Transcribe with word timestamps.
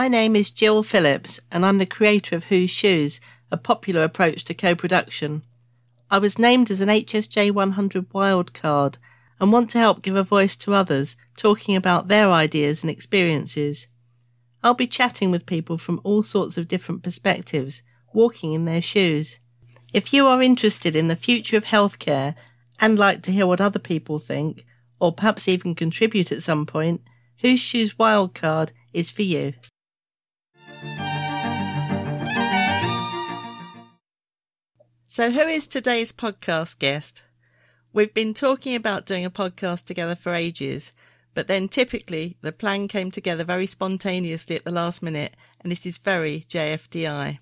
My 0.00 0.08
name 0.08 0.34
is 0.34 0.48
Gill 0.48 0.82
Phillips, 0.82 1.40
and 1.52 1.66
I'm 1.66 1.76
the 1.76 1.84
creator 1.84 2.34
of 2.34 2.44
Whose 2.44 2.70
Shoes, 2.70 3.20
a 3.50 3.58
popular 3.58 4.02
approach 4.02 4.46
to 4.46 4.54
co 4.54 4.74
production. 4.74 5.42
I 6.10 6.16
was 6.16 6.38
named 6.38 6.70
as 6.70 6.80
an 6.80 6.88
HSJ 6.88 7.50
100 7.50 8.08
wildcard 8.08 8.94
and 9.38 9.52
want 9.52 9.68
to 9.72 9.78
help 9.78 10.00
give 10.00 10.16
a 10.16 10.22
voice 10.22 10.56
to 10.56 10.72
others 10.72 11.16
talking 11.36 11.76
about 11.76 12.08
their 12.08 12.30
ideas 12.30 12.82
and 12.82 12.90
experiences. 12.90 13.88
I'll 14.64 14.72
be 14.72 14.86
chatting 14.86 15.30
with 15.30 15.44
people 15.44 15.76
from 15.76 16.00
all 16.02 16.22
sorts 16.22 16.56
of 16.56 16.66
different 16.66 17.02
perspectives, 17.02 17.82
walking 18.14 18.54
in 18.54 18.64
their 18.64 18.80
shoes. 18.80 19.38
If 19.92 20.14
you 20.14 20.26
are 20.26 20.40
interested 20.40 20.96
in 20.96 21.08
the 21.08 21.14
future 21.14 21.58
of 21.58 21.66
healthcare 21.66 22.36
and 22.80 22.98
like 22.98 23.20
to 23.24 23.32
hear 23.32 23.46
what 23.46 23.60
other 23.60 23.78
people 23.78 24.18
think, 24.18 24.64
or 24.98 25.12
perhaps 25.12 25.46
even 25.46 25.74
contribute 25.74 26.32
at 26.32 26.42
some 26.42 26.64
point, 26.64 27.02
Whose 27.40 27.60
Shoes 27.60 27.92
Wildcard 27.96 28.70
is 28.94 29.10
for 29.10 29.20
you. 29.20 29.52
So, 35.12 35.32
who 35.32 35.40
is 35.40 35.66
today's 35.66 36.12
podcast 36.12 36.78
guest? 36.78 37.24
We've 37.92 38.14
been 38.14 38.32
talking 38.32 38.76
about 38.76 39.06
doing 39.06 39.24
a 39.24 39.28
podcast 39.30 39.86
together 39.86 40.14
for 40.14 40.34
ages, 40.34 40.92
but 41.34 41.48
then 41.48 41.66
typically 41.66 42.36
the 42.42 42.52
plan 42.52 42.86
came 42.86 43.10
together 43.10 43.42
very 43.42 43.66
spontaneously 43.66 44.54
at 44.54 44.64
the 44.64 44.70
last 44.70 45.02
minute, 45.02 45.34
and 45.62 45.72
it 45.72 45.84
is 45.84 45.98
very 45.98 46.46
JFDI. 46.48 47.40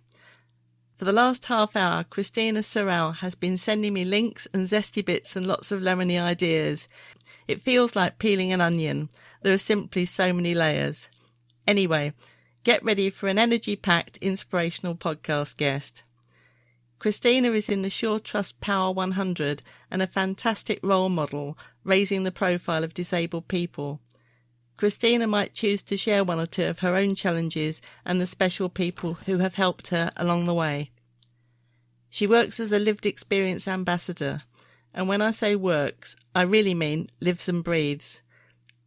For 0.96 1.04
the 1.04 1.12
last 1.12 1.44
half 1.44 1.76
hour, 1.76 2.04
Christina 2.04 2.60
Sorrell 2.60 3.16
has 3.16 3.34
been 3.34 3.58
sending 3.58 3.92
me 3.92 4.06
links 4.06 4.48
and 4.54 4.66
zesty 4.66 5.04
bits 5.04 5.36
and 5.36 5.46
lots 5.46 5.70
of 5.70 5.82
lemony 5.82 6.18
ideas. 6.18 6.88
It 7.46 7.60
feels 7.60 7.94
like 7.94 8.18
peeling 8.18 8.50
an 8.50 8.62
onion. 8.62 9.10
There 9.42 9.52
are 9.52 9.58
simply 9.58 10.06
so 10.06 10.32
many 10.32 10.54
layers. 10.54 11.10
Anyway, 11.66 12.14
get 12.64 12.82
ready 12.82 13.10
for 13.10 13.28
an 13.28 13.38
energy 13.38 13.76
packed, 13.76 14.16
inspirational 14.22 14.94
podcast 14.94 15.58
guest. 15.58 16.04
Christina 16.98 17.52
is 17.52 17.68
in 17.68 17.82
the 17.82 17.90
Shaw 17.90 18.18
Trust 18.18 18.60
Power 18.60 18.92
100 18.92 19.62
and 19.88 20.02
a 20.02 20.06
fantastic 20.06 20.80
role 20.82 21.08
model, 21.08 21.56
raising 21.84 22.24
the 22.24 22.32
profile 22.32 22.82
of 22.82 22.92
disabled 22.92 23.46
people. 23.46 24.00
Christina 24.76 25.28
might 25.28 25.54
choose 25.54 25.82
to 25.82 25.96
share 25.96 26.24
one 26.24 26.40
or 26.40 26.46
two 26.46 26.64
of 26.64 26.80
her 26.80 26.96
own 26.96 27.14
challenges 27.14 27.80
and 28.04 28.20
the 28.20 28.26
special 28.26 28.68
people 28.68 29.14
who 29.26 29.38
have 29.38 29.54
helped 29.54 29.88
her 29.88 30.12
along 30.16 30.46
the 30.46 30.54
way. 30.54 30.90
She 32.10 32.26
works 32.26 32.58
as 32.58 32.72
a 32.72 32.78
lived 32.80 33.06
experience 33.06 33.68
ambassador, 33.68 34.42
and 34.92 35.06
when 35.06 35.22
I 35.22 35.30
say 35.30 35.54
works, 35.54 36.16
I 36.34 36.42
really 36.42 36.74
mean 36.74 37.10
lives 37.20 37.48
and 37.48 37.62
breathes. 37.62 38.22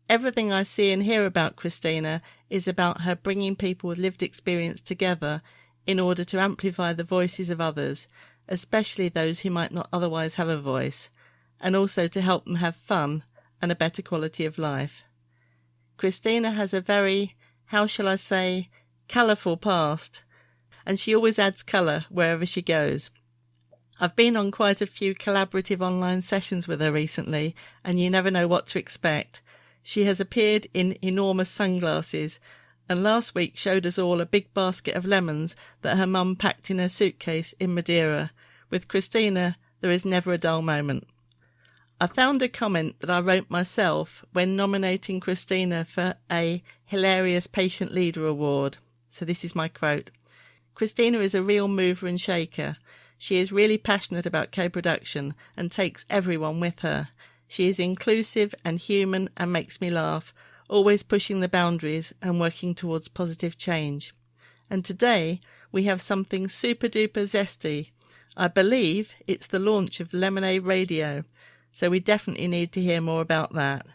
Everything 0.09 0.51
I 0.51 0.63
see 0.63 0.91
and 0.91 1.03
hear 1.03 1.25
about 1.25 1.55
Christina 1.55 2.21
is 2.49 2.67
about 2.67 3.01
her 3.01 3.15
bringing 3.15 3.55
people 3.55 3.87
with 3.87 3.99
lived 3.99 4.21
experience 4.21 4.81
together 4.81 5.41
in 5.85 5.99
order 5.99 6.23
to 6.23 6.39
amplify 6.39 6.93
the 6.93 7.03
voices 7.03 7.49
of 7.49 7.61
others, 7.61 8.07
especially 8.47 9.09
those 9.09 9.39
who 9.41 9.49
might 9.49 9.71
not 9.71 9.89
otherwise 9.91 10.35
have 10.35 10.49
a 10.49 10.57
voice, 10.57 11.09
and 11.59 11.75
also 11.75 12.07
to 12.07 12.21
help 12.21 12.45
them 12.45 12.55
have 12.55 12.75
fun 12.75 13.23
and 13.61 13.71
a 13.71 13.75
better 13.75 14.01
quality 14.01 14.45
of 14.45 14.57
life. 14.57 15.03
Christina 15.97 16.51
has 16.51 16.73
a 16.73 16.81
very, 16.81 17.35
how 17.65 17.85
shall 17.85 18.07
I 18.07 18.15
say, 18.15 18.69
colourful 19.07 19.57
past, 19.57 20.23
and 20.85 20.99
she 20.99 21.15
always 21.15 21.37
adds 21.37 21.63
colour 21.63 22.05
wherever 22.09 22.45
she 22.45 22.61
goes. 22.61 23.09
I've 23.99 24.15
been 24.15 24.35
on 24.35 24.49
quite 24.49 24.81
a 24.81 24.87
few 24.87 25.13
collaborative 25.13 25.79
online 25.79 26.23
sessions 26.23 26.67
with 26.67 26.81
her 26.81 26.91
recently, 26.91 27.55
and 27.83 27.99
you 27.99 28.09
never 28.09 28.31
know 28.31 28.47
what 28.47 28.65
to 28.67 28.79
expect. 28.79 29.41
She 29.83 30.05
has 30.05 30.19
appeared 30.19 30.67
in 30.73 30.97
enormous 31.03 31.49
sunglasses 31.49 32.39
and 32.91 33.03
last 33.03 33.33
week 33.33 33.55
showed 33.55 33.85
us 33.85 33.97
all 33.97 34.19
a 34.19 34.25
big 34.25 34.53
basket 34.53 34.95
of 34.95 35.05
lemons 35.05 35.55
that 35.81 35.95
her 35.95 36.05
mum 36.05 36.35
packed 36.35 36.69
in 36.69 36.77
her 36.77 36.89
suitcase 36.89 37.53
in 37.57 37.73
Madeira. 37.73 38.31
With 38.69 38.89
Christina, 38.89 39.55
there 39.79 39.91
is 39.91 40.03
never 40.03 40.33
a 40.33 40.37
dull 40.37 40.61
moment. 40.61 41.07
I 42.01 42.07
found 42.07 42.41
a 42.41 42.49
comment 42.49 42.99
that 42.99 43.09
I 43.09 43.21
wrote 43.21 43.49
myself 43.49 44.25
when 44.33 44.57
nominating 44.57 45.21
Christina 45.21 45.85
for 45.85 46.15
a 46.29 46.61
Hilarious 46.83 47.47
Patient 47.47 47.93
Leader 47.93 48.27
Award. 48.27 48.75
So 49.09 49.23
this 49.23 49.45
is 49.45 49.55
my 49.55 49.69
quote. 49.69 50.11
Christina 50.75 51.19
is 51.19 51.33
a 51.33 51.41
real 51.41 51.69
mover 51.69 52.07
and 52.07 52.19
shaker. 52.19 52.75
She 53.17 53.37
is 53.37 53.53
really 53.53 53.77
passionate 53.77 54.25
about 54.25 54.51
co-production 54.51 55.33
and 55.55 55.71
takes 55.71 56.05
everyone 56.09 56.59
with 56.59 56.79
her. 56.79 57.07
She 57.47 57.69
is 57.69 57.79
inclusive 57.79 58.53
and 58.65 58.79
human 58.79 59.29
and 59.37 59.53
makes 59.53 59.79
me 59.79 59.89
laugh 59.89 60.33
always 60.71 61.03
pushing 61.03 61.41
the 61.41 61.49
boundaries 61.49 62.13
and 62.21 62.39
working 62.39 62.73
towards 62.73 63.09
positive 63.09 63.57
change. 63.57 64.13
And 64.69 64.85
today 64.85 65.41
we 65.71 65.83
have 65.83 66.01
something 66.01 66.47
super 66.47 66.87
duper 66.87 67.23
zesty. 67.23 67.91
I 68.37 68.47
believe 68.47 69.13
it's 69.27 69.47
the 69.47 69.59
launch 69.59 69.99
of 69.99 70.13
Lemonade 70.13 70.63
Radio, 70.63 71.25
so 71.73 71.89
we 71.89 71.99
definitely 71.99 72.47
need 72.47 72.71
to 72.71 72.81
hear 72.81 73.01
more 73.01 73.19
about 73.19 73.53
that. 73.53 73.85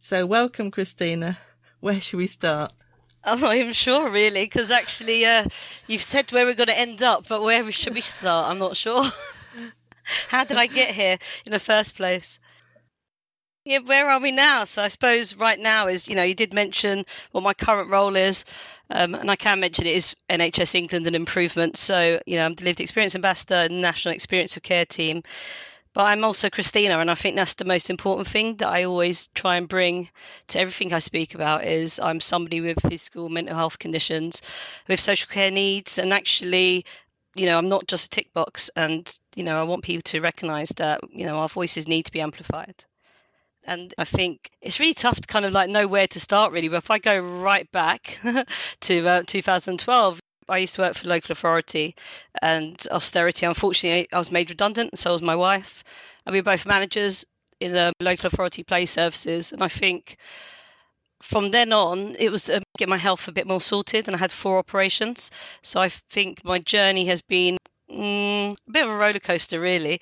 So, 0.00 0.26
welcome, 0.26 0.70
Christina. 0.70 1.38
Where 1.80 2.00
should 2.00 2.18
we 2.18 2.26
start? 2.26 2.72
I'm 3.24 3.40
not 3.40 3.56
even 3.56 3.72
sure, 3.72 4.10
really, 4.10 4.44
because 4.44 4.70
actually, 4.70 5.24
uh, 5.24 5.46
you've 5.86 6.02
said 6.02 6.30
where 6.30 6.44
we're 6.44 6.54
going 6.54 6.68
to 6.68 6.78
end 6.78 7.02
up, 7.02 7.26
but 7.26 7.42
where 7.42 7.72
should 7.72 7.94
we 7.94 8.02
start? 8.02 8.50
I'm 8.50 8.58
not 8.58 8.76
sure. 8.76 9.04
How 10.28 10.44
did 10.44 10.58
I 10.58 10.66
get 10.66 10.94
here 10.94 11.18
in 11.46 11.52
the 11.52 11.58
first 11.58 11.96
place? 11.96 12.38
Yeah, 13.68 13.80
where 13.80 14.08
are 14.08 14.18
we 14.18 14.30
now? 14.30 14.64
So 14.64 14.82
I 14.82 14.88
suppose 14.88 15.36
right 15.36 15.58
now 15.60 15.86
is, 15.88 16.08
you 16.08 16.14
know, 16.16 16.22
you 16.22 16.34
did 16.34 16.54
mention 16.54 17.04
what 17.32 17.44
my 17.44 17.52
current 17.52 17.90
role 17.90 18.16
is. 18.16 18.44
Um, 18.90 19.14
and 19.14 19.30
I 19.30 19.36
can 19.36 19.60
mention 19.60 19.86
it 19.86 19.94
is 19.94 20.16
NHS 20.30 20.74
England 20.74 21.06
and 21.06 21.14
improvement. 21.14 21.76
So, 21.76 22.18
you 22.26 22.36
know, 22.36 22.46
I'm 22.46 22.54
the 22.54 22.64
lived 22.64 22.80
experience 22.80 23.14
ambassador, 23.14 23.68
National 23.68 24.14
Experience 24.14 24.56
of 24.56 24.62
Care 24.62 24.86
team. 24.86 25.22
But 25.92 26.04
I'm 26.04 26.24
also 26.24 26.48
Christina, 26.48 26.98
and 26.98 27.10
I 27.10 27.14
think 27.14 27.36
that's 27.36 27.54
the 27.54 27.64
most 27.66 27.90
important 27.90 28.28
thing 28.28 28.56
that 28.56 28.68
I 28.68 28.84
always 28.84 29.28
try 29.34 29.56
and 29.56 29.68
bring 29.68 30.10
to 30.48 30.58
everything 30.60 30.92
I 30.94 30.98
speak 31.00 31.34
about 31.34 31.64
is 31.64 31.98
I'm 31.98 32.20
somebody 32.20 32.60
with 32.62 32.80
physical 32.88 33.28
mental 33.28 33.56
health 33.56 33.78
conditions, 33.78 34.40
with 34.86 35.00
social 35.00 35.28
care 35.28 35.50
needs, 35.50 35.98
and 35.98 36.14
actually 36.14 36.86
you 37.34 37.46
know, 37.46 37.58
I'm 37.58 37.68
not 37.68 37.86
just 37.86 38.06
a 38.06 38.10
tick 38.10 38.32
box, 38.32 38.70
and 38.76 39.18
you 39.36 39.44
know, 39.44 39.60
I 39.60 39.62
want 39.64 39.84
people 39.84 40.02
to 40.02 40.20
recognise 40.20 40.70
that 40.76 41.00
you 41.10 41.26
know 41.26 41.36
our 41.36 41.48
voices 41.48 41.86
need 41.88 42.04
to 42.06 42.12
be 42.12 42.20
amplified. 42.20 42.84
And 43.68 43.92
I 43.98 44.04
think 44.04 44.50
it's 44.62 44.80
really 44.80 44.94
tough 44.94 45.20
to 45.20 45.26
kind 45.26 45.44
of 45.44 45.52
like 45.52 45.68
know 45.68 45.86
where 45.86 46.06
to 46.06 46.18
start, 46.18 46.52
really. 46.52 46.68
But 46.68 46.78
if 46.78 46.90
I 46.90 46.98
go 46.98 47.18
right 47.18 47.70
back 47.70 48.18
to 48.80 49.06
uh, 49.06 49.22
2012, 49.26 50.20
I 50.48 50.58
used 50.58 50.74
to 50.76 50.80
work 50.80 50.94
for 50.94 51.06
local 51.06 51.32
authority 51.32 51.94
and 52.40 52.82
austerity. 52.90 53.44
Unfortunately, 53.44 54.08
I 54.10 54.18
was 54.18 54.32
made 54.32 54.48
redundant, 54.48 54.92
and 54.92 54.98
so 54.98 55.12
was 55.12 55.20
my 55.20 55.36
wife. 55.36 55.84
And 56.24 56.32
we 56.32 56.38
were 56.38 56.44
both 56.44 56.64
managers 56.64 57.26
in 57.60 57.72
the 57.72 57.92
local 58.00 58.28
authority 58.28 58.62
play 58.62 58.86
services. 58.86 59.52
And 59.52 59.62
I 59.62 59.68
think 59.68 60.16
from 61.20 61.50
then 61.50 61.70
on, 61.70 62.16
it 62.18 62.30
was 62.30 62.44
to 62.44 62.62
get 62.78 62.88
my 62.88 62.96
health 62.96 63.28
a 63.28 63.32
bit 63.32 63.46
more 63.46 63.60
sorted, 63.60 64.08
and 64.08 64.16
I 64.16 64.18
had 64.18 64.32
four 64.32 64.56
operations. 64.56 65.30
So 65.62 65.78
I 65.80 65.90
think 65.90 66.42
my 66.42 66.58
journey 66.58 67.04
has 67.06 67.20
been 67.20 67.58
mm, 67.90 68.52
a 68.52 68.70
bit 68.70 68.84
of 68.84 68.90
a 68.90 68.96
roller 68.96 69.20
coaster, 69.20 69.60
really. 69.60 70.00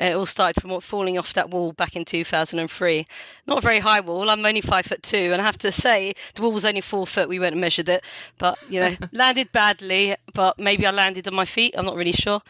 Uh, 0.00 0.04
it 0.04 0.14
all 0.14 0.26
started 0.26 0.60
from 0.60 0.80
falling 0.80 1.18
off 1.18 1.34
that 1.34 1.50
wall 1.50 1.72
back 1.72 1.94
in 1.94 2.04
2003. 2.04 3.06
Not 3.46 3.58
a 3.58 3.60
very 3.60 3.80
high 3.80 4.00
wall. 4.00 4.30
I'm 4.30 4.44
only 4.46 4.60
five 4.60 4.86
foot 4.86 5.02
two, 5.02 5.30
and 5.32 5.42
I 5.42 5.44
have 5.44 5.58
to 5.58 5.70
say 5.70 6.14
the 6.34 6.42
wall 6.42 6.52
was 6.52 6.64
only 6.64 6.80
four 6.80 7.06
foot. 7.06 7.28
We 7.28 7.38
went 7.38 7.52
and 7.52 7.60
measured 7.60 7.88
it, 7.88 8.04
but 8.38 8.58
you 8.70 8.80
know, 8.80 8.94
landed 9.12 9.52
badly. 9.52 10.16
But 10.32 10.58
maybe 10.58 10.86
I 10.86 10.90
landed 10.90 11.28
on 11.28 11.34
my 11.34 11.44
feet. 11.44 11.74
I'm 11.76 11.84
not 11.84 11.96
really 11.96 12.12
sure. 12.12 12.40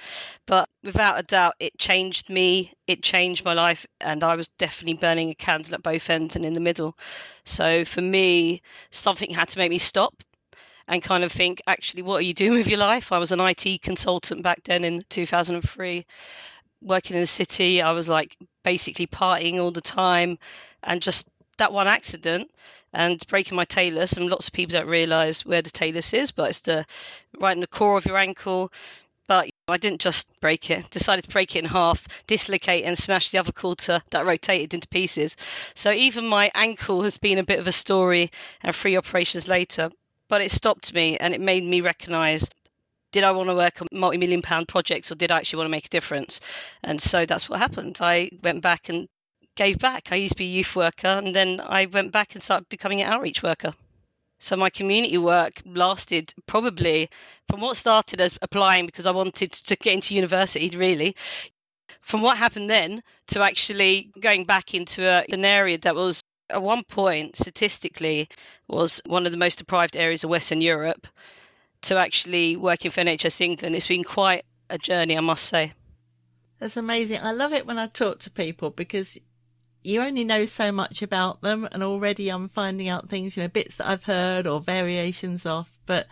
But 0.47 0.69
without 0.85 1.19
a 1.19 1.23
doubt, 1.23 1.55
it 1.59 1.77
changed 1.79 2.31
me. 2.31 2.73
It 2.87 3.03
changed 3.03 3.45
my 3.45 3.55
life, 3.55 3.85
and 4.01 4.23
I 4.23 4.37
was 4.37 4.49
definitely 4.49 4.95
burning 4.95 5.31
a 5.31 5.35
candle 5.35 5.75
at 5.75 5.83
both 5.83 6.09
ends 6.09 6.37
and 6.37 6.45
in 6.45 6.55
the 6.55 6.61
middle. 6.61 6.97
So 7.45 7.85
for 7.85 8.01
me, 8.01 8.63
something 8.91 9.31
had 9.31 9.49
to 9.49 9.59
make 9.59 9.71
me 9.71 9.79
stop 9.79 10.23
and 10.87 11.03
kind 11.03 11.23
of 11.23 11.31
think, 11.31 11.63
actually, 11.67 12.03
what 12.03 12.17
are 12.17 12.23
you 12.23 12.35
doing 12.35 12.53
with 12.53 12.67
your 12.67 12.79
life? 12.79 13.13
I 13.13 13.19
was 13.19 13.33
an 13.33 13.41
IT 13.41 13.83
consultant 13.83 14.43
back 14.43 14.65
then 14.65 14.85
in 14.85 15.05
2003 15.09 16.05
working 16.83 17.17
in 17.17 17.23
the 17.23 17.27
city, 17.27 17.83
I 17.83 17.93
was 17.93 18.09
like 18.09 18.37
basically 18.65 19.07
partying 19.07 19.59
all 19.59 19.71
the 19.71 19.81
time, 19.81 20.39
and 20.83 21.03
just 21.03 21.27
that 21.59 21.73
one 21.73 21.89
accident 21.89 22.51
and 22.93 23.25
breaking 23.29 23.57
my 23.57 23.65
talus. 23.65 24.13
And 24.15 24.29
lots 24.29 24.49
of 24.49 24.55
people 24.55 24.73
don't 24.73 24.89
realise 24.89 25.45
where 25.45 25.63
the 25.63 25.71
talus 25.71 26.13
is, 26.13 26.31
but 26.31 26.51
it's 26.51 26.61
the 26.61 26.87
right 27.39 27.55
in 27.55 27.61
the 27.61 27.67
core 27.67 27.97
of 27.97 28.07
your 28.07 28.17
ankle. 28.17 28.73
But 29.27 29.51
I 29.69 29.77
didn't 29.77 30.01
just 30.01 30.27
break 30.41 30.71
it; 30.71 30.91
decided 30.91 31.23
to 31.23 31.31
break 31.31 31.55
it 31.55 31.61
in 31.61 31.67
half, 31.67 32.09
dislocate, 32.27 32.85
and 32.85 32.99
smash 32.99 33.31
the 33.31 33.39
other 33.39 33.53
quarter 33.53 34.03
that 34.11 34.27
rotated 34.27 34.75
into 34.75 34.89
pieces. 34.89 35.37
So 35.75 35.93
even 35.93 36.27
my 36.27 36.51
ankle 36.55 37.03
has 37.05 37.17
been 37.19 37.39
a 37.39 37.45
bit 37.45 37.61
of 37.61 37.69
a 37.69 37.73
story, 37.73 38.31
and 38.63 38.75
three 38.75 38.97
operations 38.97 39.47
later. 39.47 39.91
But 40.29 40.43
it 40.43 40.51
stopped 40.51 40.95
me, 40.95 41.17
and 41.19 41.33
it 41.35 41.41
made 41.41 41.65
me 41.65 41.81
recognise 41.81 42.49
did 43.13 43.25
I 43.25 43.33
want 43.33 43.49
to 43.49 43.55
work 43.55 43.81
on 43.83 43.89
multi-million 43.93 44.43
pound 44.43 44.69
projects 44.69 45.11
or 45.11 45.15
did 45.15 45.31
I 45.31 45.39
actually 45.39 45.59
want 45.59 45.67
to 45.67 45.73
make 45.73 45.87
a 45.87 45.91
difference? 45.91 46.41
And 46.83 47.01
so 47.01 47.27
that's 47.27 47.49
what 47.49 47.59
happened. 47.59 47.99
I 48.01 48.31
went 48.43 48.63
back 48.63 48.89
and 48.89 49.09
gave 49.57 49.79
back. 49.79 50.09
I 50.11 50.17
used 50.17 50.35
to 50.35 50.39
be 50.39 50.47
a 50.47 50.49
youth 50.49 50.77
worker 50.77 51.09
and 51.09 51.35
then 51.35 51.61
I 51.61 51.87
went 51.87 52.13
back 52.13 52.35
and 52.35 52.43
started 52.43 52.69
becoming 52.69 53.01
an 53.03 53.13
outreach 53.13 53.43
worker. 53.43 53.75
So 54.39 54.57
my 54.57 54.71
community 54.71 55.19
work 55.19 55.61
lasted 55.67 56.33
probably 56.47 57.11
from 57.49 57.61
what 57.61 57.77
started 57.77 58.21
as 58.21 58.39
applying 58.41 58.87
because 58.87 59.07
I 59.07 59.11
wanted 59.11 59.53
to 59.53 59.77
get 59.77 59.93
into 59.93 60.15
university, 60.15 60.71
really. 60.71 61.15
From 62.01 62.23
what 62.23 62.39
happened 62.39 62.71
then 62.71 63.03
to 63.29 63.43
actually 63.43 64.11
going 64.19 64.45
back 64.45 64.73
into 64.73 65.05
a, 65.05 65.25
an 65.31 65.45
area 65.45 65.77
that 65.79 65.95
was 65.95 66.23
at 66.49 66.63
one 66.63 66.85
point 66.85 67.37
statistically 67.37 68.29
was 68.67 69.03
one 69.07 69.27
of 69.27 69.33
the 69.33 69.39
most 69.39 69.59
deprived 69.59 69.95
areas 69.95 70.25
of 70.25 70.31
Western 70.31 70.61
Europe 70.61 71.07
to 71.83 71.97
actually 71.97 72.57
working 72.57 72.91
for 72.91 73.01
NHS 73.01 73.41
England. 73.41 73.75
It's 73.75 73.87
been 73.87 74.05
quite 74.05 74.45
a 74.69 74.79
journey, 74.79 75.17
I 75.17 75.21
must 75.21 75.45
say. 75.47 75.73
That's 76.59 76.77
amazing. 76.77 77.21
I 77.23 77.33
love 77.33 77.53
it 77.53 77.67
when 77.67 77.79
I 77.79 77.87
talk 77.87 78.19
to 78.21 78.31
people 78.31 78.71
because 78.71 79.19
you 79.83 80.03
only 80.03 80.25
know 80.25 80.45
so 80.45 80.71
much 80.71 81.01
about 81.01 81.41
them, 81.41 81.67
and 81.73 81.83
already 81.83 82.29
I'm 82.29 82.49
finding 82.49 82.89
out 82.89 83.09
things, 83.09 83.37
you 83.37 83.43
know, 83.43 83.49
bits 83.49 83.77
that 83.77 83.87
I've 83.87 84.05
heard 84.05 84.47
or 84.47 84.61
variations 84.61 85.47
of. 85.47 85.71
But 85.87 86.07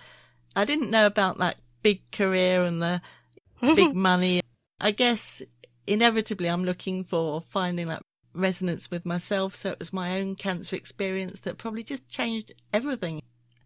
I 0.56 0.64
didn't 0.64 0.90
know 0.90 1.06
about 1.06 1.38
that 1.38 1.58
big 1.82 2.10
career 2.10 2.64
and 2.64 2.82
the 2.82 3.02
big 3.60 3.94
money. 3.94 4.40
I 4.80 4.90
guess 4.90 5.42
inevitably 5.86 6.48
I'm 6.48 6.64
looking 6.64 7.04
for 7.04 7.40
finding 7.40 7.88
that 7.88 8.02
resonance 8.32 8.90
with 8.90 9.04
myself. 9.04 9.54
So 9.54 9.70
it 9.70 9.78
was 9.78 9.92
my 9.92 10.18
own 10.18 10.34
cancer 10.34 10.76
experience 10.76 11.40
that 11.40 11.58
probably 11.58 11.82
just 11.82 12.08
changed 12.08 12.54
everything. 12.72 13.22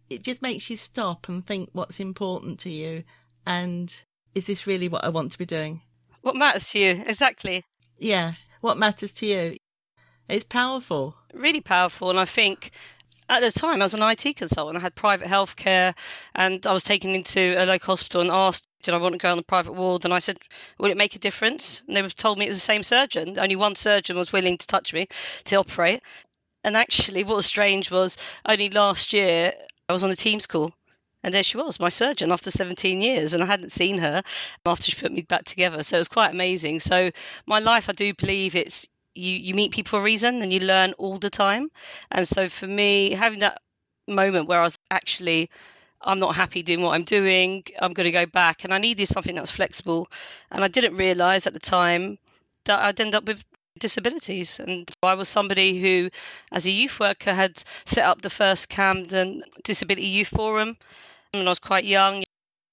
It 0.09 0.23
just 0.23 0.41
makes 0.41 0.69
you 0.69 0.77
stop 0.77 1.27
and 1.27 1.45
think 1.45 1.69
what's 1.73 1.99
important 1.99 2.59
to 2.59 2.69
you. 2.69 3.03
And 3.45 3.93
is 4.35 4.45
this 4.45 4.67
really 4.67 4.89
what 4.89 5.03
I 5.03 5.09
want 5.09 5.31
to 5.31 5.37
be 5.37 5.45
doing? 5.45 5.81
What 6.21 6.35
matters 6.35 6.69
to 6.71 6.79
you? 6.79 7.03
Exactly. 7.05 7.65
Yeah. 7.97 8.33
What 8.61 8.77
matters 8.77 9.11
to 9.13 9.25
you? 9.25 9.57
It's 10.29 10.43
powerful. 10.43 11.15
Really 11.33 11.61
powerful. 11.61 12.09
And 12.09 12.19
I 12.19 12.25
think 12.25 12.71
at 13.29 13.41
the 13.41 13.51
time 13.51 13.81
I 13.81 13.85
was 13.85 13.93
an 13.93 14.01
IT 14.03 14.37
consultant. 14.37 14.77
I 14.77 14.81
had 14.81 14.95
private 14.95 15.27
healthcare 15.27 15.93
and 16.35 16.65
I 16.65 16.73
was 16.73 16.83
taken 16.83 17.15
into 17.15 17.55
a 17.57 17.65
local 17.65 17.93
hospital 17.93 18.21
and 18.21 18.31
asked, 18.31 18.67
did 18.83 18.93
I 18.93 18.97
want 18.97 19.13
to 19.13 19.19
go 19.19 19.31
on 19.31 19.37
the 19.37 19.43
private 19.43 19.73
ward? 19.73 20.05
And 20.05 20.13
I 20.13 20.19
said, 20.19 20.37
would 20.79 20.91
it 20.91 20.97
make 20.97 21.15
a 21.15 21.19
difference? 21.19 21.81
And 21.87 21.95
they 21.95 22.07
told 22.09 22.37
me 22.37 22.45
it 22.45 22.49
was 22.49 22.57
the 22.57 22.61
same 22.61 22.83
surgeon. 22.83 23.39
Only 23.39 23.55
one 23.55 23.75
surgeon 23.75 24.17
was 24.17 24.33
willing 24.33 24.57
to 24.57 24.67
touch 24.67 24.93
me 24.93 25.07
to 25.45 25.55
operate. 25.55 26.01
And 26.63 26.77
actually, 26.77 27.23
what 27.23 27.37
was 27.37 27.45
strange 27.45 27.91
was 27.91 28.17
only 28.47 28.69
last 28.69 29.11
year 29.11 29.53
I 29.89 29.93
was 29.93 30.03
on 30.03 30.11
a 30.11 30.15
Teams 30.15 30.47
call 30.47 30.73
and 31.23 31.33
there 31.33 31.43
she 31.43 31.57
was, 31.57 31.79
my 31.79 31.89
surgeon 31.89 32.31
after 32.31 32.51
17 32.51 33.01
years, 33.01 33.33
and 33.33 33.41
I 33.41 33.45
hadn't 33.45 33.71
seen 33.71 33.97
her 33.99 34.23
after 34.65 34.91
she 34.91 34.99
put 34.99 35.11
me 35.13 35.21
back 35.21 35.45
together. 35.45 35.81
So 35.81 35.95
it 35.95 35.99
was 35.99 36.09
quite 36.09 36.31
amazing. 36.31 36.81
So 36.81 37.11
my 37.45 37.59
life, 37.59 37.89
I 37.89 37.93
do 37.93 38.13
believe 38.13 38.55
it's 38.55 38.87
you 39.15 39.31
you 39.35 39.53
meet 39.53 39.71
people 39.71 39.91
for 39.91 39.99
a 39.99 40.03
reason 40.03 40.41
and 40.41 40.51
you 40.51 40.59
learn 40.59 40.93
all 40.93 41.17
the 41.19 41.29
time. 41.29 41.69
And 42.11 42.27
so 42.27 42.49
for 42.49 42.67
me, 42.67 43.11
having 43.11 43.39
that 43.39 43.61
moment 44.07 44.49
where 44.49 44.59
I 44.59 44.63
was 44.63 44.77
actually 44.91 45.49
I'm 46.01 46.19
not 46.19 46.35
happy 46.35 46.61
doing 46.61 46.81
what 46.81 46.95
I'm 46.95 47.05
doing. 47.05 47.63
I'm 47.79 47.93
going 47.93 48.05
to 48.05 48.11
go 48.11 48.25
back. 48.25 48.65
And 48.65 48.73
I 48.73 48.77
needed 48.77 49.07
something 49.07 49.35
that 49.35 49.41
was 49.41 49.51
flexible. 49.51 50.09
And 50.51 50.63
I 50.63 50.67
didn't 50.67 50.97
realize 50.97 51.47
at 51.47 51.53
the 51.53 51.59
time 51.59 52.17
that 52.65 52.79
I'd 52.81 52.99
end 52.99 53.15
up 53.15 53.25
with 53.25 53.43
disabilities. 53.79 54.59
And 54.59 54.89
I 55.01 55.13
was 55.13 55.29
somebody 55.29 55.81
who, 55.81 56.09
as 56.51 56.65
a 56.65 56.71
youth 56.71 56.99
worker, 56.99 57.33
had 57.33 57.63
set 57.85 58.05
up 58.05 58.21
the 58.21 58.29
first 58.29 58.69
Camden 58.69 59.43
Disability 59.63 60.07
Youth 60.07 60.29
Forum 60.29 60.77
when 61.31 61.47
I 61.47 61.49
was 61.49 61.59
quite 61.59 61.85
young. 61.85 62.23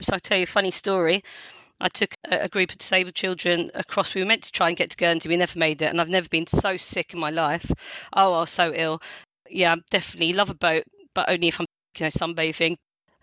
So 0.02 0.14
I 0.14 0.18
tell 0.18 0.38
you 0.38 0.44
a 0.44 0.46
funny 0.46 0.70
story. 0.70 1.22
I 1.80 1.88
took 1.88 2.14
a 2.30 2.48
group 2.48 2.72
of 2.72 2.78
disabled 2.78 3.14
children 3.14 3.70
across. 3.74 4.14
We 4.14 4.20
were 4.20 4.26
meant 4.26 4.42
to 4.44 4.52
try 4.52 4.68
and 4.68 4.76
get 4.76 4.90
to 4.90 4.96
Guernsey. 4.96 5.28
We 5.28 5.36
never 5.36 5.58
made 5.58 5.80
it, 5.80 5.90
and 5.90 6.00
I've 6.00 6.10
never 6.10 6.28
been 6.28 6.46
so 6.46 6.76
sick 6.76 7.14
in 7.14 7.20
my 7.20 7.30
life. 7.30 7.70
Oh, 8.12 8.34
I 8.34 8.40
was 8.40 8.50
so 8.50 8.72
ill. 8.74 9.00
Yeah, 9.48 9.76
definitely 9.90 10.34
love 10.34 10.50
a 10.50 10.54
boat, 10.54 10.84
but 11.14 11.30
only 11.30 11.48
if 11.48 11.58
I'm, 11.58 11.66
you 11.98 12.04
know, 12.04 12.10
sunbathing. 12.10 12.76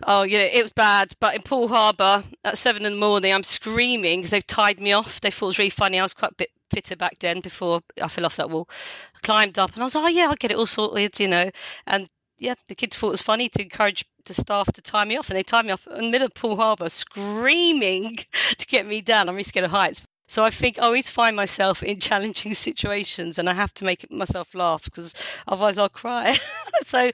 Oh, 0.03 0.23
yeah, 0.23 0.39
it 0.39 0.61
was 0.61 0.73
bad. 0.73 1.13
But 1.19 1.35
in 1.35 1.43
Poole 1.43 1.67
Harbour 1.67 2.23
at 2.43 2.57
seven 2.57 2.85
in 2.85 2.93
the 2.93 2.99
morning, 2.99 3.33
I'm 3.33 3.43
screaming 3.43 4.19
because 4.19 4.31
they've 4.31 4.45
tied 4.45 4.79
me 4.79 4.91
off. 4.91 5.21
They 5.21 5.31
thought 5.31 5.45
it 5.45 5.49
was 5.49 5.59
really 5.59 5.69
funny. 5.69 5.99
I 5.99 6.03
was 6.03 6.13
quite 6.13 6.31
a 6.31 6.35
bit 6.35 6.49
fitter 6.71 6.95
back 6.95 7.19
then 7.19 7.41
before 7.41 7.81
I 8.01 8.07
fell 8.07 8.25
off 8.25 8.37
that 8.37 8.49
wall. 8.49 8.67
I 9.15 9.19
climbed 9.23 9.59
up 9.59 9.73
and 9.73 9.81
I 9.81 9.85
was 9.85 9.95
like, 9.95 10.03
oh, 10.05 10.07
yeah, 10.07 10.27
I'll 10.27 10.35
get 10.35 10.51
it 10.51 10.57
all 10.57 10.65
sorted, 10.65 11.19
you 11.19 11.27
know. 11.27 11.49
And 11.85 12.07
yeah, 12.39 12.55
the 12.67 12.75
kids 12.75 12.95
thought 12.95 13.07
it 13.07 13.11
was 13.11 13.21
funny 13.21 13.49
to 13.49 13.61
encourage 13.61 14.05
the 14.25 14.33
staff 14.33 14.71
to 14.73 14.81
tie 14.81 15.05
me 15.05 15.17
off, 15.17 15.29
and 15.29 15.37
they 15.37 15.43
tied 15.43 15.65
me 15.65 15.71
off 15.71 15.87
in 15.87 16.05
the 16.05 16.11
middle 16.11 16.27
of 16.27 16.33
Poole 16.33 16.55
Harbour, 16.55 16.89
screaming 16.89 18.17
to 18.57 18.65
get 18.67 18.85
me 18.85 19.01
down. 19.01 19.27
I'm 19.27 19.35
really 19.35 19.43
scared 19.43 19.65
of 19.65 19.71
heights. 19.71 20.01
So 20.27 20.43
I 20.43 20.49
think 20.49 20.77
I 20.77 20.83
always 20.83 21.09
find 21.09 21.35
myself 21.35 21.81
in 21.81 21.99
challenging 22.01 22.53
situations, 22.53 23.39
and 23.39 23.49
I 23.49 23.53
have 23.53 23.73
to 23.75 23.85
make 23.85 24.09
myself 24.11 24.53
laugh 24.53 24.83
because 24.83 25.13
otherwise 25.47 25.77
I'll 25.77 25.89
cry. 25.89 26.37
so 26.85 27.11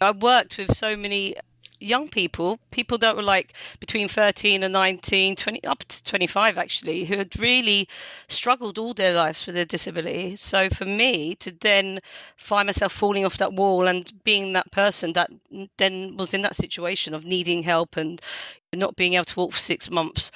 I 0.00 0.10
worked 0.12 0.58
with 0.58 0.76
so 0.76 0.96
many 0.96 1.36
young 1.80 2.08
people, 2.08 2.58
people 2.70 2.98
that 2.98 3.16
were 3.16 3.22
like 3.22 3.54
between 3.80 4.08
13 4.08 4.62
and 4.62 4.72
19, 4.72 5.36
20, 5.36 5.64
up 5.64 5.84
to 5.84 6.02
25 6.04 6.58
actually, 6.58 7.04
who 7.04 7.16
had 7.16 7.38
really 7.38 7.88
struggled 8.28 8.78
all 8.78 8.94
their 8.94 9.14
lives 9.14 9.46
with 9.46 9.54
their 9.54 9.64
disability. 9.64 10.36
So 10.36 10.68
for 10.70 10.84
me 10.84 11.34
to 11.36 11.50
then 11.52 12.00
find 12.36 12.66
myself 12.66 12.92
falling 12.92 13.24
off 13.24 13.38
that 13.38 13.52
wall 13.52 13.86
and 13.86 14.12
being 14.24 14.52
that 14.52 14.70
person 14.72 15.12
that 15.14 15.30
then 15.78 16.16
was 16.16 16.34
in 16.34 16.42
that 16.42 16.56
situation 16.56 17.14
of 17.14 17.24
needing 17.24 17.62
help 17.62 17.96
and 17.96 18.20
not 18.72 18.96
being 18.96 19.14
able 19.14 19.24
to 19.26 19.40
walk 19.40 19.52
for 19.52 19.58
six 19.58 19.90
months, 19.90 20.30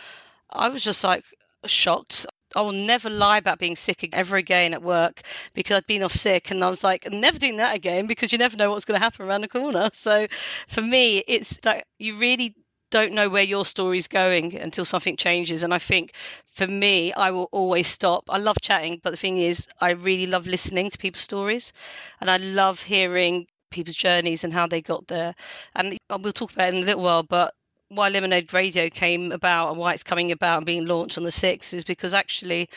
I 0.51 0.69
was 0.69 0.83
just 0.83 1.05
like 1.05 1.25
shocked. 1.67 2.27
I 2.57 2.63
will 2.63 2.73
never 2.73 3.11
lie 3.11 3.39
about 3.39 3.59
being 3.59 3.77
sick 3.77 4.09
ever 4.13 4.37
again 4.37 4.73
at 4.75 4.83
work 4.83 5.23
because 5.55 5.77
I'd 5.77 5.87
been 5.87 6.03
off 6.03 6.13
sick 6.13 6.51
and 6.51 6.63
I 6.65 6.69
was 6.69 6.83
like, 6.83 7.11
never 7.11 7.39
doing 7.39 7.57
that 7.57 7.75
again 7.75 8.07
because 8.07 8.33
you 8.33 8.39
never 8.39 8.57
know 8.57 8.71
what's 8.71 8.85
going 8.85 8.99
to 8.99 9.05
happen 9.05 9.27
around 9.27 9.43
the 9.43 9.49
corner. 9.49 9.91
So 9.93 10.27
for 10.67 10.81
me, 10.81 11.25
it's 11.29 11.59
that 11.59 11.85
you 11.99 12.17
really 12.17 12.55
don't 12.91 13.13
know 13.13 13.29
where 13.29 13.43
your 13.43 13.67
story's 13.67 14.09
going 14.09 14.55
until 14.57 14.85
something 14.85 15.17
changes. 15.17 15.63
And 15.63 15.75
I 15.75 15.79
think 15.79 16.13
for 16.51 16.67
me, 16.67 17.13
I 17.13 17.31
will 17.31 17.49
always 17.53 17.87
stop. 17.87 18.25
I 18.29 18.39
love 18.39 18.57
chatting, 18.63 19.01
but 19.03 19.11
the 19.11 19.17
thing 19.17 19.39
is, 19.39 19.69
I 19.81 19.91
really 19.91 20.27
love 20.27 20.47
listening 20.47 20.91
to 20.91 20.99
people's 20.99 21.23
stories 21.23 21.73
and 22.21 22.31
I 22.31 22.39
love 22.39 22.83
hearing 22.83 23.47
people's 23.71 23.97
journeys 23.97 24.45
and 24.45 24.53
how 24.53 24.67
they 24.67 24.81
got 24.81 25.09
there. 25.09 25.35
And 25.75 25.99
we'll 26.11 26.33
talk 26.33 26.53
about 26.53 26.69
it 26.69 26.77
in 26.77 26.83
a 26.83 26.87
little 26.87 27.03
while, 27.03 27.23
but 27.23 27.55
why 27.89 28.09
Lemonade 28.09 28.53
Radio 28.53 28.89
came 28.89 29.33
about 29.33 29.71
and 29.71 29.79
why 29.79 29.93
it's 29.93 30.03
coming 30.03 30.31
about 30.31 30.59
and 30.59 30.67
being 30.67 30.87
launched 30.87 31.17
on 31.17 31.25
the 31.25 31.31
6th 31.31 31.73
is 31.73 31.85
because 31.85 32.13
actually 32.13 32.69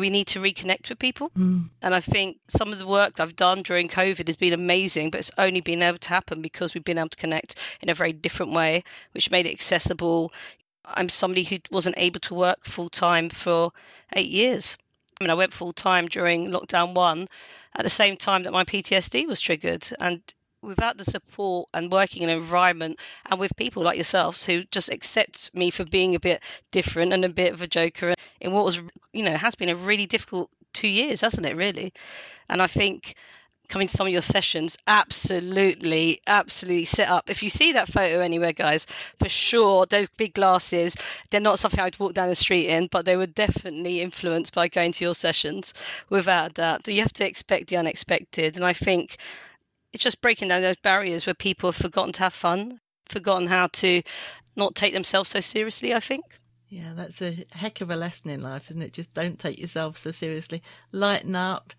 we 0.00 0.10
need 0.10 0.28
to 0.28 0.40
reconnect 0.40 0.88
with 0.88 0.98
people. 0.98 1.30
Mm. 1.36 1.70
And 1.82 1.94
I 1.94 2.00
think 2.00 2.38
some 2.48 2.72
of 2.72 2.78
the 2.78 2.86
work 2.86 3.18
I've 3.18 3.36
done 3.36 3.62
during 3.62 3.88
COVID 3.88 4.26
has 4.26 4.36
been 4.36 4.52
amazing, 4.52 5.10
but 5.10 5.18
it's 5.18 5.30
only 5.38 5.60
been 5.60 5.82
able 5.82 5.98
to 5.98 6.08
happen 6.08 6.40
because 6.40 6.72
we've 6.72 6.84
been 6.84 6.98
able 6.98 7.08
to 7.10 7.18
connect 7.18 7.56
in 7.80 7.90
a 7.90 7.94
very 7.94 8.12
different 8.12 8.52
way, 8.52 8.84
which 9.12 9.30
made 9.30 9.46
it 9.46 9.52
accessible. 9.52 10.32
I'm 10.84 11.08
somebody 11.08 11.42
who 11.42 11.58
wasn't 11.70 11.98
able 11.98 12.20
to 12.20 12.34
work 12.34 12.64
full 12.64 12.88
time 12.88 13.28
for 13.28 13.72
eight 14.14 14.30
years. 14.30 14.78
I 15.20 15.24
mean, 15.24 15.30
I 15.30 15.34
went 15.34 15.52
full 15.52 15.72
time 15.72 16.06
during 16.06 16.48
lockdown 16.48 16.94
one 16.94 17.28
at 17.74 17.82
the 17.82 17.90
same 17.90 18.16
time 18.16 18.44
that 18.44 18.52
my 18.52 18.64
PTSD 18.64 19.26
was 19.26 19.40
triggered. 19.40 19.88
And 19.98 20.22
without 20.68 20.98
the 20.98 21.04
support 21.04 21.68
and 21.74 21.90
working 21.90 22.22
in 22.22 22.28
an 22.28 22.36
environment 22.36 22.98
and 23.26 23.40
with 23.40 23.56
people 23.56 23.82
like 23.82 23.96
yourselves 23.96 24.44
who 24.44 24.62
just 24.64 24.90
accept 24.90 25.50
me 25.54 25.70
for 25.70 25.84
being 25.84 26.14
a 26.14 26.20
bit 26.20 26.42
different 26.70 27.12
and 27.12 27.24
a 27.24 27.28
bit 27.28 27.52
of 27.52 27.62
a 27.62 27.66
joker 27.66 28.14
in 28.40 28.52
what 28.52 28.64
was 28.64 28.80
you 29.12 29.22
know 29.22 29.36
has 29.36 29.54
been 29.54 29.70
a 29.70 29.74
really 29.74 30.06
difficult 30.06 30.50
two 30.74 30.88
years 30.88 31.22
hasn't 31.22 31.46
it 31.46 31.56
really? 31.56 31.92
And 32.48 32.62
i 32.62 32.66
think 32.66 33.14
coming 33.68 33.86
to 33.86 33.96
some 33.96 34.06
of 34.06 34.12
your 34.12 34.22
sessions 34.22 34.78
absolutely 34.86 36.20
absolutely 36.26 36.86
set 36.86 37.08
up. 37.10 37.28
If 37.28 37.42
you 37.42 37.50
see 37.50 37.72
that 37.72 37.88
photo 37.88 38.20
anywhere 38.20 38.52
guys 38.52 38.86
for 39.18 39.28
sure 39.28 39.86
those 39.86 40.08
big 40.16 40.34
glasses 40.34 40.96
they're 41.30 41.40
not 41.40 41.58
something 41.58 41.80
i'd 41.80 41.98
walk 41.98 42.14
down 42.14 42.28
the 42.28 42.34
street 42.34 42.66
in 42.66 42.88
but 42.88 43.04
they 43.04 43.16
were 43.16 43.26
definitely 43.26 44.00
influenced 44.00 44.54
by 44.54 44.68
going 44.68 44.92
to 44.92 45.04
your 45.04 45.14
sessions 45.14 45.74
without 46.10 46.54
doubt. 46.54 46.86
You 46.88 47.02
have 47.02 47.12
to 47.14 47.26
expect 47.26 47.68
the 47.68 47.76
unexpected 47.76 48.56
and 48.56 48.64
i 48.64 48.72
think 48.72 49.16
it's 49.92 50.04
just 50.04 50.20
breaking 50.20 50.48
down 50.48 50.62
those 50.62 50.76
barriers 50.76 51.26
where 51.26 51.34
people 51.34 51.70
have 51.70 51.80
forgotten 51.80 52.12
to 52.14 52.20
have 52.20 52.34
fun, 52.34 52.80
forgotten 53.06 53.46
how 53.46 53.68
to 53.68 54.02
not 54.56 54.74
take 54.74 54.92
themselves 54.92 55.30
so 55.30 55.40
seriously, 55.40 55.94
I 55.94 56.00
think. 56.00 56.24
Yeah, 56.68 56.92
that's 56.94 57.22
a 57.22 57.46
heck 57.52 57.80
of 57.80 57.90
a 57.90 57.96
lesson 57.96 58.30
in 58.30 58.42
life, 58.42 58.68
isn't 58.68 58.82
it? 58.82 58.92
Just 58.92 59.14
don't 59.14 59.38
take 59.38 59.58
yourself 59.58 59.96
so 59.96 60.10
seriously. 60.10 60.62
Lighten 60.92 61.34
up, 61.34 61.72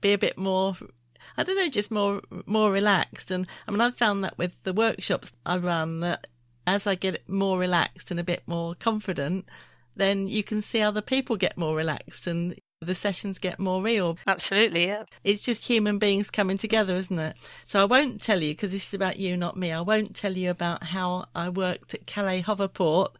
be 0.00 0.12
a 0.12 0.18
bit 0.18 0.36
more 0.36 0.76
I 1.36 1.44
don't 1.44 1.56
know, 1.56 1.68
just 1.68 1.90
more 1.90 2.20
more 2.46 2.72
relaxed. 2.72 3.30
And 3.30 3.46
I 3.66 3.70
mean, 3.70 3.80
I've 3.80 3.96
found 3.96 4.24
that 4.24 4.36
with 4.38 4.52
the 4.64 4.72
workshops 4.72 5.32
I 5.46 5.58
run, 5.58 6.00
that 6.00 6.26
as 6.66 6.86
I 6.86 6.94
get 6.94 7.28
more 7.28 7.58
relaxed 7.58 8.10
and 8.10 8.20
a 8.20 8.24
bit 8.24 8.42
more 8.46 8.74
confident, 8.74 9.46
then 9.96 10.28
you 10.28 10.42
can 10.42 10.62
see 10.62 10.80
other 10.80 11.00
people 11.00 11.36
get 11.36 11.56
more 11.56 11.76
relaxed 11.76 12.26
and 12.26 12.54
the 12.86 12.94
sessions 12.94 13.38
get 13.38 13.58
more 13.58 13.82
real. 13.82 14.18
Absolutely, 14.26 14.86
yeah. 14.86 15.04
It's 15.24 15.42
just 15.42 15.66
human 15.66 15.98
beings 15.98 16.30
coming 16.30 16.58
together, 16.58 16.96
isn't 16.96 17.18
it? 17.18 17.36
So 17.64 17.80
I 17.80 17.84
won't 17.84 18.20
tell 18.20 18.42
you, 18.42 18.54
because 18.54 18.72
this 18.72 18.88
is 18.88 18.94
about 18.94 19.18
you, 19.18 19.36
not 19.36 19.56
me, 19.56 19.72
I 19.72 19.80
won't 19.80 20.14
tell 20.14 20.36
you 20.36 20.50
about 20.50 20.84
how 20.84 21.26
I 21.34 21.48
worked 21.48 21.94
at 21.94 22.06
Calais 22.06 22.42
Hoverport 22.42 23.12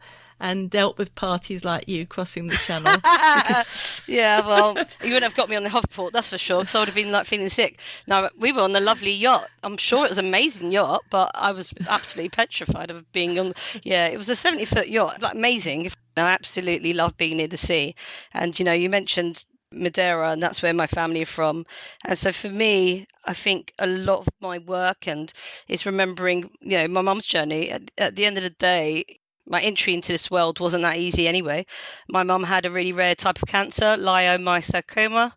and 0.42 0.68
dealt 0.68 0.98
with 0.98 1.14
parties 1.14 1.64
like 1.64 1.88
you 1.88 2.04
crossing 2.04 2.48
the 2.48 2.56
channel. 2.56 2.92
yeah, 4.12 4.44
well, 4.44 4.76
you 4.76 5.12
wouldn't 5.12 5.22
have 5.22 5.36
got 5.36 5.48
me 5.48 5.54
on 5.54 5.62
the 5.62 5.68
hoverport, 5.70 6.10
that's 6.10 6.30
for 6.30 6.36
sure, 6.36 6.60
because 6.60 6.74
I 6.74 6.80
would 6.80 6.88
have 6.88 6.96
been 6.96 7.12
like 7.12 7.26
feeling 7.26 7.48
sick. 7.48 7.80
No, 8.08 8.28
we 8.36 8.52
were 8.52 8.62
on 8.62 8.72
the 8.72 8.80
lovely 8.80 9.12
yacht. 9.12 9.48
I'm 9.62 9.76
sure 9.76 10.04
it 10.04 10.08
was 10.08 10.18
an 10.18 10.26
amazing 10.26 10.72
yacht, 10.72 11.04
but 11.10 11.30
I 11.34 11.52
was 11.52 11.72
absolutely 11.88 12.30
petrified 12.30 12.90
of 12.90 13.10
being 13.12 13.38
on. 13.38 13.54
Yeah, 13.84 14.06
it 14.06 14.18
was 14.18 14.28
a 14.28 14.36
70 14.36 14.64
foot 14.64 14.88
yacht, 14.88 15.22
like 15.22 15.34
amazing. 15.34 15.90
I 16.16 16.20
absolutely 16.22 16.92
love 16.92 17.16
being 17.16 17.36
near 17.36 17.46
the 17.46 17.56
sea. 17.56 17.94
And, 18.34 18.58
you 18.58 18.64
know, 18.64 18.72
you 18.72 18.90
mentioned 18.90 19.46
Madeira, 19.72 20.30
and 20.32 20.42
that's 20.42 20.62
where 20.62 20.74
my 20.74 20.86
family 20.86 21.22
are 21.22 21.26
from. 21.26 21.66
And 22.04 22.18
so 22.18 22.32
for 22.32 22.48
me, 22.48 23.06
I 23.24 23.34
think 23.34 23.72
a 23.78 23.86
lot 23.86 24.20
of 24.20 24.28
my 24.40 24.58
work 24.58 25.06
and 25.06 25.32
is 25.68 25.86
remembering, 25.86 26.50
you 26.60 26.78
know, 26.78 26.88
my 26.88 27.00
mum's 27.00 27.26
journey. 27.26 27.70
At, 27.70 27.90
at 27.98 28.16
the 28.16 28.24
end 28.24 28.36
of 28.36 28.42
the 28.42 28.50
day, 28.50 29.04
my 29.46 29.60
entry 29.60 29.94
into 29.94 30.12
this 30.12 30.30
world 30.30 30.60
wasn't 30.60 30.82
that 30.84 30.96
easy 30.96 31.26
anyway. 31.26 31.66
My 32.08 32.22
mum 32.22 32.44
had 32.44 32.66
a 32.66 32.70
really 32.70 32.92
rare 32.92 33.14
type 33.14 33.42
of 33.42 33.48
cancer, 33.48 33.96
leiomyosarcoma, 33.96 35.32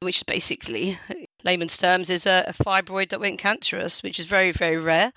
which 0.00 0.24
basically, 0.26 0.98
layman's 1.44 1.76
terms, 1.76 2.10
is 2.10 2.26
a, 2.26 2.44
a 2.46 2.52
fibroid 2.52 3.10
that 3.10 3.20
went 3.20 3.38
cancerous, 3.38 4.02
which 4.02 4.20
is 4.20 4.26
very, 4.26 4.52
very 4.52 4.78
rare. 4.78 5.12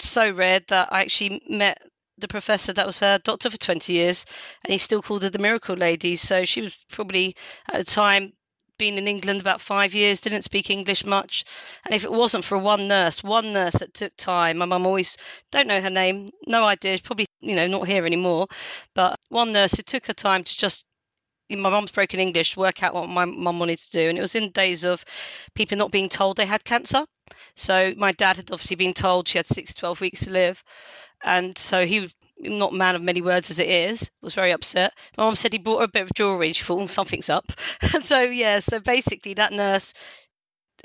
So 0.00 0.30
rare 0.30 0.60
that 0.68 0.92
I 0.92 1.00
actually 1.00 1.42
met 1.48 1.82
the 2.18 2.28
professor 2.28 2.72
that 2.72 2.86
was 2.86 3.00
her 3.00 3.18
doctor 3.18 3.50
for 3.50 3.56
20 3.56 3.92
years, 3.92 4.26
and 4.64 4.72
he 4.72 4.78
still 4.78 5.02
called 5.02 5.22
her 5.22 5.30
the 5.30 5.38
miracle 5.38 5.76
lady. 5.76 6.16
So 6.16 6.44
she 6.44 6.60
was 6.60 6.76
probably 6.90 7.36
at 7.72 7.78
the 7.78 7.84
time 7.84 8.32
been 8.78 8.96
in 8.96 9.08
England 9.08 9.40
about 9.40 9.60
five 9.60 9.92
years, 9.92 10.20
didn't 10.20 10.42
speak 10.42 10.70
English 10.70 11.04
much. 11.04 11.44
And 11.84 11.94
if 11.94 12.04
it 12.04 12.12
wasn't 12.12 12.44
for 12.44 12.56
one 12.56 12.86
nurse, 12.88 13.22
one 13.24 13.52
nurse 13.52 13.74
that 13.74 13.92
took 13.92 14.16
time, 14.16 14.58
my 14.58 14.64
mum 14.64 14.86
always 14.86 15.16
don't 15.50 15.66
know 15.66 15.80
her 15.80 15.90
name, 15.90 16.28
no 16.46 16.64
idea, 16.64 16.98
probably 17.02 17.26
you 17.40 17.54
know 17.54 17.66
not 17.66 17.88
here 17.88 18.06
anymore, 18.06 18.46
but 18.94 19.18
one 19.28 19.52
nurse 19.52 19.72
who 19.76 19.82
took 19.82 20.06
her 20.06 20.14
time 20.14 20.44
to 20.44 20.56
just 20.56 20.86
my 21.50 21.70
mum's 21.70 21.90
broken 21.90 22.20
English, 22.20 22.56
work 22.56 22.82
out 22.82 22.94
what 22.94 23.08
my 23.08 23.24
mum 23.24 23.58
wanted 23.58 23.78
to 23.78 23.90
do. 23.90 24.08
And 24.08 24.18
it 24.18 24.20
was 24.20 24.34
in 24.34 24.50
days 24.50 24.84
of 24.84 25.04
people 25.54 25.78
not 25.78 25.90
being 25.90 26.08
told 26.08 26.36
they 26.36 26.46
had 26.46 26.64
cancer. 26.64 27.06
So 27.54 27.94
my 27.96 28.12
dad 28.12 28.36
had 28.36 28.50
obviously 28.50 28.76
been 28.76 28.94
told 28.94 29.28
she 29.28 29.38
had 29.38 29.46
six, 29.46 29.74
12 29.74 30.00
weeks 30.00 30.20
to 30.24 30.30
live. 30.30 30.62
And 31.24 31.56
so 31.56 31.86
he 31.86 32.00
was 32.00 32.14
not 32.40 32.72
man 32.72 32.94
of 32.94 33.02
many 33.02 33.20
words 33.20 33.50
as 33.50 33.58
it 33.58 33.68
is, 33.68 34.10
was 34.22 34.34
very 34.34 34.52
upset. 34.52 34.94
My 35.16 35.24
mum 35.24 35.34
said 35.34 35.52
he 35.52 35.58
bought 35.58 35.78
her 35.78 35.84
a 35.84 35.88
bit 35.88 36.02
of 36.02 36.14
jewellery. 36.14 36.52
She 36.52 36.64
thought, 36.64 36.80
oh, 36.80 36.86
something's 36.86 37.30
up. 37.30 37.52
And 37.92 38.04
so, 38.12 38.20
yeah, 38.20 38.60
so 38.60 38.78
basically 38.78 39.34
that 39.34 39.52
nurse, 39.52 39.92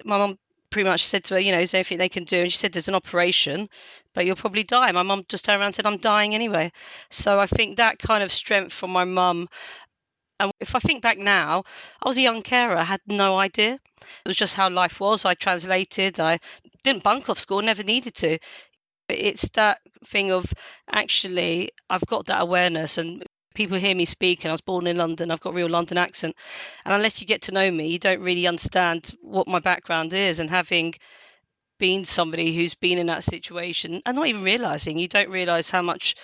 my 0.03 0.17
mum 0.17 0.39
pretty 0.73 0.89
much 0.89 1.03
said 1.05 1.23
to 1.23 1.35
her, 1.35 1.39
you 1.39 1.51
know, 1.51 1.59
is 1.59 1.71
there 1.71 1.79
anything 1.79 1.99
they 1.99 2.09
can 2.09 2.23
do? 2.23 2.41
And 2.41 2.51
she 2.51 2.57
said, 2.57 2.73
there's 2.73 2.87
an 2.87 2.95
operation, 2.95 3.69
but 4.15 4.25
you'll 4.25 4.35
probably 4.35 4.63
die. 4.63 4.91
My 4.91 5.03
mum 5.03 5.23
just 5.29 5.45
turned 5.45 5.59
around 5.59 5.67
and 5.67 5.75
said, 5.75 5.85
I'm 5.85 5.97
dying 5.97 6.33
anyway. 6.33 6.71
So 7.11 7.39
I 7.39 7.45
think 7.45 7.77
that 7.77 7.99
kind 7.99 8.23
of 8.23 8.31
strength 8.31 8.73
from 8.73 8.91
my 8.91 9.05
mum. 9.05 9.47
And 10.39 10.51
if 10.59 10.75
I 10.75 10.79
think 10.79 11.01
back 11.01 11.17
now, 11.17 11.63
I 12.01 12.07
was 12.07 12.17
a 12.17 12.21
young 12.21 12.41
carer. 12.41 12.77
I 12.77 12.83
had 12.83 13.01
no 13.07 13.37
idea. 13.37 13.73
It 13.73 14.27
was 14.27 14.35
just 14.37 14.55
how 14.55 14.69
life 14.69 14.99
was. 14.99 15.25
I 15.25 15.33
translated. 15.33 16.19
I 16.19 16.39
didn't 16.83 17.03
bunk 17.03 17.29
off 17.29 17.39
school, 17.39 17.61
never 17.61 17.83
needed 17.83 18.15
to 18.15 18.39
it's 19.09 19.49
that 19.49 19.79
thing 20.05 20.31
of 20.31 20.53
actually 20.91 21.69
I've 21.89 22.05
got 22.05 22.25
that 22.27 22.41
awareness 22.41 22.97
and 22.97 23.23
people 23.53 23.77
hear 23.77 23.95
me 23.95 24.05
speak 24.05 24.43
and 24.43 24.49
I 24.49 24.53
was 24.53 24.61
born 24.61 24.87
in 24.87 24.97
London, 24.97 25.31
I've 25.31 25.39
got 25.39 25.51
a 25.51 25.55
real 25.55 25.69
London 25.69 25.97
accent. 25.97 26.35
And 26.85 26.93
unless 26.93 27.21
you 27.21 27.27
get 27.27 27.41
to 27.43 27.51
know 27.51 27.69
me, 27.69 27.87
you 27.87 27.99
don't 27.99 28.21
really 28.21 28.47
understand 28.47 29.15
what 29.21 29.47
my 29.47 29.59
background 29.59 30.13
is 30.13 30.39
and 30.39 30.49
having 30.49 30.95
been 31.79 32.05
somebody 32.05 32.55
who's 32.55 32.75
been 32.75 32.97
in 32.97 33.07
that 33.07 33.23
situation 33.23 34.01
and 34.05 34.15
not 34.15 34.27
even 34.27 34.43
realizing 34.43 34.97
you 34.97 35.07
don't 35.07 35.29
realize 35.29 35.69
how 35.69 35.81
much 35.81 36.15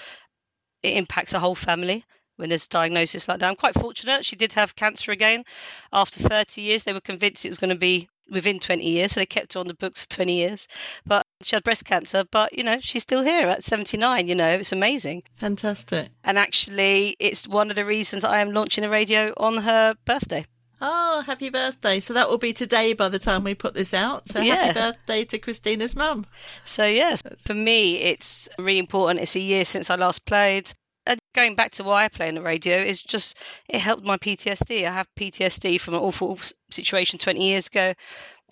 it 0.84 0.96
impacts 0.96 1.34
a 1.34 1.40
whole 1.40 1.56
family 1.56 2.04
when 2.40 2.50
there's 2.50 2.66
a 2.66 2.70
diagnosis 2.70 3.28
like 3.28 3.40
that. 3.40 3.50
I'm 3.50 3.56
quite 3.56 3.74
fortunate. 3.74 4.26
She 4.26 4.38
did 4.38 4.54
have 4.54 4.76
cancer 4.76 5.12
again 5.12 5.44
after 5.92 6.22
30 6.22 6.62
years. 6.62 6.86
They 6.86 6.94
were 6.94 7.02
convinced 7.02 7.44
it 7.44 7.50
was 7.50 7.58
going 7.58 7.70
to 7.70 7.76
be 7.76 8.08
within 8.32 8.60
20 8.60 8.84
years, 8.88 9.12
so 9.12 9.20
they 9.20 9.26
kept 9.26 9.54
her 9.54 9.60
on 9.60 9.68
the 9.68 9.74
books 9.74 10.04
for 10.04 10.10
20 10.10 10.34
years. 10.34 10.68
But 11.06 11.26
she 11.42 11.56
had 11.56 11.64
breast 11.64 11.84
cancer, 11.84 12.24
but 12.32 12.58
you 12.58 12.64
know, 12.64 12.80
she's 12.80 13.04
still 13.04 13.24
here 13.24 13.48
at 13.50 13.64
79. 13.64 14.28
You 14.28 14.36
know, 14.36 14.50
it's 14.50 14.72
amazing. 14.72 15.24
Fantastic. 15.38 16.10
And 16.24 16.38
actually, 16.38 17.18
it's 17.20 17.48
one 17.48 17.70
of 17.70 17.76
the 17.76 17.86
reasons 17.86 18.24
I 18.24 18.40
am 18.40 18.54
launching 18.54 18.84
a 18.84 18.90
radio 18.90 19.34
on 19.38 19.58
her 19.58 19.96
birthday. 20.06 20.46
Oh, 20.82 21.22
happy 21.26 21.50
birthday. 21.50 22.00
So 22.00 22.14
that 22.14 22.30
will 22.30 22.38
be 22.38 22.54
today 22.54 22.94
by 22.94 23.10
the 23.10 23.20
time 23.20 23.44
we 23.44 23.54
put 23.54 23.74
this 23.74 23.94
out. 23.94 24.30
So 24.30 24.40
yeah. 24.40 24.66
happy 24.68 24.80
birthday 24.80 25.26
to 25.26 25.38
Christina's 25.38 25.96
mum. 25.96 26.26
So, 26.64 26.86
yes, 26.86 27.22
for 27.46 27.54
me, 27.54 27.98
it's 27.98 28.48
really 28.58 28.80
important. 28.80 29.20
It's 29.20 29.36
a 29.36 29.42
year 29.42 29.66
since 29.66 29.90
I 29.90 29.96
last 29.96 30.26
played. 30.26 30.72
And 31.10 31.20
going 31.34 31.56
back 31.56 31.72
to 31.72 31.84
why 31.84 32.04
I 32.04 32.08
play 32.08 32.28
on 32.28 32.36
the 32.36 32.42
radio 32.44 32.78
is 32.78 33.02
just 33.02 33.36
it 33.68 33.80
helped 33.80 34.04
my 34.04 34.18
PTSD. 34.18 34.86
I 34.86 34.92
have 34.92 35.08
PTSD 35.16 35.82
from 35.82 35.96
an 35.96 36.02
awful 36.02 36.38
situation 36.70 37.18
20 37.18 37.44
years 37.44 37.66
ago. 37.66 37.96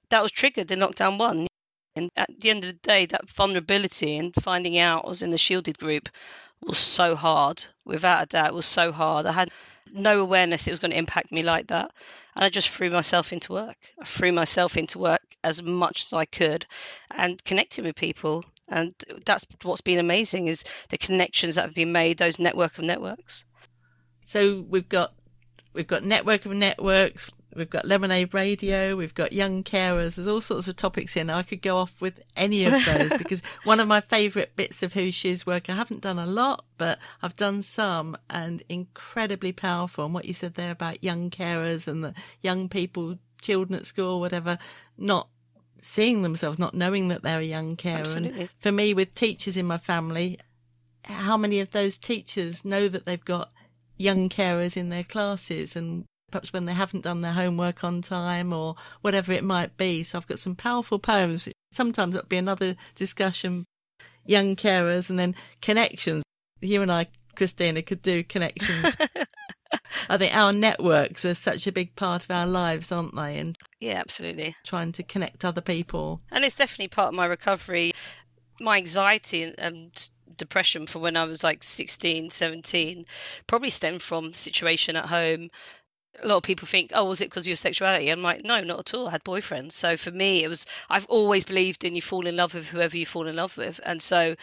That 0.10 0.24
was 0.24 0.32
triggered 0.32 0.72
in 0.72 0.80
lockdown 0.80 1.20
one. 1.20 1.46
And 1.96 2.10
at 2.16 2.32
the 2.40 2.50
end 2.50 2.64
of 2.64 2.70
the 2.70 2.80
day, 2.80 3.06
that 3.06 3.30
vulnerability 3.30 4.18
and 4.18 4.34
finding 4.42 4.76
out 4.80 5.06
I 5.06 5.08
was 5.08 5.22
in 5.22 5.30
the 5.30 5.38
shielded 5.38 5.78
group 5.78 6.10
was 6.62 6.80
so 6.80 7.16
hard. 7.16 7.66
Without 7.86 8.24
a 8.24 8.26
doubt, 8.26 8.56
was 8.56 8.66
so 8.66 8.92
hard. 8.92 9.28
I 9.28 9.34
had 9.34 9.52
no 9.94 10.20
awareness 10.20 10.66
it 10.66 10.72
was 10.72 10.80
going 10.80 10.92
to 10.92 10.98
impact 10.98 11.32
me 11.32 11.44
like 11.44 11.68
that. 11.68 11.92
And 12.36 12.44
I 12.44 12.50
just 12.50 12.70
threw 12.70 12.90
myself 12.90 13.32
into 13.32 13.54
work. 13.54 13.94
I 14.02 14.06
threw 14.06 14.32
myself 14.32 14.76
into 14.76 14.98
work 14.98 15.36
as 15.44 15.62
much 15.62 16.06
as 16.06 16.14
I 16.14 16.26
could 16.26 16.66
and 17.12 17.44
connecting 17.44 17.86
with 17.86 17.96
people. 17.96 18.44
And 18.68 18.94
that's 19.26 19.46
what's 19.64 19.82
been 19.82 20.00
amazing 20.00 20.48
is 20.48 20.64
the 20.90 20.98
connections 20.98 21.56
that 21.56 21.66
have 21.66 21.76
been 21.76 21.92
made, 21.92 22.18
those 22.18 22.40
network 22.40 22.78
of 22.78 22.84
networks. 22.84 23.46
So 24.26 24.66
we've 24.68 24.90
got 24.90 25.14
we've 25.74 25.88
got 25.88 26.04
network 26.04 26.46
of 26.46 26.52
networks, 26.52 27.32
We've 27.58 27.70
got 27.70 27.88
Lemonade 27.88 28.36
Radio, 28.36 28.96
we've 28.96 29.16
got 29.16 29.34
Young 29.34 29.64
Carers, 29.64 30.16
there's 30.16 30.28
all 30.28 30.42
sorts 30.42 30.68
of 30.68 30.76
topics 30.76 31.14
here. 31.14 31.24
Now, 31.24 31.38
I 31.38 31.44
could 31.44 31.64
go 31.64 31.78
off 31.78 32.00
with 32.00 32.20
any 32.36 32.66
of 32.66 32.86
those 32.86 33.12
because 33.18 33.42
one 33.64 33.80
of 33.80 33.88
my 33.88 34.00
favourite 34.00 34.56
bits 34.56 34.84
of 34.84 34.94
Whose 34.94 35.16
Shoes 35.16 35.46
work, 35.46 35.68
I 35.68 35.74
haven't 35.74 36.02
done 36.02 36.20
a 36.20 36.28
lot, 36.28 36.66
but 36.78 37.00
I've 37.24 37.36
done 37.36 37.64
some 37.64 38.16
and 38.30 38.62
incredibly 38.70 39.52
powerful. 39.54 40.06
And 40.06 40.14
what 40.14 40.26
you 40.26 40.34
said 40.34 40.54
there 40.54 40.72
about 40.72 41.04
young 41.04 41.32
carers 41.32 41.88
and 41.88 42.04
the 42.04 42.14
young 42.42 42.70
people, 42.70 43.18
children 43.42 43.80
at 43.80 43.88
school, 43.88 44.20
whatever, 44.20 44.60
not 44.96 45.28
seeing 45.82 46.22
themselves, 46.22 46.60
not 46.60 46.74
knowing 46.74 47.08
that 47.10 47.24
they're 47.24 47.40
a 47.40 47.44
young 47.44 47.76
carer. 47.76 48.00
Absolutely. 48.00 48.42
And 48.42 48.50
for 48.60 48.72
me, 48.72 48.94
with 48.94 49.16
teachers 49.16 49.58
in 49.58 49.66
my 49.66 49.78
family, 49.78 50.40
how 51.04 51.38
many 51.38 51.60
of 51.60 51.72
those 51.72 51.98
teachers 51.98 52.66
know 52.66 52.88
that 52.88 53.06
they've 53.06 53.24
got 53.24 53.52
young 53.98 54.30
carers 54.30 54.78
in 54.78 54.90
their 54.90 55.04
classes 55.04 55.76
and 55.76 56.06
perhaps 56.32 56.52
when 56.54 56.66
they 56.66 56.74
haven't 56.74 57.04
done 57.04 57.22
their 57.22 57.32
homework 57.32 57.84
on 57.84 58.02
time 58.02 58.54
or 58.54 58.76
whatever 59.02 59.32
it 59.32 59.44
might 59.44 59.78
be. 59.78 60.04
So 60.04 60.18
I've 60.18 60.28
got 60.28 60.40
some 60.40 60.56
powerful 60.56 61.00
poems. 61.00 61.50
Sometimes 61.72 62.16
it'll 62.16 62.28
be 62.28 62.38
another 62.38 62.76
discussion, 62.96 63.66
young 64.26 64.56
carers 64.56 65.10
and 65.10 65.18
then 65.18 65.36
connections. 65.62 66.24
You 66.60 66.82
and 66.82 66.92
I, 66.92 67.08
Christina, 67.36 67.82
could 67.82 68.02
do 68.02 68.24
connections. 68.24 68.98
I 70.10 70.18
think 70.18 70.36
our 70.36 70.54
networks 70.54 71.26
are 71.26 71.34
such 71.34 71.68
a 71.68 71.72
big 71.72 71.96
part 71.96 72.24
of 72.24 72.32
our 72.32 72.48
lives, 72.48 72.92
aren't 72.92 73.16
they? 73.16 73.38
And 73.38 73.58
yeah, 73.80 73.96
absolutely. 73.96 74.56
Trying 74.64 74.92
to 74.94 75.04
connect 75.04 75.46
other 75.46 75.62
people. 75.62 76.22
And 76.32 76.44
it's 76.44 76.56
definitely 76.56 76.90
part 76.90 77.10
of 77.10 77.16
my 77.16 77.26
recovery. 77.26 77.94
My 78.60 78.78
anxiety 78.78 79.44
and 79.44 79.56
um, 79.60 79.92
depression 80.38 80.88
from 80.88 81.02
when 81.02 81.18
I 81.18 81.26
was 81.26 81.44
like 81.44 81.64
16, 81.64 82.30
17 82.30 83.06
probably 83.46 83.70
stemmed 83.70 84.02
from 84.02 84.32
the 84.32 84.38
situation 84.38 84.96
at 84.96 85.06
home 85.06 85.50
a 86.24 86.28
lot 86.28 86.38
of 86.38 86.44
people 86.44 86.68
think, 86.68 86.92
oh, 86.94 87.06
was 87.06 87.22
it 87.22 87.26
because 87.26 87.44
of 87.44 87.50
your 87.50 87.56
sexuality? 87.56 88.10
I'm 88.10 88.24
like, 88.24 88.44
no, 88.44 88.62
not 88.62 88.80
at 88.80 88.94
all. 88.94 89.08
I 89.08 89.12
had 89.12 89.24
boyfriends. 89.24 89.74
So 89.74 89.96
for 89.96 90.12
me, 90.12 90.44
it 90.44 90.48
was, 90.48 90.66
I've 90.90 91.06
always 91.08 91.46
believed 91.46 91.84
in 91.84 91.96
you 91.96 92.02
fall 92.02 92.26
in 92.26 92.36
love 92.36 92.54
with 92.54 92.70
whoever 92.70 92.98
you 92.98 93.06
fall 93.06 93.28
in 93.28 93.36
love 93.36 93.56
with. 93.58 93.80
And 93.86 94.02
so 94.02 94.36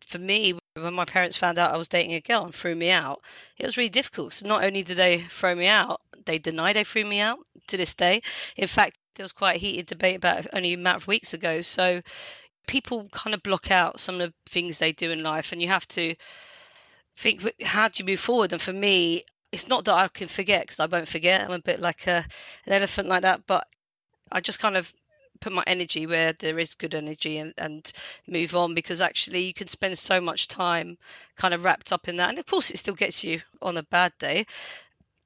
for 0.00 0.18
me, 0.18 0.58
when 0.82 0.94
my 0.94 1.04
parents 1.04 1.36
found 1.36 1.58
out 1.58 1.72
I 1.72 1.76
was 1.76 1.88
dating 1.88 2.14
a 2.14 2.20
girl 2.20 2.44
and 2.44 2.54
threw 2.54 2.74
me 2.74 2.90
out, 2.90 3.22
it 3.58 3.66
was 3.66 3.76
really 3.76 3.90
difficult. 3.90 4.32
So 4.32 4.46
not 4.46 4.64
only 4.64 4.82
did 4.82 4.96
they 4.96 5.18
throw 5.18 5.54
me 5.54 5.66
out, 5.66 6.00
they 6.24 6.38
deny 6.38 6.72
they 6.72 6.84
threw 6.84 7.04
me 7.04 7.20
out 7.20 7.38
to 7.68 7.76
this 7.76 7.94
day. 7.94 8.22
In 8.56 8.66
fact, 8.66 8.98
there 9.14 9.24
was 9.24 9.32
quite 9.32 9.56
a 9.56 9.60
heated 9.60 9.86
debate 9.86 10.16
about 10.16 10.40
it 10.40 10.46
only 10.52 10.74
a 10.74 10.78
matter 10.78 10.96
of 10.96 11.06
weeks 11.06 11.34
ago. 11.34 11.60
So 11.60 12.02
people 12.66 13.08
kind 13.12 13.34
of 13.34 13.42
block 13.42 13.70
out 13.70 14.00
some 14.00 14.20
of 14.20 14.30
the 14.30 14.34
things 14.50 14.78
they 14.78 14.92
do 14.92 15.10
in 15.10 15.22
life, 15.22 15.52
and 15.52 15.62
you 15.62 15.68
have 15.68 15.88
to 15.88 16.14
think 17.16 17.50
how 17.62 17.88
do 17.88 18.02
you 18.02 18.04
move 18.04 18.20
forward 18.20 18.52
and 18.52 18.60
for 18.60 18.74
me 18.74 19.24
it's 19.52 19.68
not 19.68 19.86
that 19.86 19.94
I 19.94 20.08
can 20.08 20.28
forget 20.28 20.62
because 20.62 20.80
I 20.80 20.86
won't 20.86 21.08
forget. 21.08 21.40
I'm 21.40 21.52
a 21.52 21.58
bit 21.58 21.80
like 21.80 22.06
a, 22.06 22.24
an 22.66 22.72
elephant 22.72 23.08
like 23.08 23.22
that, 23.22 23.46
but 23.46 23.66
I 24.30 24.40
just 24.40 24.58
kind 24.58 24.76
of 24.76 24.92
put 25.40 25.52
my 25.52 25.64
energy 25.66 26.06
where 26.06 26.32
there 26.32 26.58
is 26.58 26.74
good 26.74 26.94
energy 26.94 27.38
and, 27.38 27.54
and 27.58 27.92
move 28.26 28.56
on 28.56 28.74
because 28.74 29.00
actually 29.00 29.44
you 29.44 29.52
can 29.52 29.68
spend 29.68 29.98
so 29.98 30.20
much 30.20 30.48
time 30.48 30.98
kind 31.36 31.54
of 31.54 31.64
wrapped 31.64 31.92
up 31.92 32.08
in 32.08 32.16
that. 32.16 32.30
And 32.30 32.38
of 32.38 32.46
course, 32.46 32.70
it 32.70 32.78
still 32.78 32.94
gets 32.94 33.24
you 33.24 33.42
on 33.62 33.76
a 33.76 33.82
bad 33.82 34.12
day. 34.18 34.46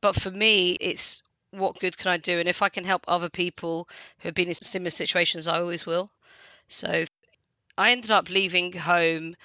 But 0.00 0.16
for 0.16 0.30
me, 0.30 0.72
it's 0.80 1.22
what 1.50 1.78
good 1.78 1.98
can 1.98 2.10
I 2.10 2.16
do? 2.16 2.38
And 2.38 2.48
if 2.48 2.62
I 2.62 2.68
can 2.68 2.84
help 2.84 3.04
other 3.08 3.28
people 3.28 3.88
who 4.18 4.28
have 4.28 4.34
been 4.34 4.48
in 4.48 4.54
similar 4.54 4.90
situations, 4.90 5.48
I 5.48 5.58
always 5.58 5.86
will. 5.86 6.10
So 6.68 7.04
I 7.76 7.90
ended 7.92 8.10
up 8.10 8.30
leaving 8.30 8.72
home 8.72 9.36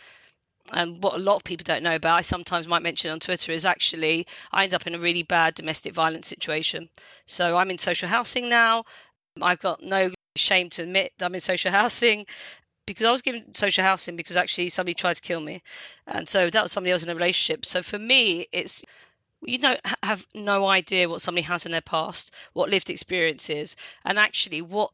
and 0.71 1.01
what 1.03 1.15
a 1.15 1.19
lot 1.19 1.37
of 1.37 1.43
people 1.43 1.63
don't 1.63 1.83
know 1.83 1.95
about, 1.95 2.17
I 2.17 2.21
sometimes 2.21 2.67
might 2.67 2.81
mention 2.81 3.11
on 3.11 3.19
Twitter, 3.19 3.51
is 3.51 3.65
actually 3.65 4.25
I 4.51 4.63
end 4.63 4.73
up 4.73 4.87
in 4.87 4.95
a 4.95 4.99
really 4.99 5.23
bad 5.23 5.53
domestic 5.53 5.93
violence 5.93 6.27
situation. 6.27 6.89
So 7.27 7.57
I'm 7.57 7.69
in 7.69 7.77
social 7.77 8.09
housing 8.09 8.49
now. 8.49 8.85
I've 9.41 9.59
got 9.59 9.83
no 9.83 10.11
shame 10.35 10.69
to 10.71 10.83
admit 10.83 11.13
that 11.17 11.25
I'm 11.25 11.35
in 11.35 11.41
social 11.41 11.71
housing 11.71 12.25
because 12.85 13.05
I 13.05 13.11
was 13.11 13.21
given 13.21 13.53
social 13.53 13.83
housing 13.83 14.15
because 14.15 14.35
actually 14.35 14.69
somebody 14.69 14.93
tried 14.93 15.15
to 15.15 15.21
kill 15.21 15.39
me. 15.39 15.63
And 16.07 16.27
so 16.27 16.49
that 16.49 16.61
was 16.61 16.71
somebody 16.71 16.91
else 16.91 17.03
in 17.03 17.09
a 17.09 17.15
relationship. 17.15 17.65
So 17.65 17.81
for 17.81 17.97
me, 17.97 18.47
it's 18.51 18.83
you 19.41 19.57
don't 19.59 19.79
have 20.03 20.25
no 20.33 20.67
idea 20.67 21.09
what 21.09 21.21
somebody 21.21 21.43
has 21.43 21.65
in 21.65 21.71
their 21.71 21.81
past, 21.81 22.31
what 22.53 22.69
lived 22.69 22.89
experience 22.89 23.49
is, 23.49 23.75
and 24.03 24.17
actually 24.17 24.61
what 24.61 24.91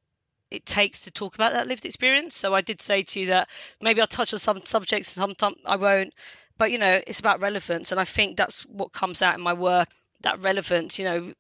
it 0.49 0.65
takes 0.65 1.01
to 1.01 1.11
talk 1.11 1.35
about 1.35 1.53
that 1.53 1.67
lived 1.67 1.85
experience. 1.85 2.35
So 2.35 2.53
I 2.53 2.61
did 2.61 2.81
say 2.81 3.03
to 3.03 3.19
you 3.19 3.27
that 3.27 3.49
maybe 3.81 4.01
I'll 4.01 4.07
touch 4.07 4.33
on 4.33 4.39
some 4.39 4.61
subjects 4.65 5.15
and 5.15 5.21
sometimes 5.21 5.57
I 5.65 5.77
won't. 5.77 6.13
But 6.57 6.71
you 6.71 6.77
know, 6.77 7.01
it's 7.07 7.19
about 7.19 7.41
relevance, 7.41 7.91
and 7.91 7.99
I 7.99 8.05
think 8.05 8.37
that's 8.37 8.63
what 8.63 8.91
comes 8.91 9.21
out 9.21 9.35
in 9.35 9.41
my 9.41 9.53
work. 9.53 9.89
That 10.21 10.39
relevance, 10.39 10.99
you 10.99 11.05
know, 11.05 11.33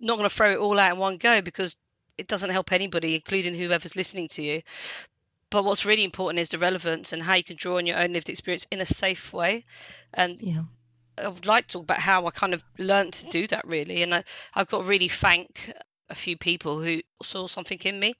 not 0.00 0.16
going 0.16 0.28
to 0.28 0.34
throw 0.34 0.52
it 0.52 0.58
all 0.58 0.78
out 0.78 0.92
in 0.92 0.98
one 0.98 1.18
go 1.18 1.42
because 1.42 1.76
it 2.18 2.28
doesn't 2.28 2.50
help 2.50 2.72
anybody, 2.72 3.14
including 3.14 3.54
whoever's 3.54 3.96
listening 3.96 4.28
to 4.28 4.42
you. 4.42 4.62
But 5.50 5.64
what's 5.64 5.84
really 5.84 6.04
important 6.04 6.40
is 6.40 6.48
the 6.48 6.58
relevance 6.58 7.12
and 7.12 7.22
how 7.22 7.34
you 7.34 7.44
can 7.44 7.56
draw 7.56 7.76
on 7.76 7.86
your 7.86 7.98
own 7.98 8.12
lived 8.12 8.28
experience 8.28 8.66
in 8.70 8.80
a 8.80 8.86
safe 8.86 9.32
way. 9.32 9.64
And 10.14 10.40
yeah. 10.40 10.62
I 11.18 11.28
would 11.28 11.46
like 11.46 11.66
to 11.66 11.72
talk 11.74 11.82
about 11.82 11.98
how 11.98 12.26
I 12.26 12.30
kind 12.30 12.54
of 12.54 12.64
learned 12.78 13.12
to 13.14 13.26
do 13.28 13.46
that 13.48 13.66
really. 13.66 14.02
And 14.02 14.14
I, 14.14 14.24
I've 14.54 14.68
got 14.68 14.78
to 14.78 14.84
really 14.84 15.08
thank 15.08 15.70
a 16.08 16.14
few 16.14 16.36
people 16.36 16.80
who 16.80 17.02
saw 17.22 17.46
something 17.46 17.78
in 17.84 18.00
me. 18.00 18.14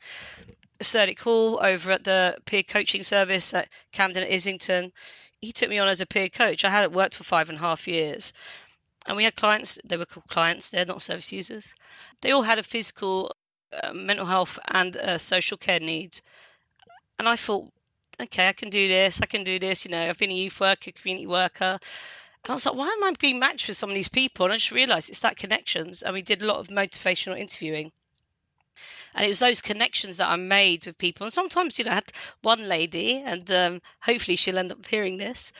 Sterling 0.80 1.16
Hall 1.16 1.58
over 1.62 1.92
at 1.92 2.04
the 2.04 2.36
peer 2.44 2.62
coaching 2.62 3.02
service 3.02 3.54
at 3.54 3.68
Camden 3.92 4.24
at 4.24 4.32
Islington, 4.32 4.92
he 5.40 5.52
took 5.52 5.70
me 5.70 5.78
on 5.78 5.88
as 5.88 6.00
a 6.00 6.06
peer 6.06 6.28
coach. 6.28 6.64
I 6.64 6.70
hadn't 6.70 6.92
worked 6.92 7.14
for 7.14 7.24
five 7.24 7.48
and 7.48 7.58
a 7.58 7.60
half 7.60 7.88
years. 7.88 8.32
And 9.06 9.16
we 9.16 9.24
had 9.24 9.36
clients, 9.36 9.78
they 9.84 9.96
were 9.96 10.06
called 10.06 10.28
clients, 10.28 10.70
they're 10.70 10.84
not 10.84 11.02
service 11.02 11.32
users. 11.32 11.66
They 12.20 12.30
all 12.30 12.42
had 12.42 12.58
a 12.58 12.62
physical, 12.62 13.34
uh, 13.82 13.92
mental 13.92 14.26
health, 14.26 14.58
and 14.68 14.96
uh, 14.96 15.18
social 15.18 15.56
care 15.56 15.80
needs. 15.80 16.22
And 17.18 17.28
I 17.28 17.36
thought, 17.36 17.70
okay, 18.20 18.48
I 18.48 18.52
can 18.52 18.70
do 18.70 18.88
this, 18.88 19.20
I 19.22 19.26
can 19.26 19.44
do 19.44 19.58
this. 19.58 19.84
You 19.84 19.90
know, 19.90 20.08
I've 20.08 20.18
been 20.18 20.30
a 20.30 20.34
youth 20.34 20.60
worker, 20.60 20.90
community 20.92 21.26
worker. 21.26 21.78
And 22.44 22.50
I 22.50 22.54
was 22.54 22.66
like, 22.66 22.74
why 22.74 22.88
am 22.88 23.04
I 23.04 23.12
being 23.20 23.38
matched 23.38 23.68
with 23.68 23.76
some 23.76 23.90
of 23.90 23.94
these 23.94 24.08
people? 24.08 24.46
And 24.46 24.52
I 24.52 24.56
just 24.56 24.72
realised 24.72 25.10
it's 25.10 25.20
that 25.20 25.36
connections. 25.36 26.02
And 26.02 26.12
we 26.12 26.22
did 26.22 26.42
a 26.42 26.46
lot 26.46 26.58
of 26.58 26.68
motivational 26.68 27.38
interviewing. 27.38 27.92
And 29.14 29.24
it 29.24 29.28
was 29.28 29.38
those 29.38 29.60
connections 29.60 30.16
that 30.16 30.28
I 30.28 30.36
made 30.36 30.86
with 30.86 30.98
people. 30.98 31.24
And 31.24 31.32
sometimes, 31.32 31.78
you 31.78 31.84
know, 31.84 31.92
I 31.92 31.96
had 31.96 32.12
one 32.40 32.68
lady, 32.68 33.22
and 33.24 33.48
um, 33.50 33.82
hopefully 34.00 34.36
she'll 34.36 34.58
end 34.58 34.72
up 34.72 34.86
hearing 34.86 35.18
this, 35.18 35.52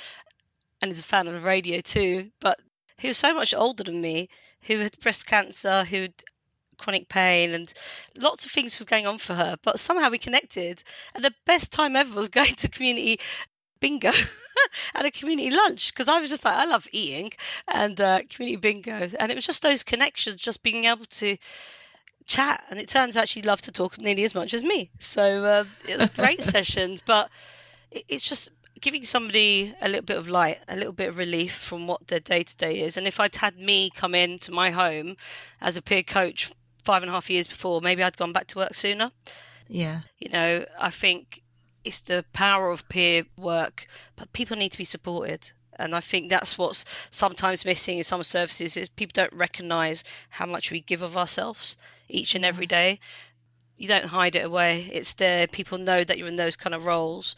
and 0.81 0.91
is 0.91 0.99
a 0.99 1.05
fan 1.05 1.29
of 1.29 1.35
the 1.35 1.41
radio 1.41 1.81
too, 1.81 2.31
but 2.41 2.59
who 3.01 3.09
was 3.09 3.19
so 3.19 3.35
much 3.35 3.55
older 3.55 3.85
than 3.85 4.01
me, 4.01 4.29
who 4.63 4.79
had 4.79 4.99
breast 5.01 5.27
cancer, 5.27 5.85
who 5.85 6.03
had 6.03 6.15
chronic 6.79 7.09
pain 7.09 7.53
and 7.53 7.73
lots 8.17 8.45
of 8.45 8.51
things 8.51 8.79
was 8.79 8.87
going 8.87 9.07
on 9.07 9.19
for 9.19 9.35
her 9.35 9.57
but 9.63 9.79
somehow 9.79 10.11
we 10.11 10.19
connected 10.19 10.83
and 11.15 11.25
the 11.25 11.35
best 11.47 11.73
time 11.73 11.97
ever 11.97 12.15
was 12.15 12.29
going 12.41 12.55
to 12.55 12.69
community 12.69 13.19
bingo 13.83 14.13
at 14.95 15.05
a 15.05 15.11
community 15.11 15.51
lunch 15.51 15.93
because 15.93 16.09
I 16.09 16.21
was 16.21 16.31
just 16.31 16.45
like, 16.47 16.55
I 16.55 16.65
love 16.65 16.87
eating 16.93 17.33
and 17.69 18.01
uh, 18.01 18.21
community 18.31 18.57
bingo. 18.57 19.11
And 19.19 19.31
it 19.31 19.35
was 19.35 19.45
just 19.45 19.61
those 19.61 19.83
connections, 19.83 20.37
just 20.37 20.63
being 20.63 20.85
able 20.87 21.05
to 21.05 21.37
chat. 22.27 22.65
And 22.71 22.79
it 22.79 22.89
turns 22.89 23.17
out 23.19 23.29
she 23.29 23.43
loved 23.43 23.65
to 23.65 23.73
talk 23.73 23.99
nearly 23.99 24.25
as 24.25 24.35
much 24.35 24.55
as 24.55 24.65
me. 24.65 24.91
So 25.01 25.45
uh, 25.45 25.65
it 25.87 25.99
was 25.99 26.09
great 26.09 26.43
sessions, 26.55 27.03
but 27.05 27.29
it, 27.91 28.05
it's 28.09 28.27
just 28.27 28.51
giving 28.81 29.05
somebody 29.05 29.75
a 29.83 29.89
little 29.89 30.05
bit 30.05 30.17
of 30.17 30.29
light, 30.29 30.59
a 30.69 30.77
little 30.77 30.93
bit 30.93 31.09
of 31.09 31.19
relief 31.19 31.53
from 31.53 31.87
what 31.87 32.07
their 32.07 32.21
day 32.21 32.45
to 32.45 32.57
day 32.57 32.81
is. 32.81 32.97
And 32.97 33.07
if 33.07 33.21
I'd 33.21 33.35
had 33.35 33.59
me 33.59 33.91
come 33.91 34.15
in 34.15 34.39
to 34.41 34.53
my 34.53 34.71
home 34.71 35.17
as 35.61 35.77
a 35.77 35.83
peer 35.83 36.03
coach 36.03 36.53
five 36.83 37.03
and 37.03 37.11
a 37.11 37.13
half 37.13 37.31
years 37.31 37.47
before, 37.47 37.81
maybe 37.81 38.03
I'd 38.03 38.17
gone 38.17 38.33
back 38.33 38.49
to 38.49 38.59
work 38.59 38.75
sooner. 38.75 39.11
Yeah. 39.69 40.01
You 40.19 40.31
know, 40.31 40.67
I 40.79 40.91
think 40.91 41.43
it's 41.85 42.01
the 42.01 42.25
power 42.33 42.71
of 42.71 42.89
peer 42.89 43.25
work, 43.37 43.87
but 44.17 44.33
people 44.33 44.57
need 44.57 44.73
to 44.73 44.79
be 44.79 44.85
supported. 44.85 45.51
And 45.79 45.95
I 45.95 46.01
think 46.01 46.29
that's 46.29 46.59
what's 46.59 46.85
sometimes 47.11 47.65
missing 47.65 47.99
in 47.99 48.05
some 48.05 48.23
services 48.23 48.77
is 48.77 48.89
people 48.89 49.13
don't 49.15 49.33
recognise 49.33 50.05
how 50.29 50.47
much 50.47 50.71
we 50.71 50.81
give 50.81 51.03
of 51.03 51.17
ourselves 51.17 51.77
each 52.09 52.35
and 52.35 52.45
every 52.45 52.67
day. 52.67 53.01
You 53.79 53.89
don't 53.89 54.05
hide 54.05 54.37
it 54.37 54.45
away. 54.45 54.89
It's 54.93 55.15
there. 55.15 55.47
People 55.47 55.79
know 55.79 56.05
that 56.05 56.19
you're 56.19 56.29
in 56.29 56.37
those 56.37 56.57
kind 56.57 56.75
of 56.75 56.85
roles. 56.85 57.37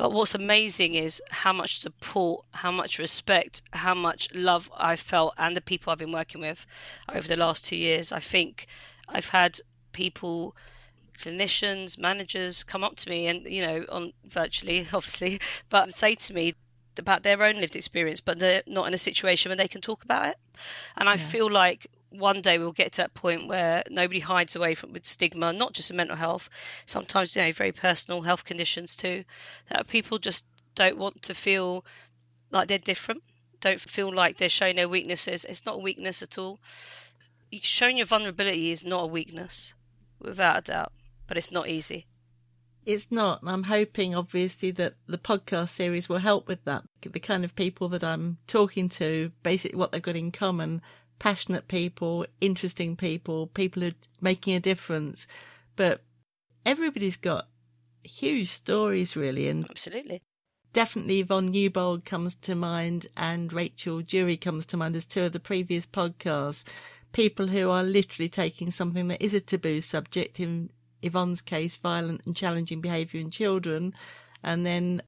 But 0.00 0.12
what's 0.12 0.34
amazing 0.34 0.94
is 0.94 1.20
how 1.30 1.52
much 1.52 1.78
support, 1.78 2.46
how 2.52 2.70
much 2.70 2.98
respect, 2.98 3.60
how 3.74 3.92
much 3.92 4.32
love 4.32 4.70
I've 4.74 4.98
felt 4.98 5.34
and 5.36 5.54
the 5.54 5.60
people 5.60 5.92
I've 5.92 5.98
been 5.98 6.10
working 6.10 6.40
with 6.40 6.66
over 7.10 7.28
the 7.28 7.36
last 7.36 7.66
two 7.66 7.76
years. 7.76 8.10
I 8.10 8.18
think 8.18 8.66
I've 9.10 9.28
had 9.28 9.60
people 9.92 10.56
clinicians, 11.18 11.98
managers 11.98 12.64
come 12.64 12.82
up 12.82 12.96
to 12.96 13.10
me 13.10 13.26
and, 13.26 13.44
you 13.44 13.60
know, 13.60 13.84
on 13.90 14.14
virtually, 14.24 14.86
obviously, 14.94 15.38
but 15.68 15.92
say 15.92 16.14
to 16.14 16.32
me 16.32 16.54
about 16.96 17.22
their 17.22 17.42
own 17.42 17.60
lived 17.60 17.76
experience, 17.76 18.22
but 18.22 18.38
they're 18.38 18.62
not 18.66 18.86
in 18.86 18.94
a 18.94 18.98
situation 18.98 19.50
where 19.50 19.56
they 19.56 19.68
can 19.68 19.82
talk 19.82 20.02
about 20.02 20.28
it. 20.28 20.38
And 20.96 21.10
I 21.10 21.16
yeah. 21.16 21.18
feel 21.18 21.50
like 21.50 21.88
one 22.10 22.42
day 22.42 22.58
we'll 22.58 22.72
get 22.72 22.92
to 22.92 23.02
that 23.02 23.14
point 23.14 23.48
where 23.48 23.82
nobody 23.88 24.20
hides 24.20 24.56
away 24.56 24.74
from 24.74 24.92
with 24.92 25.06
stigma, 25.06 25.52
not 25.52 25.72
just 25.72 25.90
in 25.90 25.96
mental 25.96 26.16
health, 26.16 26.50
sometimes 26.86 27.34
you 27.34 27.42
know 27.42 27.52
very 27.52 27.72
personal 27.72 28.22
health 28.22 28.44
conditions 28.44 28.96
too. 28.96 29.24
That 29.68 29.88
people 29.88 30.18
just 30.18 30.44
don't 30.74 30.98
want 30.98 31.22
to 31.22 31.34
feel 31.34 31.84
like 32.50 32.68
they're 32.68 32.78
different, 32.78 33.22
don't 33.60 33.80
feel 33.80 34.12
like 34.12 34.36
they're 34.36 34.48
showing 34.48 34.76
their 34.76 34.88
weaknesses. 34.88 35.44
It's 35.44 35.66
not 35.66 35.76
a 35.76 35.78
weakness 35.78 36.22
at 36.22 36.38
all. 36.38 36.60
Showing 37.52 37.96
your 37.96 38.06
vulnerability 38.06 38.70
is 38.70 38.84
not 38.84 39.04
a 39.04 39.06
weakness, 39.06 39.74
without 40.20 40.58
a 40.58 40.72
doubt 40.72 40.92
but 41.30 41.38
it's 41.38 41.52
not 41.52 41.68
easy. 41.68 42.06
It's 42.84 43.12
not. 43.12 43.40
And 43.40 43.50
I'm 43.52 43.62
hoping, 43.62 44.16
obviously, 44.16 44.72
that 44.72 44.94
the 45.06 45.16
podcast 45.16 45.68
series 45.68 46.08
will 46.08 46.18
help 46.18 46.48
with 46.48 46.64
that. 46.64 46.82
The 47.02 47.20
kind 47.20 47.44
of 47.44 47.54
people 47.54 47.88
that 47.90 48.02
I'm 48.02 48.38
talking 48.48 48.88
to, 48.88 49.30
basically 49.44 49.78
what 49.78 49.92
they've 49.92 50.02
got 50.02 50.16
in 50.16 50.32
common 50.32 50.82
passionate 51.20 51.68
people, 51.68 52.26
interesting 52.40 52.96
people, 52.96 53.46
people 53.46 53.82
who 53.82 53.90
are 53.90 53.94
making 54.20 54.56
a 54.56 54.60
difference. 54.60 55.28
But 55.76 56.02
everybody's 56.66 57.16
got 57.16 57.46
huge 58.02 58.50
stories, 58.50 59.14
really. 59.14 59.48
And 59.48 59.64
Absolutely. 59.70 60.22
Definitely 60.72 61.20
Yvonne 61.20 61.50
Newbold 61.50 62.04
comes 62.04 62.36
to 62.36 62.54
mind 62.54 63.06
and 63.16 63.52
Rachel 63.52 64.02
Durie 64.02 64.36
comes 64.36 64.66
to 64.66 64.76
mind 64.76 64.96
as 64.96 65.06
two 65.06 65.22
of 65.22 65.32
the 65.32 65.40
previous 65.40 65.86
podcasts. 65.86 66.64
People 67.12 67.48
who 67.48 67.70
are 67.70 67.82
literally 67.82 68.28
taking 68.28 68.70
something 68.70 69.08
that 69.08 69.22
is 69.22 69.34
a 69.34 69.40
taboo 69.40 69.80
subject 69.80 70.38
in 70.38 70.70
Yvonne's 71.02 71.40
case, 71.40 71.76
violent 71.76 72.22
and 72.24 72.36
challenging 72.36 72.80
behaviour 72.80 73.20
in 73.20 73.30
children, 73.30 73.94
and 74.44 74.64
then 74.64 75.02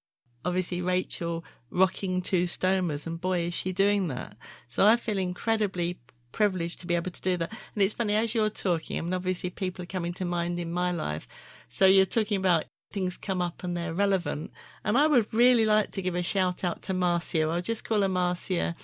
obviously 0.44 0.82
Rachel 0.82 1.44
rocking 1.70 2.22
two 2.22 2.44
stomas, 2.44 3.06
and 3.06 3.20
boy, 3.20 3.40
is 3.40 3.54
she 3.54 3.72
doing 3.72 4.08
that. 4.08 4.36
So 4.68 4.86
I 4.86 4.96
feel 4.96 5.18
incredibly 5.18 5.98
privileged 6.32 6.80
to 6.80 6.86
be 6.86 6.94
able 6.94 7.10
to 7.10 7.20
do 7.20 7.36
that. 7.36 7.50
And 7.74 7.82
it's 7.82 7.94
funny, 7.94 8.14
as 8.14 8.34
you're 8.34 8.50
talking, 8.50 8.98
I 8.98 9.00
mean, 9.02 9.14
obviously 9.14 9.50
people 9.50 9.82
are 9.82 9.86
coming 9.86 10.12
to 10.14 10.24
mind 10.24 10.58
in 10.58 10.72
my 10.72 10.90
life. 10.90 11.28
So 11.68 11.86
you're 11.86 12.06
talking 12.06 12.38
about 12.38 12.64
things 12.90 13.16
come 13.16 13.40
up 13.40 13.64
and 13.64 13.76
they're 13.76 13.94
relevant. 13.94 14.50
And 14.84 14.98
I 14.98 15.06
would 15.06 15.32
really 15.32 15.64
like 15.64 15.90
to 15.92 16.02
give 16.02 16.14
a 16.14 16.22
shout 16.22 16.64
out 16.64 16.82
to 16.82 16.94
Marcia. 16.94 17.42
I'll 17.42 17.62
just 17.62 17.84
call 17.84 18.02
her 18.02 18.08
Marcia. 18.08 18.74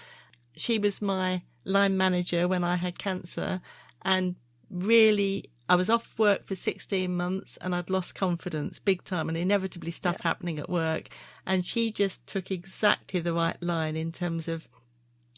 She 0.57 0.79
was 0.79 1.03
my 1.03 1.43
line 1.65 1.97
manager 1.97 2.49
when 2.49 2.65
I 2.65 2.77
had 2.77 2.99
cancer 2.99 3.61
and 4.03 4.37
really 4.71 5.51
I 5.69 5.77
was 5.77 5.91
off 5.91 6.19
work 6.19 6.47
for 6.47 6.55
16 6.55 7.15
months 7.15 7.59
and 7.61 7.75
I'd 7.75 7.91
lost 7.91 8.15
confidence 8.15 8.79
big 8.79 9.05
time 9.05 9.29
and 9.29 9.37
inevitably 9.37 9.91
stuff 9.91 10.17
yeah. 10.21 10.29
happening 10.29 10.59
at 10.59 10.71
work. 10.71 11.09
And 11.47 11.65
she 11.65 11.93
just 11.93 12.27
took 12.27 12.51
exactly 12.51 13.21
the 13.21 13.35
right 13.35 13.61
line 13.63 13.95
in 13.95 14.11
terms 14.11 14.49
of 14.49 14.67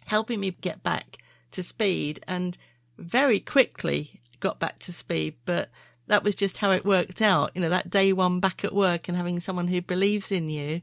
helping 0.06 0.40
me 0.40 0.52
get 0.52 0.82
back 0.82 1.18
to 1.50 1.62
speed 1.62 2.20
and 2.28 2.56
very 2.96 3.40
quickly 3.40 4.20
got 4.38 4.60
back 4.60 4.78
to 4.80 4.92
speed. 4.92 5.34
But 5.44 5.68
that 6.06 6.22
was 6.22 6.36
just 6.36 6.58
how 6.58 6.70
it 6.70 6.84
worked 6.84 7.20
out. 7.20 7.50
You 7.54 7.62
know, 7.62 7.68
that 7.68 7.90
day 7.90 8.12
one 8.12 8.38
back 8.38 8.64
at 8.64 8.74
work 8.74 9.08
and 9.08 9.16
having 9.16 9.40
someone 9.40 9.68
who 9.68 9.82
believes 9.82 10.30
in 10.30 10.48
you. 10.48 10.82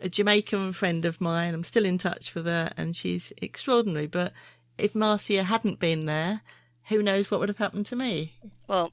A 0.00 0.10
Jamaican 0.10 0.72
friend 0.72 1.06
of 1.06 1.22
mine, 1.22 1.54
I'm 1.54 1.64
still 1.64 1.86
in 1.86 1.96
touch 1.96 2.34
with 2.34 2.44
her 2.44 2.70
and 2.76 2.94
she's 2.94 3.32
extraordinary. 3.40 4.06
But 4.06 4.34
if 4.76 4.94
Marcia 4.94 5.44
hadn't 5.44 5.78
been 5.78 6.04
there, 6.04 6.42
who 6.88 7.02
knows 7.02 7.30
what 7.30 7.40
would 7.40 7.48
have 7.48 7.58
happened 7.58 7.86
to 7.86 7.96
me? 7.96 8.34
Well, 8.68 8.92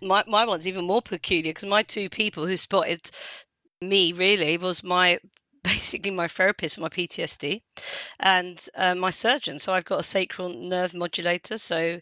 my 0.00 0.24
my 0.26 0.44
one's 0.44 0.66
even 0.66 0.84
more 0.84 1.02
peculiar 1.02 1.50
because 1.50 1.68
my 1.68 1.82
two 1.82 2.08
people 2.08 2.46
who 2.46 2.56
spotted 2.56 3.00
me 3.80 4.12
really 4.12 4.56
was 4.58 4.82
my 4.82 5.18
basically 5.62 6.10
my 6.10 6.28
therapist 6.28 6.74
for 6.74 6.80
my 6.80 6.88
PTSD 6.88 7.60
and 8.18 8.68
uh, 8.74 8.94
my 8.94 9.10
surgeon. 9.10 9.58
So 9.58 9.72
I've 9.72 9.84
got 9.84 10.00
a 10.00 10.04
sacral 10.04 10.48
nerve 10.48 10.94
modulator, 10.94 11.56
so 11.58 12.00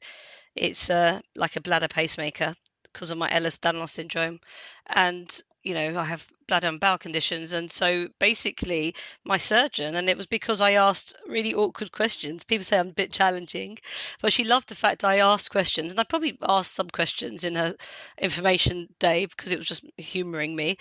it's 0.55 0.89
uh, 0.91 1.21
like 1.37 1.57
a 1.57 1.61
bladder 1.61 1.89
pacemaker 1.89 2.55
because 2.85 3.11
of 3.11 3.19
my 3.19 3.31
Ehlers-Danlos 3.31 3.91
syndrome, 3.91 4.41
and 4.87 5.41
you 5.63 5.75
know 5.75 5.99
I 5.99 6.05
have 6.05 6.27
bladder 6.51 6.67
and 6.67 6.81
bowel 6.81 6.99
conditions. 6.99 7.53
And 7.53 7.71
so 7.71 8.09
basically, 8.19 8.95
my 9.25 9.37
surgeon, 9.37 9.95
and 9.95 10.11
it 10.11 10.17
was 10.17 10.27
because 10.27 10.61
I 10.61 10.73
asked 10.73 11.15
really 11.29 11.55
awkward 11.55 11.93
questions. 11.93 12.43
People 12.43 12.65
say 12.65 12.79
I'm 12.79 12.89
a 12.89 12.93
bit 12.93 13.13
challenging, 13.13 13.79
but 14.21 14.33
she 14.33 14.43
loved 14.43 14.69
the 14.69 14.75
fact 14.75 15.05
I 15.05 15.21
asked 15.21 15.53
questions. 15.53 15.93
And 15.93 16.01
I 16.01 16.05
probably 16.05 16.37
asked 16.43 16.75
some 16.75 16.91
questions 16.91 17.45
in 17.45 17.55
her 17.55 17.77
information 18.19 18.89
day 18.99 19.27
because 19.27 19.53
it 19.53 19.59
was 19.59 19.69
just 19.69 19.87
humouring 19.97 20.57
me. 20.57 20.77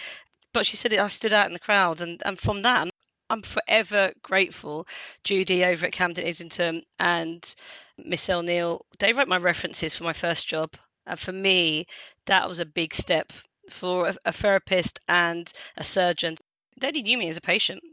But 0.53 0.65
she 0.65 0.75
said 0.75 0.91
I 0.91 1.07
stood 1.07 1.33
out 1.33 1.45
in 1.45 1.53
the 1.53 1.59
crowd. 1.59 2.01
And, 2.01 2.19
and 2.25 2.39
from 2.39 2.61
that, 2.61 2.89
I'm 3.29 3.43
forever 3.43 4.11
grateful. 4.23 4.87
Judy 5.23 5.63
over 5.63 5.85
at 5.85 5.93
Camden 5.93 6.25
Islington 6.25 6.81
and 6.97 7.55
Miss 7.95 8.27
O'Neill, 8.27 8.87
they 8.97 9.13
wrote 9.13 9.27
my 9.27 9.37
references 9.37 9.93
for 9.93 10.03
my 10.03 10.13
first 10.13 10.47
job. 10.47 10.73
And 11.05 11.19
for 11.19 11.31
me, 11.31 11.85
that 12.25 12.47
was 12.47 12.59
a 12.59 12.65
big 12.65 12.95
step 12.95 13.31
for 13.71 14.07
a, 14.07 14.15
a 14.25 14.31
therapist 14.31 14.99
and 15.07 15.51
a 15.77 15.83
surgeon. 15.83 16.37
They 16.79 16.87
only 16.87 17.03
knew 17.03 17.17
me 17.17 17.29
as 17.29 17.37
a 17.37 17.41
patient 17.41 17.83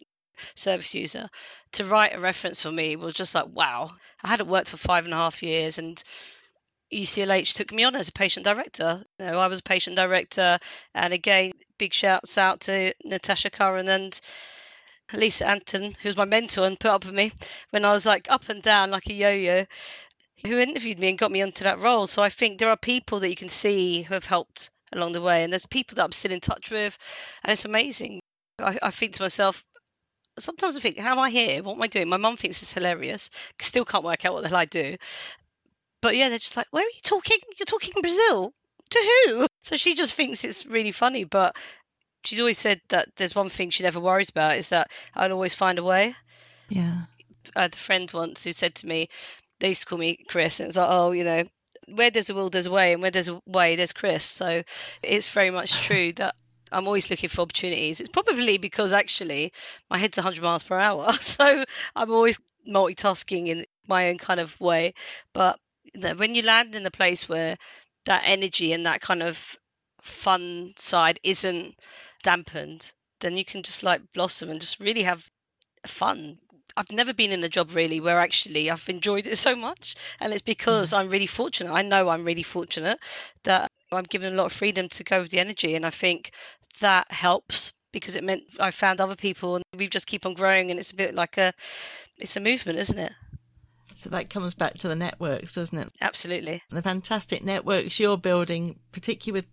service 0.55 0.95
user 0.95 1.29
to 1.73 1.85
write 1.85 2.15
a 2.15 2.21
reference 2.21 2.61
for 2.61 2.71
me 2.71 2.95
was 2.95 3.15
just 3.15 3.35
like 3.35 3.47
wow 3.47 3.91
i 4.23 4.29
hadn't 4.29 4.51
worked 4.51 4.69
for 4.69 4.77
five 4.77 5.07
and 5.07 5.15
a 5.15 5.17
half 5.17 5.43
years 5.43 5.79
and 5.79 6.05
UCLH 6.93 7.55
took 7.55 7.73
me 7.73 7.83
on 7.83 7.97
as 7.97 8.09
a 8.09 8.13
patient 8.13 8.45
director. 8.45 9.05
You 9.19 9.27
know, 9.27 9.41
I 9.41 9.49
was 9.49 9.59
a 9.59 9.65
patient 9.65 9.97
director, 9.97 10.59
and 10.95 11.13
again, 11.13 11.53
big 11.79 11.93
shouts 11.93 12.39
out 12.39 12.61
to 12.61 12.95
Natasha 13.05 13.51
Curran 13.51 13.89
and 13.89 14.21
Lisa 15.13 15.49
Anton, 15.49 15.95
who 16.01 16.09
was 16.09 16.17
my 16.17 16.25
mentor 16.25 16.65
and 16.65 16.79
put 16.79 16.93
up 16.93 17.05
with 17.05 17.15
me 17.15 17.33
when 17.71 17.85
I 17.85 17.93
was 17.93 18.07
like 18.07 18.31
up 18.31 18.49
and 18.49 18.63
down 18.63 18.93
like 18.93 19.09
a 19.09 19.13
yo-yo, 19.13 19.67
who 20.47 20.59
interviewed 20.59 21.01
me 21.01 21.09
and 21.09 21.19
got 21.19 21.33
me 21.33 21.43
onto 21.43 21.65
that 21.65 21.81
role. 21.81 22.07
So 22.07 22.23
I 22.23 22.29
think 22.29 22.59
there 22.59 22.71
are 22.71 22.77
people 22.77 23.19
that 23.21 23.31
you 23.31 23.37
can 23.37 23.49
see 23.49 24.03
who 24.03 24.15
have 24.15 24.27
helped 24.27 24.71
along 24.97 25.13
the 25.13 25.21
way, 25.21 25.45
and 25.45 25.53
there's 25.53 25.67
people 25.67 25.95
that 25.97 26.05
I'm 26.05 26.13
still 26.13 26.33
in 26.33 26.41
touch 26.41 26.71
with, 26.71 26.99
and 27.45 27.53
it's 27.53 27.65
amazing. 27.65 28.21
I, 28.59 28.79
I 28.83 28.91
think 28.91 29.13
to 29.15 29.23
myself, 29.23 29.63
sometimes 30.39 30.77
I 30.77 30.81
think, 30.81 30.99
how 30.99 31.13
am 31.13 31.19
I 31.19 31.31
here? 31.31 31.63
What 31.63 31.75
am 31.75 31.83
I 31.83 31.87
doing? 31.87 32.09
My 32.09 32.17
mum 32.17 32.37
thinks 32.37 32.63
it's 32.63 32.73
hilarious. 32.73 33.31
Still 33.61 33.85
can't 33.85 34.05
work 34.05 34.25
out 34.25 34.35
what 34.35 34.43
the 34.43 34.49
hell 34.49 34.59
I 34.59 34.65
do. 34.65 34.97
But 36.03 36.17
yeah, 36.17 36.29
they're 36.29 36.39
just 36.39 36.57
like, 36.57 36.67
where 36.71 36.85
are 36.85 36.87
you 36.87 37.01
talking? 37.03 37.39
You're 37.59 37.67
talking 37.67 37.95
Brazil. 38.01 38.53
To 38.91 39.25
who? 39.27 39.47
So 39.63 39.77
she 39.77 39.95
just 39.95 40.15
thinks 40.15 40.45
it's 40.45 40.67
really 40.67 40.93
funny, 40.93 41.25
but 41.25 41.57
she's 42.25 42.41
always 42.41 42.59
said 42.59 42.81
that 42.89 43.09
there's 43.17 43.35
one 43.35 43.49
thing 43.49 43.71
she 43.71 43.83
never 43.83 43.99
worries 43.99 44.29
about 44.29 44.57
is 44.57 44.69
that 44.69 44.91
I'll 45.15 45.33
always 45.33 45.55
find 45.55 45.79
a 45.79 45.85
way. 45.85 46.15
Yeah. 46.69 47.03
I 47.55 47.63
had 47.63 47.75
a 47.75 47.79
friend 47.79 48.11
once 48.13 48.45
who 48.45 48.53
said 48.53 48.75
to 48.77 48.87
me, 48.87 49.09
they 49.59 49.69
used 49.69 49.83
to 49.83 49.87
call 49.87 49.99
me 49.99 50.25
Chris, 50.29 50.61
and 50.61 50.69
it's 50.69 50.77
like, 50.77 50.89
oh, 50.91 51.13
you 51.13 51.25
know, 51.25 51.45
where 51.89 52.11
there's 52.11 52.31
a 52.31 52.35
will, 52.35 52.51
there's 52.51 52.67
a 52.67 52.71
way, 52.71 52.93
and 52.93 53.03
where 53.03 53.11
there's 53.11 53.29
a 53.29 53.41
way, 53.47 53.77
there's 53.77 53.93
Chris. 53.93 54.25
So 54.25 54.63
it's 55.03 55.29
very 55.29 55.51
much 55.51 55.81
true 55.83 56.13
that 56.15 56.35
I'm 56.73 56.87
always 56.87 57.11
looking 57.11 57.29
for 57.29 57.43
opportunities. 57.43 58.01
It's 58.01 58.09
probably 58.09 58.59
because 58.59 58.93
actually 58.93 59.53
my 59.91 59.99
head's 59.99 60.19
100 60.19 60.43
miles 60.43 60.63
per 60.63 60.79
hour, 60.79 61.13
so 61.21 61.65
I'm 61.95 62.11
always 62.11 62.39
multitasking 62.69 63.49
in 63.49 63.65
my 63.87 64.09
own 64.09 64.19
kind 64.19 64.41
of 64.41 64.61
way. 64.61 64.95
But 65.33 65.59
when 66.17 66.35
you 66.35 66.43
land 66.43 66.75
in 66.75 66.87
a 66.87 66.91
place 66.91 67.29
where 67.29 67.57
that 68.05 68.23
energy 68.25 68.73
and 68.73 68.85
that 68.87 69.01
kind 69.01 69.23
of 69.23 69.57
fun 70.01 70.73
side 70.77 71.21
isn't 71.23 71.77
dampened, 72.23 72.93
then 73.21 73.37
you 73.37 73.45
can 73.45 73.63
just 73.63 73.83
like 73.83 74.01
blossom 74.13 74.51
and 74.51 74.61
just 74.61 74.81
really 74.81 75.03
have 75.03 75.31
fun. 75.87 76.39
I've 76.77 76.93
never 76.93 77.15
been 77.15 77.33
in 77.33 77.43
a 77.43 77.49
job 77.49 77.75
really 77.75 78.01
where 78.01 78.21
actually 78.21 78.71
I've 78.71 78.89
enjoyed 78.89 79.27
it 79.27 79.37
so 79.47 79.57
much. 79.57 79.95
And 80.21 80.33
it's 80.33 80.43
because 80.43 80.91
mm. 80.91 80.99
I'm 80.99 81.09
really 81.09 81.27
fortunate. 81.27 81.73
I 81.73 81.83
know 81.83 82.09
I'm 82.09 82.25
really 82.25 82.43
fortunate 82.43 82.99
that 83.45 83.71
I'm 83.93 84.05
given 84.05 84.33
a 84.33 84.37
lot 84.37 84.47
of 84.47 84.53
freedom 84.53 84.89
to 84.91 85.05
go 85.05 85.21
with 85.21 85.31
the 85.31 85.41
energy. 85.41 85.75
And 85.75 85.87
I 85.87 85.91
think 85.91 86.33
that 86.81 87.11
helps 87.11 87.73
because 87.93 88.17
it 88.17 88.25
meant 88.25 88.43
I 88.61 88.71
found 88.71 89.01
other 89.01 89.17
people 89.17 89.57
and 89.57 89.65
we 89.77 89.89
just 89.89 90.07
keep 90.07 90.27
on 90.27 90.35
growing. 90.35 90.71
And 90.71 90.79
it's 90.79 90.93
a 90.93 90.97
bit 90.97 91.15
like 91.15 91.39
a, 91.39 91.53
it's 92.19 92.37
a 92.37 92.41
movement, 92.41 92.79
isn't 92.79 92.99
it? 92.99 93.13
So 93.95 94.11
that 94.11 94.29
comes 94.29 94.53
back 94.53 94.75
to 94.79 94.89
the 94.89 94.95
networks, 94.95 95.55
doesn't 95.55 95.79
it? 95.79 95.91
Absolutely. 96.03 96.63
The 96.69 96.83
fantastic 96.83 97.43
networks 97.43 97.99
you're 97.99 98.19
building, 98.19 98.79
particularly 98.93 99.41
with 99.41 99.47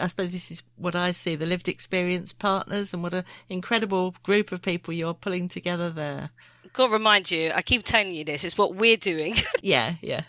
I 0.00 0.08
suppose 0.08 0.32
this 0.32 0.50
is 0.50 0.64
what 0.74 0.96
I 0.96 1.12
see 1.12 1.36
the 1.36 1.46
lived 1.46 1.68
experience 1.68 2.32
partners 2.32 2.92
and 2.92 3.00
what 3.00 3.14
an 3.14 3.24
incredible 3.48 4.16
group 4.24 4.50
of 4.50 4.60
people 4.60 4.92
you're 4.92 5.14
pulling 5.14 5.48
together 5.48 5.88
there. 5.88 6.30
Got 6.74 6.88
to 6.88 6.92
remind 6.92 7.30
you, 7.30 7.52
I 7.54 7.62
keep 7.62 7.84
telling 7.84 8.12
you 8.12 8.24
this, 8.24 8.44
it's 8.44 8.58
what 8.58 8.74
we're 8.74 8.96
doing. 8.96 9.36
Yeah, 9.62 9.94
yeah. 10.02 10.24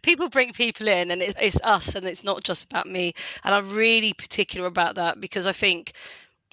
people 0.00 0.30
bring 0.30 0.54
people 0.54 0.88
in 0.88 1.10
and 1.10 1.20
it's, 1.20 1.34
it's 1.38 1.60
us 1.60 1.94
and 1.94 2.06
it's 2.06 2.24
not 2.24 2.42
just 2.42 2.64
about 2.64 2.86
me. 2.86 3.12
And 3.44 3.54
I'm 3.54 3.74
really 3.74 4.14
particular 4.14 4.66
about 4.66 4.94
that 4.94 5.20
because 5.20 5.46
I 5.46 5.52
think 5.52 5.92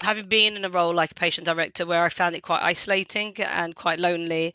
having 0.02 0.28
been 0.28 0.58
in 0.58 0.66
a 0.66 0.70
role 0.70 0.94
like 0.94 1.12
a 1.12 1.16
patient 1.16 1.46
director 1.46 1.86
where 1.86 2.04
I 2.04 2.10
found 2.10 2.36
it 2.36 2.42
quite 2.42 2.62
isolating 2.62 3.36
and 3.40 3.74
quite 3.74 4.00
lonely, 4.00 4.54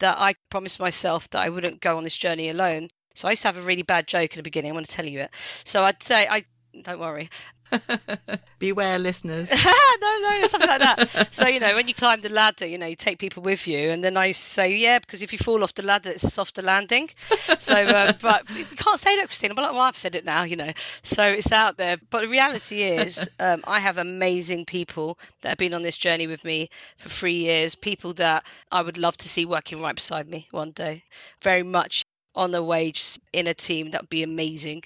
that 0.00 0.18
I 0.18 0.34
promised 0.50 0.80
myself 0.80 1.30
that 1.30 1.42
I 1.42 1.48
wouldn't 1.48 1.80
go 1.80 1.96
on 1.96 2.02
this 2.02 2.18
journey 2.18 2.50
alone. 2.50 2.88
So 3.14 3.28
I 3.28 3.32
used 3.32 3.42
to 3.42 3.48
have 3.48 3.56
a 3.56 3.62
really 3.62 3.82
bad 3.82 4.06
joke 4.08 4.32
in 4.32 4.38
the 4.38 4.42
beginning. 4.42 4.72
I 4.72 4.74
want 4.74 4.86
to 4.86 4.92
tell 4.92 5.06
you 5.06 5.20
it. 5.20 5.30
So 5.64 5.84
I'd 5.84 6.02
say 6.02 6.26
I 6.28 6.44
don't 6.82 6.98
worry. 6.98 7.30
Beware, 8.58 8.98
listeners. 8.98 9.50
no, 10.00 10.18
no, 10.22 10.46
something 10.46 10.68
like 10.68 10.80
that. 10.80 11.28
so 11.32 11.46
you 11.46 11.60
know, 11.60 11.74
when 11.74 11.88
you 11.88 11.94
climb 11.94 12.20
the 12.20 12.28
ladder, 12.28 12.66
you 12.66 12.78
know, 12.78 12.86
you 12.86 12.96
take 12.96 13.18
people 13.18 13.42
with 13.42 13.66
you, 13.66 13.90
and 13.90 14.02
then 14.02 14.16
I 14.16 14.32
say, 14.32 14.74
yeah, 14.76 14.98
because 14.98 15.22
if 15.22 15.32
you 15.32 15.38
fall 15.38 15.62
off 15.62 15.74
the 15.74 15.82
ladder, 15.82 16.10
it's 16.10 16.24
a 16.24 16.30
softer 16.30 16.62
landing. 16.62 17.10
So, 17.58 17.74
uh, 17.74 18.12
but 18.22 18.48
you 18.50 18.64
can't 18.64 19.00
say 19.00 19.16
that, 19.16 19.26
Christina. 19.26 19.54
But 19.54 19.62
like, 19.62 19.72
well, 19.72 19.82
I've 19.82 19.96
said 19.96 20.14
it 20.14 20.24
now, 20.24 20.44
you 20.44 20.56
know. 20.56 20.72
So 21.02 21.26
it's 21.26 21.52
out 21.52 21.76
there. 21.76 21.96
But 22.10 22.22
the 22.22 22.28
reality 22.28 22.82
is, 22.82 23.28
um, 23.40 23.62
I 23.66 23.80
have 23.80 23.98
amazing 23.98 24.66
people 24.66 25.18
that 25.40 25.50
have 25.50 25.58
been 25.58 25.74
on 25.74 25.82
this 25.82 25.96
journey 25.96 26.26
with 26.26 26.44
me 26.44 26.68
for 26.96 27.08
three 27.08 27.36
years. 27.36 27.74
People 27.74 28.12
that 28.14 28.44
I 28.70 28.82
would 28.82 28.98
love 28.98 29.16
to 29.18 29.28
see 29.28 29.44
working 29.44 29.80
right 29.80 29.94
beside 29.94 30.28
me 30.28 30.48
one 30.50 30.70
day. 30.72 31.04
Very 31.42 31.62
much 31.62 32.04
on 32.34 32.50
the 32.50 32.62
wage 32.62 33.18
in 33.32 33.46
a 33.46 33.54
team 33.54 33.90
that 33.90 34.02
would 34.02 34.08
be 34.08 34.22
amazing 34.22 34.82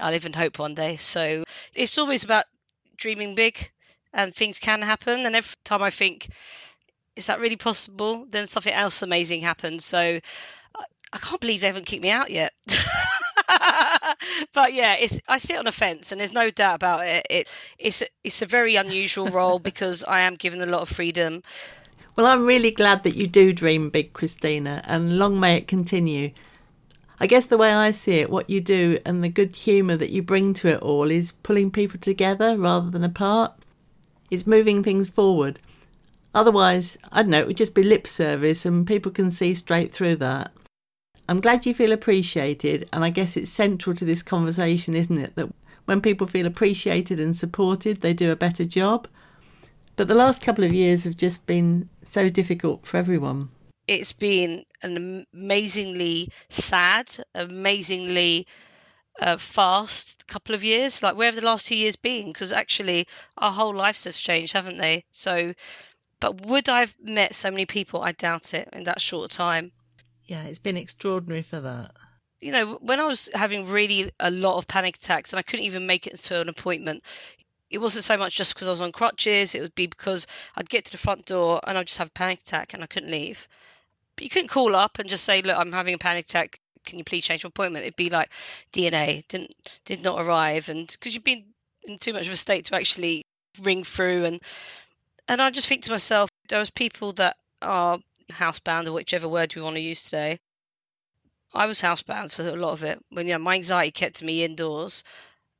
I 0.00 0.10
live 0.10 0.26
in 0.26 0.32
hope 0.32 0.58
one 0.58 0.74
day. 0.74 0.96
So 0.96 1.44
it's 1.74 1.98
always 1.98 2.24
about 2.24 2.44
dreaming 2.96 3.34
big 3.34 3.70
and 4.12 4.34
things 4.34 4.58
can 4.58 4.82
happen. 4.82 5.26
And 5.26 5.36
every 5.36 5.54
time 5.64 5.82
I 5.82 5.90
think, 5.90 6.28
is 7.14 7.26
that 7.26 7.40
really 7.40 7.56
possible? 7.56 8.26
Then 8.30 8.46
something 8.46 8.72
else 8.72 9.02
amazing 9.02 9.40
happens. 9.40 9.84
So 9.84 10.20
I 11.12 11.18
can't 11.18 11.40
believe 11.40 11.60
they 11.60 11.66
haven't 11.68 11.86
kicked 11.86 12.02
me 12.02 12.10
out 12.10 12.30
yet. 12.30 12.52
but 14.52 14.74
yeah, 14.74 14.94
it's 14.94 15.20
I 15.28 15.38
sit 15.38 15.56
on 15.56 15.66
a 15.66 15.72
fence, 15.72 16.12
and 16.12 16.20
there's 16.20 16.32
no 16.32 16.50
doubt 16.50 16.74
about 16.74 17.06
it. 17.06 17.26
it 17.30 17.48
it's 17.78 18.02
it's 18.24 18.42
a 18.42 18.46
very 18.46 18.76
unusual 18.76 19.28
role 19.28 19.58
because 19.58 20.04
I 20.04 20.20
am 20.20 20.34
given 20.34 20.60
a 20.60 20.66
lot 20.66 20.82
of 20.82 20.88
freedom. 20.88 21.42
Well, 22.16 22.26
I'm 22.26 22.44
really 22.44 22.70
glad 22.70 23.02
that 23.04 23.16
you 23.16 23.26
do 23.26 23.52
dream 23.52 23.90
big, 23.90 24.12
Christina, 24.14 24.82
and 24.86 25.18
long 25.18 25.38
may 25.38 25.56
it 25.56 25.68
continue. 25.68 26.32
I 27.18 27.26
guess 27.26 27.46
the 27.46 27.56
way 27.56 27.72
I 27.72 27.92
see 27.92 28.16
it, 28.16 28.30
what 28.30 28.50
you 28.50 28.60
do 28.60 28.98
and 29.06 29.24
the 29.24 29.30
good 29.30 29.56
humour 29.56 29.96
that 29.96 30.10
you 30.10 30.22
bring 30.22 30.52
to 30.54 30.68
it 30.68 30.82
all 30.82 31.10
is 31.10 31.32
pulling 31.32 31.70
people 31.70 31.98
together 31.98 32.58
rather 32.58 32.90
than 32.90 33.02
apart. 33.02 33.54
It's 34.30 34.46
moving 34.46 34.82
things 34.82 35.08
forward. 35.08 35.58
Otherwise, 36.34 36.98
I 37.10 37.22
don't 37.22 37.30
know, 37.30 37.40
it 37.40 37.46
would 37.46 37.56
just 37.56 37.74
be 37.74 37.82
lip 37.82 38.06
service 38.06 38.66
and 38.66 38.86
people 38.86 39.10
can 39.10 39.30
see 39.30 39.54
straight 39.54 39.94
through 39.94 40.16
that. 40.16 40.52
I'm 41.28 41.40
glad 41.40 41.64
you 41.64 41.74
feel 41.74 41.90
appreciated, 41.90 42.88
and 42.92 43.02
I 43.02 43.10
guess 43.10 43.36
it's 43.36 43.50
central 43.50 43.96
to 43.96 44.04
this 44.04 44.22
conversation, 44.22 44.94
isn't 44.94 45.18
it? 45.18 45.34
That 45.34 45.52
when 45.86 46.00
people 46.00 46.26
feel 46.26 46.46
appreciated 46.46 47.18
and 47.18 47.34
supported, 47.34 48.00
they 48.00 48.12
do 48.12 48.30
a 48.30 48.36
better 48.36 48.64
job. 48.64 49.08
But 49.96 50.06
the 50.06 50.14
last 50.14 50.42
couple 50.42 50.62
of 50.62 50.74
years 50.74 51.04
have 51.04 51.16
just 51.16 51.46
been 51.46 51.88
so 52.04 52.28
difficult 52.28 52.86
for 52.86 52.98
everyone 52.98 53.48
it's 53.88 54.12
been 54.12 54.64
an 54.82 55.26
amazingly 55.32 56.30
sad, 56.48 57.14
amazingly 57.34 58.46
uh, 59.20 59.36
fast 59.36 60.26
couple 60.26 60.54
of 60.54 60.64
years. 60.64 61.02
Like, 61.02 61.16
where 61.16 61.26
have 61.26 61.36
the 61.36 61.42
last 61.42 61.66
two 61.66 61.76
years 61.76 61.96
been? 61.96 62.32
Because 62.32 62.52
actually, 62.52 63.06
our 63.38 63.52
whole 63.52 63.74
lives 63.74 64.04
have 64.04 64.16
changed, 64.16 64.52
haven't 64.52 64.78
they? 64.78 65.04
So, 65.12 65.54
but 66.20 66.46
would 66.46 66.68
I've 66.68 66.96
met 67.00 67.34
so 67.34 67.50
many 67.50 67.66
people? 67.66 68.02
I 68.02 68.12
doubt 68.12 68.54
it 68.54 68.68
in 68.72 68.84
that 68.84 69.00
short 69.00 69.30
time. 69.30 69.72
Yeah, 70.24 70.42
it's 70.44 70.58
been 70.58 70.76
extraordinary 70.76 71.42
for 71.42 71.60
that. 71.60 71.92
You 72.40 72.52
know, 72.52 72.78
when 72.82 73.00
I 73.00 73.04
was 73.04 73.30
having 73.34 73.66
really 73.66 74.12
a 74.20 74.30
lot 74.30 74.58
of 74.58 74.68
panic 74.68 74.96
attacks 74.96 75.32
and 75.32 75.38
I 75.38 75.42
couldn't 75.42 75.64
even 75.64 75.86
make 75.86 76.06
it 76.06 76.18
to 76.24 76.40
an 76.40 76.48
appointment, 76.48 77.02
it 77.70 77.78
wasn't 77.78 78.04
so 78.04 78.16
much 78.16 78.36
just 78.36 78.54
because 78.54 78.68
I 78.68 78.72
was 78.72 78.80
on 78.80 78.92
crutches. 78.92 79.54
It 79.54 79.62
would 79.62 79.74
be 79.74 79.86
because 79.86 80.26
I'd 80.56 80.68
get 80.68 80.84
to 80.86 80.92
the 80.92 80.98
front 80.98 81.26
door 81.26 81.60
and 81.66 81.78
I'd 81.78 81.86
just 81.86 81.98
have 81.98 82.08
a 82.08 82.12
panic 82.12 82.40
attack 82.40 82.74
and 82.74 82.82
I 82.82 82.86
couldn't 82.86 83.10
leave. 83.10 83.48
But 84.16 84.24
you 84.24 84.30
couldn't 84.30 84.48
call 84.48 84.74
up 84.76 84.98
and 84.98 85.08
just 85.08 85.24
say, 85.24 85.42
"Look, 85.42 85.56
I'm 85.56 85.72
having 85.72 85.94
a 85.94 85.98
panic 85.98 86.24
attack. 86.26 86.60
Can 86.84 86.98
you 86.98 87.04
please 87.04 87.24
change 87.24 87.44
my 87.44 87.48
appointment?" 87.48 87.84
It'd 87.84 87.96
be 87.96 88.10
like 88.10 88.30
DNA 88.72 89.24
didn't 89.28 89.54
did 89.84 90.02
not 90.02 90.20
arrive, 90.20 90.68
and 90.68 90.86
because 90.90 91.14
you've 91.14 91.24
been 91.24 91.44
in 91.84 91.98
too 91.98 92.12
much 92.12 92.26
of 92.26 92.32
a 92.32 92.36
state 92.36 92.64
to 92.66 92.76
actually 92.76 93.24
ring 93.60 93.84
through, 93.84 94.24
and 94.24 94.42
and 95.28 95.40
I 95.42 95.50
just 95.50 95.68
think 95.68 95.84
to 95.84 95.90
myself, 95.90 96.30
those 96.48 96.70
people 96.70 97.12
that 97.14 97.36
are 97.62 97.98
housebound 98.30 98.86
or 98.86 98.92
whichever 98.92 99.28
word 99.28 99.54
we 99.54 99.62
want 99.62 99.76
to 99.76 99.80
use 99.82 100.04
today. 100.04 100.38
I 101.54 101.66
was 101.66 101.80
housebound 101.80 102.32
for 102.32 102.46
a 102.48 102.56
lot 102.56 102.72
of 102.72 102.84
it 102.84 103.00
when 103.08 103.26
you 103.26 103.32
know, 103.34 103.38
my 103.38 103.54
anxiety 103.54 103.90
kept 103.90 104.22
me 104.22 104.44
indoors 104.44 105.02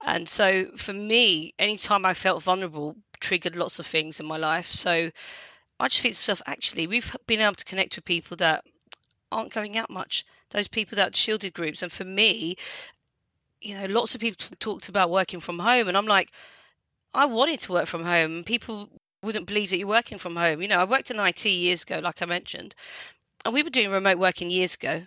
And 0.03 0.29
so 0.29 0.71
for 0.77 0.93
me, 0.93 1.55
anytime 1.59 2.07
I 2.07 2.15
felt 2.15 2.43
vulnerable, 2.43 2.97
triggered 3.21 3.57
lots 3.57 3.79
of 3.79 3.87
things 3.87 4.21
in 4.21 4.27
my 4.27 4.37
life. 4.37 4.69
So 4.69 5.11
I 5.79 5.89
just 5.89 6.01
think 6.01 6.15
to 6.15 6.21
myself, 6.21 6.43
actually, 6.47 6.87
we've 6.87 7.15
been 7.27 7.41
able 7.41 7.55
to 7.55 7.65
connect 7.65 7.97
with 7.97 8.05
people 8.05 8.37
that 8.39 8.65
aren't 9.31 9.53
going 9.53 9.77
out 9.77 9.91
much. 9.91 10.25
Those 10.51 10.69
people 10.69 10.97
that 10.97 11.15
shielded 11.17 11.53
groups. 11.53 11.83
And 11.83 11.93
for 11.93 12.05
me, 12.05 12.57
you 13.61 13.75
know, 13.75 13.87
lots 13.87 14.15
of 14.15 14.21
people 14.21 14.47
talked 14.59 14.89
about 14.89 15.11
working 15.11 15.41
from 15.41 15.59
home, 15.59 15.89
and 15.89 15.97
I'm 15.97 16.07
like, 16.07 16.31
I 17.13 17.27
wanted 17.27 17.61
to 17.61 17.73
work 17.73 17.87
from 17.87 18.05
home. 18.05 18.45
People 18.45 18.89
wouldn't 19.23 19.47
believe 19.47 19.71
that 19.71 19.79
you're 19.79 19.89
working 19.89 20.19
from 20.19 20.37
home. 20.37 20.63
You 20.63 20.69
know, 20.69 20.79
I 20.79 20.85
worked 20.85 21.11
in 21.11 21.19
IT 21.19 21.45
years 21.45 21.83
ago, 21.83 21.99
like 21.99 22.23
I 22.23 22.27
mentioned, 22.27 22.75
and 23.45 23.53
we 23.53 23.63
were 23.63 23.71
doing 23.71 23.91
remote 23.91 24.19
working 24.19 24.51
years 24.51 24.75
ago, 24.75 25.07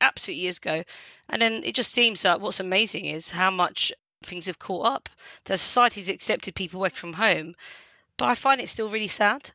absolute 0.00 0.36
years 0.38 0.58
ago. 0.58 0.82
And 1.28 1.40
then 1.40 1.62
it 1.64 1.74
just 1.74 1.92
seems 1.92 2.22
that 2.22 2.40
what's 2.40 2.60
amazing 2.60 3.06
is 3.06 3.30
how 3.30 3.50
much 3.50 3.92
things 4.22 4.46
have 4.46 4.58
caught 4.58 4.86
up. 4.86 5.08
The 5.44 5.56
society's 5.56 6.08
accepted 6.08 6.54
people 6.54 6.80
work 6.80 6.94
from 6.94 7.14
home, 7.14 7.54
but 8.16 8.26
I 8.26 8.34
find 8.34 8.60
it 8.60 8.68
still 8.68 8.90
really 8.90 9.08
sad. 9.08 9.50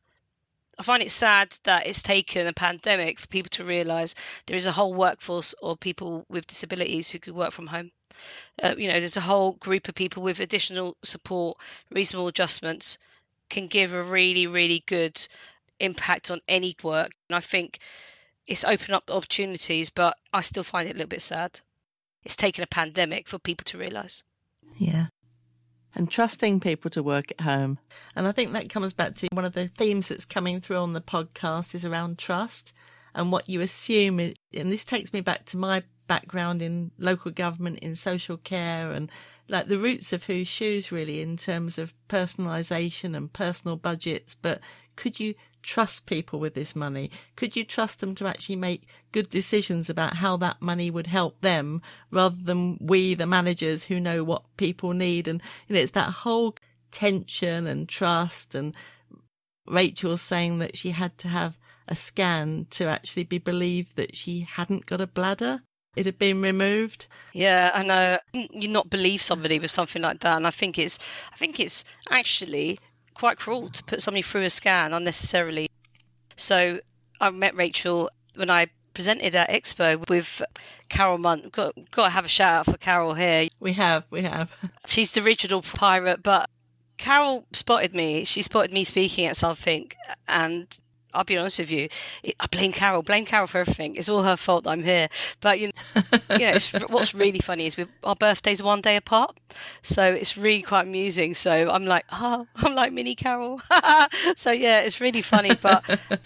I 0.78 0.84
find 0.84 1.02
it 1.02 1.12
sad 1.12 1.56
that 1.64 1.88
it's 1.88 2.04
taken 2.04 2.48
a 2.48 2.54
pandemic 2.54 3.20
for 3.20 3.28
people 3.28 3.50
to 3.52 3.64
realise 3.64 4.16
there 4.46 4.58
is 4.58 4.66
a 4.66 4.72
whole 4.72 4.94
workforce 4.94 5.54
of 5.54 5.80
people 5.80 6.26
with 6.28 6.48
disabilities 6.48 7.10
who 7.10 7.20
could 7.20 7.34
work 7.34 7.52
from 7.52 7.68
home. 7.68 7.92
Uh, 8.62 8.76
you 8.78 8.88
know, 8.88 9.00
there's 9.00 9.18
a 9.18 9.22
whole 9.22 9.54
group 9.54 9.88
of 9.88 9.96
people 9.96 10.24
with 10.24 10.40
additional 10.40 10.98
support, 11.02 11.58
reasonable 11.90 12.28
adjustments, 12.28 12.98
can 13.50 13.68
give 13.68 13.94
a 13.94 14.04
really, 14.04 14.48
really 14.48 14.84
good 14.86 15.26
impact 15.80 16.32
on 16.32 16.42
any 16.48 16.76
work. 16.84 17.12
And 17.30 17.36
I 17.36 17.42
think 17.42 17.80
it's 18.48 18.64
opened 18.64 18.94
up 18.94 19.10
opportunities, 19.10 19.90
but 19.90 20.18
I 20.34 20.42
still 20.42 20.64
find 20.64 20.88
it 20.88 20.92
a 20.92 20.98
little 20.98 21.10
bit 21.10 21.22
sad. 21.22 21.60
It's 22.24 22.36
taken 22.36 22.64
a 22.64 22.68
pandemic 22.68 23.28
for 23.28 23.40
people 23.40 23.66
to 23.66 23.78
realise. 23.78 24.24
Yeah 24.78 25.08
and 25.96 26.12
trusting 26.12 26.60
people 26.60 26.92
to 26.92 27.02
work 27.02 27.32
at 27.32 27.42
home. 27.42 27.80
And 28.16 28.28
I 28.28 28.32
think 28.32 28.52
that 28.54 28.70
comes 28.70 28.94
back 28.94 29.16
to 29.16 29.28
one 29.32 29.46
of 29.46 29.54
the 29.54 29.70
themes 29.70 30.10
that's 30.10 30.26
coming 30.26 30.60
through 30.60 30.78
on 30.78 30.94
the 30.94 31.02
podcast 31.02 31.74
is 31.74 31.86
around 31.86 32.18
trust 32.18 32.74
and 33.14 33.32
what 33.32 33.50
you 33.50 33.62
assume. 33.62 34.20
and 34.20 34.36
this 34.52 34.86
takes 34.86 35.14
me 35.14 35.22
back 35.22 35.46
to 35.46 35.58
my 35.58 35.84
background 36.08 36.62
in 36.62 36.92
local 37.00 37.32
government, 37.32 37.80
in 37.80 37.96
social 37.96 38.38
care, 38.38 38.92
and 38.92 39.10
like 39.48 39.68
the 39.68 39.78
roots 39.78 40.12
of 40.12 40.24
whose 40.24 40.48
shoes 40.48 40.92
really 40.92 41.22
in 41.22 41.38
terms 41.38 41.78
of 41.78 41.94
personalisation 42.10 43.16
and 43.16 43.32
personal 43.32 43.78
budgets. 43.78 44.36
But 44.36 44.60
could 44.96 45.20
you 45.20 45.36
trust 45.66 46.06
people 46.06 46.40
with 46.40 46.54
this 46.54 46.76
money? 46.76 47.12
Could 47.36 47.56
you 47.56 47.66
trust 47.66 48.00
them 48.00 48.16
to 48.16 48.28
actually 48.28 48.56
make 48.56 48.88
good 49.12 49.30
decisions 49.30 49.90
about 49.90 50.16
how 50.16 50.38
that 50.38 50.62
money 50.62 50.90
would 50.90 51.08
help 51.08 51.42
them 51.42 51.82
rather 52.12 52.38
than 52.42 52.78
we, 52.80 53.14
the 53.16 53.26
managers 53.26 53.84
who 53.84 54.00
know 54.00 54.24
what 54.24 54.44
people 54.58 54.94
need? 54.94 55.28
And 55.28 55.42
you 55.68 55.76
know, 55.76 55.82
it's 55.82 55.92
that 55.92 56.12
whole 56.12 56.56
tension 56.92 57.68
and 57.68 57.90
trust 57.90 58.56
and 58.56 58.76
Rachel 59.68 60.18
saying 60.18 60.60
that 60.60 60.78
she 60.78 60.92
had 60.92 61.18
to 61.18 61.28
have 61.28 61.58
a 61.88 61.96
scan 61.96 62.68
to 62.70 62.86
actually 62.86 63.24
be 63.24 63.38
believed 63.38 63.96
that 63.96 64.16
she 64.16 64.42
hadn't 64.42 64.86
got 64.86 65.02
a 65.02 65.08
bladder. 65.08 65.62
It 65.96 66.06
had 66.06 66.20
been 66.20 66.42
removed. 66.42 67.08
Yeah, 67.34 67.72
I 67.74 67.84
know. 67.84 68.18
Uh, 68.34 68.48
you 68.52 68.68
not 68.68 68.90
believe 68.90 69.22
somebody 69.22 69.60
with 69.60 69.72
something 69.72 70.02
like 70.02 70.20
that, 70.20 70.36
and 70.36 70.46
I 70.46 70.52
think 70.52 70.78
it's, 70.78 71.00
I 71.32 71.38
think 71.38 71.60
it's 71.60 71.86
actually 72.10 72.80
quite 73.16 73.40
cruel 73.40 73.70
to 73.70 73.84
put 73.84 74.02
somebody 74.02 74.22
through 74.22 74.44
a 74.44 74.50
scan 74.50 74.94
unnecessarily. 74.94 75.70
So 76.36 76.80
I 77.20 77.30
met 77.32 77.56
Rachel 77.56 78.12
when 78.36 78.52
I 78.52 78.68
presented 78.94 79.36
at 79.36 79.50
Expo 79.50 80.08
with 80.10 80.42
Carol 80.90 81.18
Munt. 81.18 81.52
Got, 81.52 81.74
got 81.92 82.06
to 82.06 82.10
have 82.12 82.26
a 82.26 82.30
shout 82.30 82.60
out 82.60 82.66
for 82.66 82.78
Carol 82.78 83.14
here. 83.14 83.48
We 83.60 83.74
have, 83.74 84.04
we 84.12 84.22
have. 84.22 84.52
She's 84.86 85.12
the 85.14 85.24
original 85.24 85.62
pirate, 85.62 86.22
but 86.22 86.50
Carol 86.98 87.46
spotted 87.54 87.96
me. 87.96 88.26
She 88.26 88.42
spotted 88.42 88.72
me 88.72 88.84
speaking 88.84 89.26
at 89.26 89.38
something, 89.38 89.92
and 90.28 90.68
I'll 91.16 91.24
be 91.24 91.38
honest 91.38 91.60
with 91.60 91.72
you. 91.72 91.90
I 92.40 92.48
blame 92.48 92.72
Carol. 92.72 93.02
Blame 93.02 93.26
Carol 93.26 93.48
for 93.48 93.60
everything. 93.60 93.96
It's 93.96 94.10
all 94.10 94.24
her 94.24 94.38
fault 94.38 94.68
I'm 94.68 94.84
here. 94.84 95.08
But 95.42 95.60
you 95.60 95.68
know, 95.68 96.02
you 96.32 96.40
know 96.40 96.58
what's 96.90 97.14
really 97.14 97.40
funny 97.40 97.68
is 97.68 97.78
we, 97.78 97.86
our 98.04 98.16
birthdays 98.16 98.62
are 98.62 98.66
one 98.66 98.82
day 98.82 98.96
apart, 98.96 99.38
so 99.82 100.04
it's 100.04 100.38
really 100.38 100.62
quite 100.62 100.88
amusing. 100.88 101.34
So 101.34 101.70
I'm 101.70 101.86
like, 101.86 102.06
oh, 102.12 102.46
I'm 102.58 102.76
like 102.76 102.94
mini 102.94 103.16
Carol. 103.16 103.62
so 104.36 104.52
yeah, 104.52 104.82
it's 104.82 105.00
really 105.00 105.22
funny. 105.22 105.56
But 105.56 105.84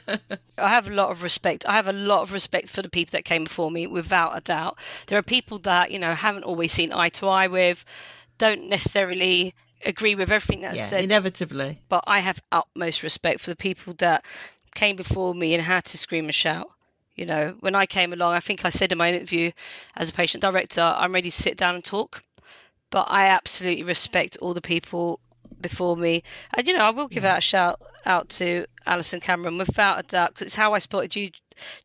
I 0.58 0.69
have 0.69 0.89
a 0.89 0.93
lot 0.93 1.12
of 1.12 1.23
respect. 1.23 1.65
I 1.67 1.73
have 1.73 1.88
a 1.88 1.93
lot 1.93 2.21
of 2.21 2.34
respect 2.34 2.69
for 2.69 2.82
the 2.82 2.89
people 2.89 3.12
that 3.12 3.25
came 3.25 3.43
before 3.43 3.71
me, 3.71 3.88
without 3.88 4.38
a 4.38 4.41
doubt. 4.41 4.78
There 5.08 5.17
are 5.17 5.23
people 5.23 5.60
that 5.60 5.91
you 5.91 5.99
know 5.99 6.13
haven't 6.13 6.43
always 6.43 6.73
seen 6.73 6.91
eye 6.91 7.10
to 7.10 7.28
eye 7.28 7.47
with, 7.47 7.86
don't 8.38 8.69
necessarily 8.69 9.54
agree 9.86 10.15
with 10.15 10.32
everything 10.32 10.62
that's 10.62 10.78
yeah, 10.78 10.86
said. 10.86 11.04
Inevitably. 11.04 11.80
But 11.89 12.04
I 12.08 12.19
have 12.19 12.41
utmost 12.52 13.04
respect 13.04 13.41
for 13.41 13.49
the 13.49 13.56
people 13.56 13.93
that 13.99 14.23
came 14.80 14.96
before 14.96 15.36
me 15.36 15.54
and 15.54 15.62
had 15.62 15.84
to 15.86 15.98
scream 15.98 16.26
and 16.26 16.36
shout. 16.36 16.70
You 17.15 17.26
know, 17.26 17.56
when 17.60 17.76
I 17.76 17.86
came 17.86 18.13
along, 18.13 18.34
I 18.34 18.39
think 18.39 18.63
I 18.63 18.70
said 18.70 18.94
in 18.94 18.98
my 18.98 19.10
interview 19.12 19.52
as 19.98 20.10
a 20.10 20.13
patient 20.13 20.42
director, 20.42 20.82
I'm 20.82 21.13
ready 21.13 21.30
to 21.30 21.44
sit 21.44 21.58
down 21.58 21.76
and 21.76 21.84
talk. 21.84 22.24
But 22.89 23.08
I 23.10 23.28
absolutely 23.28 23.84
respect 23.84 24.38
all 24.42 24.54
the 24.54 24.62
people 24.62 25.20
before 25.60 25.98
me. 25.98 26.24
And, 26.56 26.65
you 26.65 26.74
know, 26.74 26.86
I 26.86 26.92
will 26.92 27.10
give 27.10 27.24
yeah. 27.24 27.34
out 27.34 27.39
a 27.39 27.42
shout 27.42 27.82
out 28.06 28.30
to 28.39 28.65
Alison 28.86 29.20
Cameron 29.20 29.58
without 29.58 30.00
a 30.00 30.04
doubt, 30.04 30.30
because 30.30 30.48
it's 30.48 30.56
how 30.56 30.74
I 30.74 30.80
spotted 30.80 31.13
you, 31.13 31.32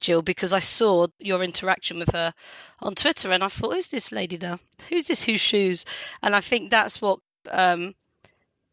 Gill, 0.01 0.23
because 0.23 0.53
I 0.53 0.61
saw 0.61 1.09
your 1.19 1.43
interaction 1.43 1.99
with 1.99 2.13
her 2.13 2.33
on 2.81 2.95
Twitter 2.95 3.33
and 3.33 3.43
I 3.43 3.49
thought, 3.49 3.75
who's 3.75 3.89
this 3.89 4.13
lady 4.13 4.39
now? 4.39 4.61
Who's 4.89 5.09
this 5.09 5.25
Whose 5.25 5.41
Shoes? 5.41 5.85
And 6.23 6.37
I 6.37 6.41
think 6.41 6.71
that's 6.71 7.03
what 7.03 7.19
um, 7.51 7.97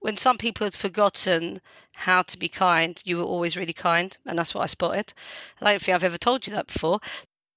when 0.01 0.17
some 0.17 0.37
people 0.37 0.65
had 0.65 0.73
forgotten 0.73 1.61
how 1.93 2.23
to 2.23 2.37
be 2.37 2.49
kind, 2.49 3.01
you 3.05 3.17
were 3.17 3.23
always 3.23 3.55
really 3.55 3.73
kind, 3.73 4.17
and 4.25 4.37
that's 4.37 4.53
what 4.53 4.63
I 4.63 4.65
spotted. 4.65 5.13
I 5.61 5.71
don't 5.71 5.81
think 5.81 5.95
I've 5.95 6.03
ever 6.03 6.17
told 6.17 6.45
you 6.47 6.53
that 6.55 6.67
before, 6.67 6.99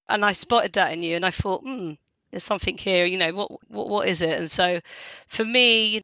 and 0.07 0.23
I 0.23 0.31
spotted 0.33 0.73
that 0.73 0.93
in 0.93 1.03
you, 1.03 1.15
and 1.15 1.25
I 1.25 1.31
thought, 1.31 1.61
hmm, 1.63 1.93
there's 2.31 2.43
something 2.43 2.77
here. 2.77 3.05
You 3.05 3.17
know, 3.17 3.33
what 3.33 3.51
what 3.69 3.89
what 3.89 4.07
is 4.07 4.21
it? 4.21 4.39
And 4.39 4.49
so, 4.49 4.79
for 5.27 5.43
me, 5.43 6.01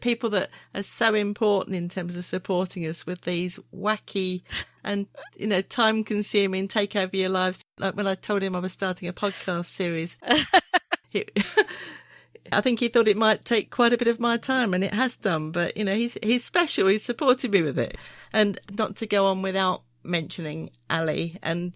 people 0.00 0.30
that 0.30 0.50
are 0.74 0.82
so 0.82 1.14
important 1.14 1.76
in 1.76 1.88
terms 1.88 2.16
of 2.16 2.24
supporting 2.24 2.84
us 2.86 3.06
with 3.06 3.22
these 3.22 3.58
wacky 3.74 4.42
and 4.84 5.06
you 5.38 5.46
know 5.46 5.62
time 5.62 6.02
consuming 6.02 6.66
take 6.66 6.96
over 6.96 7.16
your 7.16 7.28
lives. 7.28 7.62
Like 7.78 7.96
when 7.96 8.08
I 8.08 8.16
told 8.16 8.42
him 8.42 8.56
I 8.56 8.58
was 8.58 8.72
starting 8.72 9.08
a 9.08 9.12
podcast 9.12 9.66
series. 9.66 10.18
I 12.52 12.60
think 12.60 12.80
he 12.80 12.88
thought 12.88 13.08
it 13.08 13.16
might 13.16 13.44
take 13.44 13.70
quite 13.70 13.92
a 13.92 13.98
bit 13.98 14.08
of 14.08 14.20
my 14.20 14.36
time, 14.36 14.74
and 14.74 14.82
it 14.82 14.94
has 14.94 15.16
done. 15.16 15.50
But 15.50 15.76
you 15.76 15.84
know, 15.84 15.94
he's 15.94 16.16
he's 16.22 16.44
special. 16.44 16.88
He's 16.88 17.04
supported 17.04 17.52
me 17.52 17.62
with 17.62 17.78
it, 17.78 17.96
and 18.32 18.58
not 18.76 18.96
to 18.96 19.06
go 19.06 19.26
on 19.26 19.42
without 19.42 19.82
mentioning 20.02 20.70
Ali. 20.88 21.38
And 21.42 21.72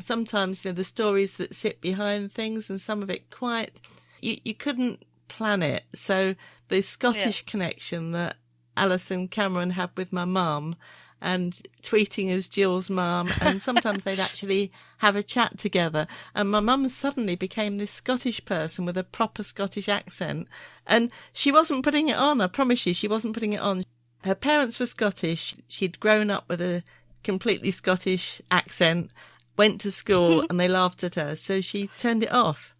sometimes 0.00 0.64
you 0.64 0.70
know 0.70 0.74
the 0.74 0.84
stories 0.84 1.36
that 1.36 1.54
sit 1.54 1.80
behind 1.80 2.32
things, 2.32 2.70
and 2.70 2.80
some 2.80 3.02
of 3.02 3.10
it 3.10 3.30
quite 3.30 3.72
you 4.20 4.38
you 4.44 4.54
couldn't 4.54 5.04
plan 5.28 5.62
it. 5.62 5.84
So 5.94 6.34
the 6.68 6.82
Scottish 6.82 7.42
yeah. 7.46 7.50
connection 7.50 8.12
that 8.12 8.36
Alison 8.76 9.28
Cameron 9.28 9.70
had 9.70 9.90
with 9.96 10.12
my 10.12 10.24
mum 10.24 10.76
and 11.20 11.56
tweeting 11.82 12.30
as 12.30 12.48
Gill's 12.48 12.90
mum, 12.90 13.28
and 13.40 13.62
sometimes 13.62 14.02
they'd 14.02 14.18
actually 14.28 14.72
have 15.02 15.16
a 15.16 15.22
chat 15.22 15.58
together. 15.58 16.06
And 16.32 16.48
my 16.48 16.60
mum 16.60 16.88
suddenly 16.88 17.34
became 17.34 17.76
this 17.76 17.90
Scottish 17.90 18.44
person 18.44 18.84
with 18.86 18.96
a 18.96 19.02
proper 19.02 19.42
Scottish 19.42 19.88
accent, 19.88 20.46
and 20.86 21.10
she 21.32 21.50
wasn't 21.50 21.82
putting 21.82 22.06
it 22.08 22.16
on. 22.16 22.40
I 22.40 22.46
promise 22.46 22.86
you, 22.86 22.94
she 22.94 23.08
wasn't 23.08 23.34
putting 23.34 23.52
it 23.52 23.60
on. 23.60 23.82
Her 24.22 24.36
parents 24.36 24.78
were 24.78 24.86
Scottish. 24.86 25.56
She'd 25.66 25.98
grown 25.98 26.30
up 26.30 26.48
with 26.48 26.62
a 26.62 26.84
completely 27.24 27.72
Scottish 27.72 28.40
accent, 28.48 29.10
went 29.56 29.80
to 29.80 29.90
school, 29.90 30.46
and 30.48 30.60
they 30.60 30.68
laughed 30.68 31.02
at 31.02 31.16
her, 31.16 31.34
so 31.34 31.60
she 31.60 31.88
turned 31.98 32.22
it 32.22 32.32
off. 32.32 32.72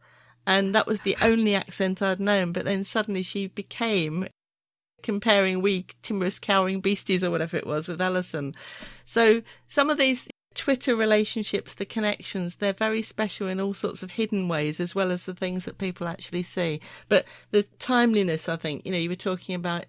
And 0.47 0.73
that 0.77 0.87
was 0.87 1.01
the 1.01 1.17
only 1.23 1.57
accent 1.57 2.01
I'd 2.03 2.21
known. 2.21 2.53
But 2.53 2.65
then 2.65 2.85
suddenly 2.85 3.23
she 3.23 3.49
became 3.49 4.29
comparing 5.03 5.61
wee 5.61 5.87
timorous 6.03 6.39
cowering 6.39 6.81
beasties 6.81 7.25
or 7.25 7.33
whatever 7.33 7.57
it 7.57 7.67
was 7.67 7.89
with 7.89 8.01
Alison. 8.01 8.55
So 9.05 9.43
some 9.67 9.91
of 9.91 9.99
these 9.99 10.29
Twitter 10.55 10.95
relationships, 10.95 11.75
the 11.75 11.85
connections, 11.85 12.57
they're 12.57 12.73
very 12.73 13.03
special 13.03 13.49
in 13.49 13.61
all 13.61 13.75
sorts 13.75 14.03
of 14.03 14.13
hidden 14.13 14.49
ways 14.49 14.81
as 14.81 14.95
well 14.95 15.11
as 15.11 15.27
the 15.27 15.35
things 15.35 15.65
that 15.65 15.79
people 15.79 16.09
actually 16.09 16.43
see. 16.43 16.81
But 17.09 17.25
the 17.51 17.65
timeliness, 17.79 18.49
I 18.49 18.57
think, 18.57 18.85
you 18.85 18.93
know, 18.93 18.99
you 18.99 19.09
were 19.09 19.17
talking 19.17 19.55
about 19.55 19.87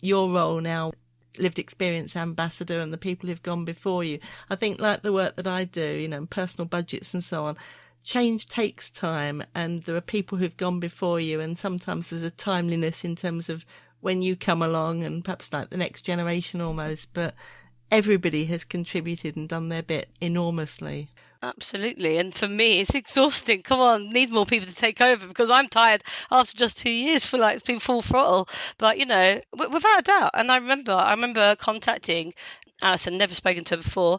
your 0.00 0.30
role 0.30 0.60
now 0.60 0.92
lived 1.38 1.58
experience 1.58 2.16
ambassador 2.16 2.80
and 2.80 2.92
the 2.92 2.98
people 2.98 3.28
who've 3.28 3.42
gone 3.42 3.64
before 3.64 4.04
you. 4.04 4.18
I 4.50 4.56
think 4.56 4.80
like 4.80 5.02
the 5.02 5.12
work 5.12 5.36
that 5.36 5.46
I 5.46 5.64
do, 5.64 5.96
you 5.96 6.08
know, 6.08 6.26
personal 6.26 6.66
budgets 6.66 7.12
and 7.14 7.24
so 7.24 7.44
on, 7.46 7.56
change 8.02 8.46
takes 8.46 8.90
time 8.90 9.42
and 9.54 9.82
there 9.84 9.96
are 9.96 10.00
people 10.00 10.38
who've 10.38 10.56
gone 10.56 10.78
before 10.78 11.18
you 11.18 11.40
and 11.40 11.56
sometimes 11.56 12.08
there's 12.08 12.22
a 12.22 12.30
timeliness 12.30 13.04
in 13.04 13.16
terms 13.16 13.48
of 13.48 13.64
when 14.00 14.20
you 14.20 14.36
come 14.36 14.62
along 14.62 15.02
and 15.02 15.24
perhaps 15.24 15.52
like 15.52 15.70
the 15.70 15.78
next 15.78 16.02
generation 16.02 16.60
almost, 16.60 17.08
but 17.14 17.34
everybody 17.90 18.46
has 18.46 18.64
contributed 18.64 19.36
and 19.36 19.48
done 19.48 19.68
their 19.68 19.82
bit 19.82 20.08
enormously. 20.20 21.10
Absolutely. 21.42 22.16
And 22.16 22.34
for 22.34 22.48
me, 22.48 22.80
it's 22.80 22.94
exhausting. 22.94 23.62
Come 23.62 23.80
on, 23.80 24.08
need 24.08 24.30
more 24.30 24.46
people 24.46 24.66
to 24.66 24.74
take 24.74 25.00
over 25.02 25.26
because 25.26 25.50
I'm 25.50 25.68
tired 25.68 26.02
after 26.30 26.56
just 26.56 26.78
two 26.78 26.90
years 26.90 27.26
for 27.26 27.36
like 27.36 27.64
being 27.64 27.80
full 27.80 28.00
throttle. 28.00 28.48
But, 28.78 28.98
you 28.98 29.04
know, 29.04 29.40
without 29.52 29.98
a 29.98 30.02
doubt. 30.02 30.30
And 30.32 30.50
I 30.50 30.56
remember, 30.56 30.92
I 30.92 31.10
remember 31.10 31.54
contacting 31.56 32.32
Alison, 32.82 33.18
never 33.18 33.34
spoken 33.34 33.64
to 33.64 33.76
her 33.76 33.82
before 33.82 34.18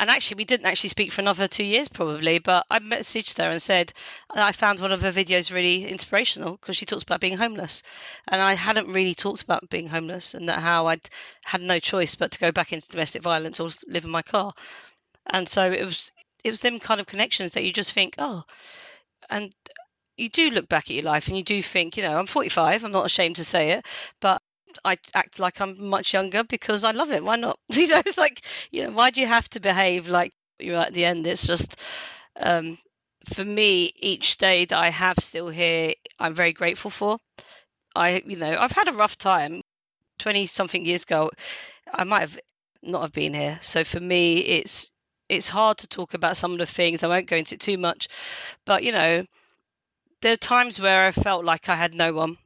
and 0.00 0.08
actually 0.08 0.38
we 0.38 0.46
didn't 0.46 0.66
actually 0.66 0.88
speak 0.88 1.12
for 1.12 1.20
another 1.20 1.46
two 1.46 1.62
years 1.62 1.86
probably 1.86 2.38
but 2.38 2.64
i 2.70 2.78
messaged 2.78 3.36
her 3.36 3.50
and 3.50 3.60
said 3.60 3.92
i 4.34 4.50
found 4.50 4.80
one 4.80 4.92
of 4.92 5.02
her 5.02 5.12
videos 5.12 5.52
really 5.52 5.86
inspirational 5.86 6.52
because 6.52 6.74
she 6.76 6.86
talks 6.86 7.02
about 7.02 7.20
being 7.20 7.36
homeless. 7.36 7.82
And 8.28 8.40
i 8.40 8.54
hadn't 8.54 8.92
really 8.92 9.14
talked 9.14 9.42
about 9.42 9.68
being 9.68 9.88
homeless 9.88 10.32
and 10.32 10.48
that 10.48 10.60
how 10.60 10.86
i'd 10.86 11.08
had 11.44 11.60
no 11.60 11.78
choice 11.78 12.14
but 12.14 12.30
to 12.32 12.38
go 12.38 12.50
back 12.50 12.72
into 12.72 12.88
domestic 12.88 13.22
violence 13.22 13.60
or 13.60 13.70
live 13.86 14.04
in 14.04 14.10
my 14.10 14.22
car. 14.22 14.52
And 15.26 15.46
so 15.48 15.70
it 15.70 15.84
was 15.84 16.10
it 16.42 16.50
was 16.50 16.60
them 16.62 16.80
kind 16.80 17.00
of 17.00 17.06
connections 17.06 17.52
that 17.52 17.64
you 17.64 17.72
just 17.72 17.92
think 17.92 18.14
oh 18.18 18.42
and 19.28 19.52
you 20.16 20.28
do 20.30 20.50
look 20.50 20.68
back 20.68 20.84
at 20.84 20.96
your 20.96 21.04
life 21.04 21.28
and 21.28 21.36
you 21.36 21.42
do 21.42 21.62
think, 21.62 21.96
you 21.96 22.02
know, 22.02 22.18
I'm 22.18 22.26
45, 22.26 22.84
I'm 22.84 22.92
not 22.92 23.06
ashamed 23.06 23.36
to 23.36 23.44
say 23.44 23.70
it, 23.70 23.86
but 24.20 24.42
I 24.84 24.98
act 25.14 25.38
like 25.38 25.60
I'm 25.60 25.82
much 25.88 26.12
younger 26.14 26.44
because 26.44 26.84
I 26.84 26.92
love 26.92 27.12
it. 27.12 27.24
Why 27.24 27.36
not? 27.36 27.58
You 27.70 27.88
know, 27.88 28.02
it's 28.04 28.18
like, 28.18 28.42
you 28.70 28.84
know, 28.84 28.90
why 28.92 29.10
do 29.10 29.20
you 29.20 29.26
have 29.26 29.48
to 29.50 29.60
behave 29.60 30.08
like 30.08 30.32
you're 30.58 30.78
at 30.80 30.92
the 30.94 31.04
end? 31.04 31.26
It's 31.26 31.46
just, 31.46 31.76
um, 32.36 32.78
for 33.32 33.44
me, 33.44 33.92
each 33.96 34.38
day 34.38 34.64
that 34.66 34.78
I 34.78 34.90
have 34.90 35.16
still 35.20 35.48
here, 35.48 35.94
I'm 36.18 36.34
very 36.34 36.52
grateful 36.52 36.90
for. 36.90 37.18
I, 37.94 38.22
you 38.26 38.36
know, 38.36 38.56
I've 38.58 38.72
had 38.72 38.88
a 38.88 38.92
rough 38.92 39.16
time. 39.18 39.62
20 40.18 40.46
something 40.46 40.84
years 40.84 41.04
ago, 41.04 41.30
I 41.92 42.04
might 42.04 42.20
have 42.20 42.38
not 42.82 43.02
have 43.02 43.12
been 43.12 43.34
here. 43.34 43.58
So 43.62 43.84
for 43.84 44.00
me, 44.00 44.38
it's, 44.40 44.90
it's 45.28 45.48
hard 45.48 45.78
to 45.78 45.86
talk 45.88 46.14
about 46.14 46.36
some 46.36 46.52
of 46.52 46.58
the 46.58 46.66
things. 46.66 47.02
I 47.02 47.08
won't 47.08 47.28
go 47.28 47.36
into 47.36 47.56
too 47.56 47.78
much, 47.78 48.08
but 48.66 48.82
you 48.82 48.92
know, 48.92 49.24
there 50.22 50.32
are 50.32 50.36
times 50.36 50.80
where 50.80 51.06
I 51.06 51.12
felt 51.12 51.44
like 51.44 51.68
I 51.68 51.76
had 51.76 51.94
no 51.94 52.12
one 52.12 52.38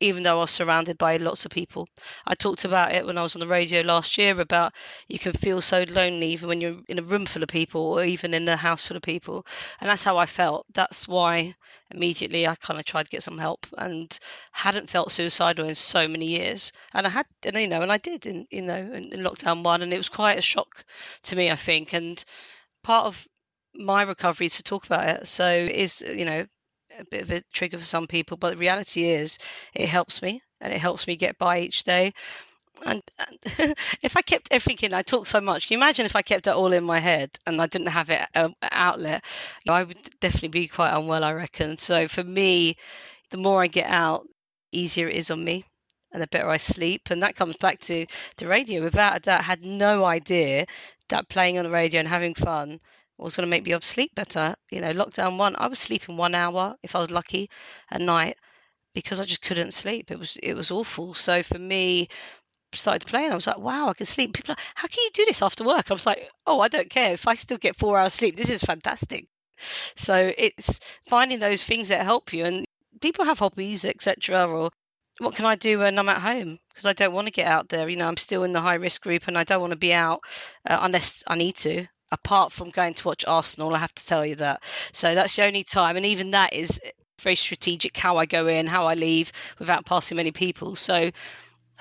even 0.00 0.22
though 0.22 0.38
I 0.38 0.40
was 0.42 0.50
surrounded 0.50 0.98
by 0.98 1.16
lots 1.16 1.44
of 1.44 1.50
people. 1.50 1.88
I 2.26 2.34
talked 2.34 2.64
about 2.64 2.92
it 2.92 3.04
when 3.04 3.18
I 3.18 3.22
was 3.22 3.34
on 3.34 3.40
the 3.40 3.46
radio 3.46 3.82
last 3.82 4.16
year 4.18 4.40
about 4.40 4.72
you 5.08 5.18
can 5.18 5.32
feel 5.32 5.60
so 5.60 5.84
lonely 5.88 6.28
even 6.28 6.48
when 6.48 6.60
you're 6.60 6.80
in 6.88 6.98
a 6.98 7.02
room 7.02 7.26
full 7.26 7.42
of 7.42 7.48
people 7.48 7.80
or 7.80 8.04
even 8.04 8.34
in 8.34 8.48
a 8.48 8.56
house 8.56 8.82
full 8.82 8.96
of 8.96 9.02
people. 9.02 9.46
And 9.80 9.90
that's 9.90 10.04
how 10.04 10.16
I 10.16 10.26
felt. 10.26 10.66
That's 10.72 11.08
why 11.08 11.54
immediately 11.90 12.46
I 12.46 12.54
kind 12.54 12.78
of 12.78 12.86
tried 12.86 13.04
to 13.04 13.10
get 13.10 13.22
some 13.22 13.38
help 13.38 13.66
and 13.76 14.16
hadn't 14.52 14.90
felt 14.90 15.12
suicidal 15.12 15.68
in 15.68 15.74
so 15.74 16.06
many 16.06 16.26
years. 16.26 16.72
And 16.94 17.06
I 17.06 17.10
had, 17.10 17.26
and, 17.44 17.56
you 17.56 17.68
know, 17.68 17.82
and 17.82 17.92
I 17.92 17.98
did 17.98 18.26
in, 18.26 18.46
you 18.50 18.62
know, 18.62 18.76
in, 18.76 19.12
in 19.12 19.20
lockdown 19.20 19.62
one. 19.64 19.82
And 19.82 19.92
it 19.92 19.98
was 19.98 20.08
quite 20.08 20.38
a 20.38 20.42
shock 20.42 20.84
to 21.24 21.36
me, 21.36 21.50
I 21.50 21.56
think. 21.56 21.92
And 21.92 22.22
part 22.82 23.06
of 23.06 23.26
my 23.74 24.02
recovery 24.02 24.46
is 24.46 24.56
to 24.56 24.62
talk 24.62 24.86
about 24.86 25.08
it. 25.08 25.28
So 25.28 25.48
is, 25.48 26.00
you 26.02 26.24
know, 26.24 26.46
a 26.98 27.04
bit 27.04 27.22
of 27.22 27.30
a 27.30 27.42
trigger 27.52 27.78
for 27.78 27.84
some 27.84 28.06
people, 28.06 28.36
but 28.36 28.50
the 28.50 28.56
reality 28.56 29.04
is 29.04 29.38
it 29.74 29.88
helps 29.88 30.22
me 30.22 30.42
and 30.60 30.72
it 30.72 30.80
helps 30.80 31.06
me 31.06 31.16
get 31.16 31.38
by 31.38 31.60
each 31.60 31.84
day. 31.84 32.12
And, 32.84 33.02
and 33.18 33.74
if 34.02 34.16
I 34.16 34.22
kept 34.22 34.48
everything 34.50 34.90
in, 34.90 34.94
I 34.94 35.02
talk 35.02 35.26
so 35.26 35.40
much. 35.40 35.66
Can 35.66 35.74
you 35.74 35.78
imagine 35.78 36.06
if 36.06 36.16
I 36.16 36.22
kept 36.22 36.46
it 36.46 36.54
all 36.54 36.72
in 36.72 36.84
my 36.84 37.00
head 37.00 37.30
and 37.46 37.60
I 37.60 37.66
didn't 37.66 37.88
have 37.88 38.10
it 38.10 38.22
uh, 38.34 38.50
outlet? 38.62 39.24
You 39.64 39.70
know, 39.70 39.76
I 39.76 39.84
would 39.84 39.98
definitely 40.20 40.48
be 40.48 40.68
quite 40.68 40.96
unwell, 40.96 41.24
I 41.24 41.32
reckon. 41.32 41.78
So 41.78 42.06
for 42.06 42.24
me, 42.24 42.76
the 43.30 43.36
more 43.36 43.62
I 43.62 43.66
get 43.66 43.90
out, 43.90 44.26
easier 44.72 45.08
it 45.08 45.16
is 45.16 45.30
on 45.30 45.44
me 45.44 45.64
and 46.12 46.22
the 46.22 46.26
better 46.28 46.48
I 46.48 46.56
sleep. 46.56 47.10
And 47.10 47.22
that 47.22 47.36
comes 47.36 47.56
back 47.56 47.80
to 47.80 48.06
the 48.36 48.46
radio. 48.46 48.82
Without 48.82 49.16
a 49.16 49.20
doubt, 49.20 49.40
I 49.40 49.44
had 49.44 49.64
no 49.64 50.04
idea 50.04 50.66
that 51.08 51.28
playing 51.28 51.58
on 51.58 51.64
the 51.64 51.70
radio 51.70 52.00
and 52.00 52.08
having 52.08 52.34
fun 52.34 52.80
was 53.24 53.36
going 53.36 53.46
to 53.46 53.50
make 53.50 53.64
me 53.64 53.72
able 53.72 53.80
to 53.80 53.86
sleep 53.86 54.14
better. 54.14 54.54
You 54.70 54.80
know, 54.80 54.92
lockdown 54.92 55.38
one, 55.38 55.56
I 55.58 55.66
was 55.66 55.78
sleeping 55.78 56.16
one 56.16 56.34
hour 56.34 56.76
if 56.82 56.94
I 56.94 57.00
was 57.00 57.10
lucky 57.10 57.50
at 57.90 58.00
night 58.00 58.36
because 58.94 59.20
I 59.20 59.24
just 59.24 59.42
couldn't 59.42 59.74
sleep. 59.74 60.10
It 60.10 60.18
was 60.18 60.36
it 60.42 60.54
was 60.54 60.70
awful. 60.70 61.14
So 61.14 61.42
for 61.42 61.58
me, 61.58 62.08
started 62.72 63.06
playing. 63.06 63.32
I 63.32 63.34
was 63.34 63.46
like, 63.46 63.58
wow, 63.58 63.88
I 63.88 63.94
can 63.94 64.06
sleep. 64.06 64.34
People, 64.34 64.52
are, 64.52 64.62
how 64.74 64.88
can 64.88 65.04
you 65.04 65.10
do 65.12 65.24
this 65.26 65.42
after 65.42 65.64
work? 65.64 65.90
I 65.90 65.94
was 65.94 66.06
like, 66.06 66.30
oh, 66.46 66.60
I 66.60 66.68
don't 66.68 66.90
care 66.90 67.12
if 67.12 67.26
I 67.26 67.34
still 67.34 67.58
get 67.58 67.76
four 67.76 67.98
hours 67.98 68.14
sleep. 68.14 68.36
This 68.36 68.50
is 68.50 68.62
fantastic. 68.62 69.26
So 69.96 70.32
it's 70.36 70.80
finding 71.08 71.40
those 71.40 71.64
things 71.64 71.88
that 71.88 72.04
help 72.04 72.32
you. 72.32 72.44
And 72.44 72.64
people 73.00 73.24
have 73.24 73.38
hobbies, 73.38 73.84
etc. 73.84 74.46
Or 74.46 74.70
what 75.18 75.34
can 75.34 75.46
I 75.46 75.56
do 75.56 75.80
when 75.80 75.98
I'm 75.98 76.08
at 76.08 76.22
home? 76.22 76.58
Because 76.68 76.86
I 76.86 76.92
don't 76.92 77.12
want 77.12 77.26
to 77.26 77.32
get 77.32 77.46
out 77.46 77.68
there. 77.68 77.88
You 77.88 77.96
know, 77.96 78.06
I'm 78.08 78.16
still 78.16 78.44
in 78.44 78.52
the 78.52 78.60
high 78.60 78.74
risk 78.74 79.02
group, 79.02 79.26
and 79.26 79.36
I 79.36 79.44
don't 79.44 79.60
want 79.60 79.72
to 79.72 79.76
be 79.76 79.92
out 79.92 80.20
uh, 80.68 80.78
unless 80.80 81.24
I 81.26 81.36
need 81.36 81.56
to 81.56 81.86
apart 82.10 82.52
from 82.52 82.70
going 82.70 82.94
to 82.94 83.06
watch 83.08 83.24
Arsenal, 83.26 83.74
I 83.74 83.78
have 83.78 83.94
to 83.94 84.06
tell 84.06 84.24
you 84.24 84.36
that. 84.36 84.62
So 84.92 85.14
that's 85.14 85.36
the 85.36 85.44
only 85.44 85.64
time, 85.64 85.96
and 85.96 86.06
even 86.06 86.30
that 86.32 86.52
is 86.52 86.80
very 87.20 87.36
strategic 87.36 87.96
how 87.96 88.16
I 88.16 88.26
go 88.26 88.46
in, 88.46 88.66
how 88.66 88.86
I 88.86 88.94
leave 88.94 89.32
without 89.58 89.84
passing 89.84 90.16
many 90.16 90.30
people. 90.30 90.76
So 90.76 91.10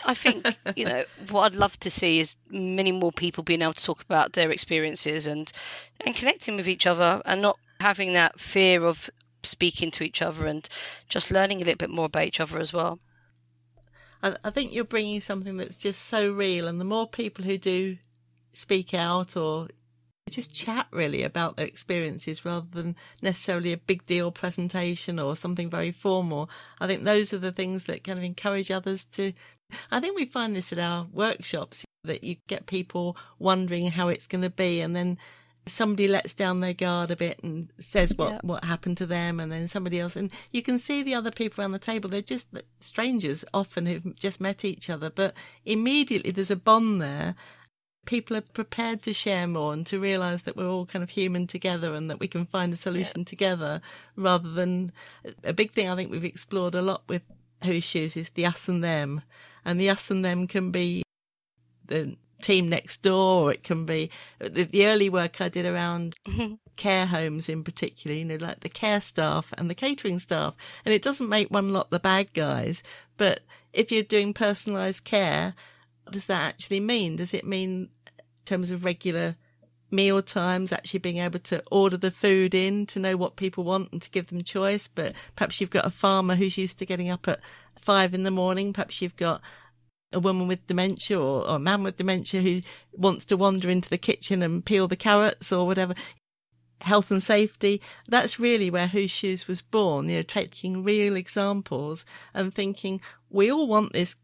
I 0.05 0.13
think, 0.13 0.47
you 0.75 0.85
know, 0.85 1.03
what 1.29 1.43
I'd 1.43 1.55
love 1.55 1.79
to 1.81 1.89
see 1.89 2.19
is 2.19 2.35
many 2.49 2.91
more 2.91 3.11
people 3.11 3.43
being 3.43 3.61
able 3.61 3.73
to 3.73 3.83
talk 3.83 4.01
about 4.03 4.33
their 4.33 4.51
experiences 4.51 5.27
and 5.27 5.51
and 6.01 6.15
connecting 6.15 6.55
with 6.55 6.67
each 6.67 6.87
other 6.87 7.21
and 7.25 7.41
not 7.41 7.57
having 7.79 8.13
that 8.13 8.39
fear 8.39 8.85
of 8.85 9.09
speaking 9.43 9.91
to 9.91 10.03
each 10.03 10.21
other 10.21 10.45
and 10.45 10.67
just 11.09 11.31
learning 11.31 11.61
a 11.61 11.65
little 11.65 11.77
bit 11.77 11.89
more 11.89 12.05
about 12.05 12.25
each 12.25 12.39
other 12.39 12.59
as 12.59 12.73
well. 12.73 12.99
I, 14.23 14.49
think 14.49 14.73
you're 14.73 14.83
bringing 14.83 15.21
something 15.21 15.57
that's 15.57 15.75
just 15.75 16.05
so 16.05 16.31
real, 16.31 16.67
and 16.67 16.81
the 16.81 16.85
more 16.85 17.07
people 17.07 17.45
who 17.45 17.57
do 17.57 17.97
speak 18.51 18.93
out 18.93 19.37
or 19.37 19.67
just 20.29 20.53
chat 20.53 20.87
really 20.91 21.23
about 21.23 21.57
their 21.57 21.65
experiences 21.65 22.45
rather 22.45 22.67
than 22.71 22.95
necessarily 23.21 23.73
a 23.73 23.77
big 23.77 24.05
deal 24.05 24.31
presentation 24.31 25.19
or 25.19 25.35
something 25.35 25.69
very 25.69 25.91
formal. 25.91 26.49
I 26.79 26.87
think 26.87 27.03
those 27.03 27.33
are 27.33 27.37
the 27.37 27.51
things 27.51 27.85
that 27.85 28.04
kind 28.04 28.17
of 28.17 28.25
encourage 28.25 28.71
others 28.71 29.06
to. 29.13 29.33
I 29.91 29.99
think 29.99 30.15
we 30.15 30.25
find 30.25 30.56
this 30.56 30.71
at 30.71 30.79
our 30.79 31.08
workshops 31.12 31.85
that 32.04 32.23
you 32.23 32.37
get 32.47 32.67
people 32.67 33.17
wondering 33.37 33.87
how 33.87 34.08
it's 34.08 34.27
going 34.27 34.41
to 34.41 34.49
be 34.49 34.81
and 34.81 34.95
then 34.95 35.17
somebody 35.67 36.08
lets 36.08 36.33
down 36.33 36.62
their 36.62 36.73
guard 36.73 37.12
a 37.12 37.15
bit 37.15 37.39
and 37.43 37.69
says 37.77 38.13
what 38.15 38.31
yeah. 38.31 38.39
what 38.41 38.63
happened 38.63 38.97
to 38.97 39.06
them 39.06 39.39
and 39.39 39.52
then 39.52 39.67
somebody 39.67 39.99
else 39.99 40.15
and 40.15 40.31
you 40.52 40.62
can 40.62 40.79
see 40.79 41.04
the 41.04 41.13
other 41.13 41.31
people 41.31 41.62
around 41.62 41.73
the 41.73 41.79
table 41.79 42.10
they're 42.10 42.21
just 42.21 42.47
strangers 42.79 43.43
often 43.54 43.85
who've 43.85 44.15
just 44.15 44.39
met 44.39 44.63
each 44.63 44.89
other 44.89 45.10
but 45.10 45.33
immediately 45.65 46.31
there's 46.31 46.52
a 46.52 46.56
bond 46.56 47.02
there 47.02 47.35
people 48.08 48.35
are 48.35 48.41
prepared 48.41 49.03
to 49.03 49.13
share 49.13 49.45
more 49.45 49.73
and 49.73 49.85
to 49.85 49.99
realize 49.99 50.43
that 50.43 50.58
we're 50.58 50.67
all 50.67 50.87
kind 50.87 51.03
of 51.03 51.12
human 51.12 51.45
together 51.45 51.93
and 51.93 52.10
that 52.10 52.19
we 52.19 52.27
can 52.27 52.47
find 52.47 52.73
a 52.73 52.77
solution 52.77 53.19
yeah. 53.19 53.25
together 53.25 53.81
rather 54.15 54.49
than 54.49 54.91
a 55.43 55.53
big 55.53 55.73
thing 55.73 55.87
I 55.87 55.95
think 55.95 56.10
we've 56.10 56.23
explored 56.23 56.73
a 56.73 56.81
lot 56.81 57.03
with 57.08 57.21
Whose 57.63 57.83
Shoes 57.83 58.17
is 58.17 58.29
the 58.29 58.45
us 58.45 58.67
and 58.67 58.83
them. 58.83 59.21
And 59.63 59.79
the 59.79 59.89
us 59.89 60.10
and 60.10 60.23
them 60.23 60.47
can 60.47 60.71
be 60.71 61.03
the 61.85 62.15
team 62.41 62.69
next 62.69 63.03
door, 63.03 63.43
or 63.43 63.51
it 63.51 63.63
can 63.63 63.85
be 63.85 64.10
the, 64.39 64.63
the 64.63 64.87
early 64.87 65.10
work 65.10 65.41
I 65.41 65.49
did 65.49 65.65
around 65.65 66.15
care 66.77 67.08
homes 67.08 67.49
in 67.49 67.63
particular, 67.63 68.15
you 68.15 68.23
know, 68.23 68.37
like 68.37 68.62
the 68.62 68.69
care 68.69 69.01
staff 69.01 69.53
and 69.58 69.69
the 69.69 69.75
catering 69.75 70.19
staff. 70.19 70.55
And 70.85 70.93
it 70.93 71.01
doesn't 71.01 71.29
make 71.29 71.49
one 71.49 71.73
lot 71.73 71.89
the 71.89 71.99
bad 71.99 72.33
guys, 72.33 72.83
but 73.17 73.41
if 73.73 73.91
you're 73.91 74.03
doing 74.03 74.33
personalised 74.33 75.03
care, 75.03 75.55
what 76.03 76.13
does 76.13 76.27
that 76.27 76.47
actually 76.47 76.79
mean? 76.79 77.17
Does 77.17 77.33
it 77.33 77.45
mean 77.45 77.89
terms 78.48 78.71
of 78.71 78.83
regular 78.83 79.35
meal 79.89 80.21
times, 80.21 80.71
actually 80.71 81.00
being 81.00 81.17
able 81.17 81.39
to 81.39 81.63
order 81.71 81.98
the 81.98 82.12
food 82.12 82.54
in 82.54 82.85
to 82.87 83.00
know 83.00 83.15
what 83.15 83.35
people 83.35 83.63
want 83.63 83.91
and 83.91 84.02
to 84.02 84.10
give 84.10 84.27
them 84.27 84.43
choice? 84.43 84.87
But 84.87 85.13
perhaps 85.35 85.60
you've 85.60 85.69
got 85.69 85.85
a 85.85 85.91
farmer 85.91 86.35
who's 86.35 86.58
used 86.58 86.79
to 86.79 86.85
getting 86.85 87.10
up 87.10 87.27
at 87.27 87.39
five 87.77 88.13
in 88.13 88.23
the 88.23 88.31
morning. 88.31 88.73
Perhaps 88.73 89.02
you've 89.02 89.15
got 89.15 89.41
a 90.13 90.19
woman 90.19 90.48
with 90.48 90.65
dementia 90.67 91.19
or, 91.19 91.48
or, 91.48 91.56
a 91.58 91.60
man 91.60 91.83
with 91.83 91.98
dementia 91.98 92.41
who 92.41 92.62
wants 92.93 93.25
to 93.25 93.37
wander 93.37 93.69
into 93.69 93.89
the 93.89 93.98
kitchen 93.98 94.41
and 94.41 94.65
peel 94.65 94.87
the 94.87 94.95
carrots 94.95 95.52
or 95.52 95.65
whatever. 95.65 95.93
Health 96.81 97.10
and 97.12 97.23
safety. 97.23 97.81
That's 98.08 98.39
really 98.39 98.69
where 98.69 98.87
Whose 98.87 99.12
Shoes 99.12 99.48
was 99.48 99.62
born, 99.62 100.10
you 100.10 100.17
know, 100.17 100.21
taking 100.21 100.83
real 100.83 101.15
examples 101.15 102.06
and 102.33 102.54
thinking 102.54 103.02
we 103.29 103.52
all 103.52 103.67
want 103.67 103.93
this, 103.93 104.15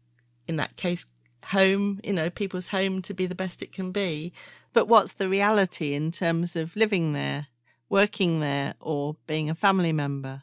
in 0.46 0.56
that 0.56 0.76
case, 0.76 1.04
home, 1.46 2.00
you 2.02 2.12
know, 2.12 2.30
people's 2.30 2.68
home 2.68 3.02
to 3.02 3.14
be 3.14 3.26
the 3.26 3.34
best 3.34 3.62
it 3.62 3.72
can 3.72 3.92
be. 3.92 4.32
But 4.72 4.88
what's 4.88 5.12
the 5.12 5.28
reality 5.28 5.94
in 5.94 6.10
terms 6.10 6.56
of 6.56 6.74
living 6.76 7.12
there, 7.12 7.46
working 7.88 8.40
there, 8.40 8.74
or 8.80 9.16
being 9.26 9.48
a 9.48 9.54
family 9.54 9.92
member? 9.92 10.42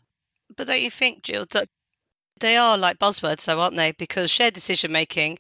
But 0.56 0.68
don't 0.68 0.82
you 0.82 0.92
think, 0.92 1.24
Gill, 1.24 1.46
that 1.52 1.68
they 2.40 2.58
are 2.58 2.78
like 2.78 3.00
buzzwords, 3.00 3.46
though, 3.46 3.60
aren't 3.60 3.76
they? 3.76 3.92
Because 3.92 4.32
shared 4.32 4.54
decision 4.54 4.92
making, 4.92 5.38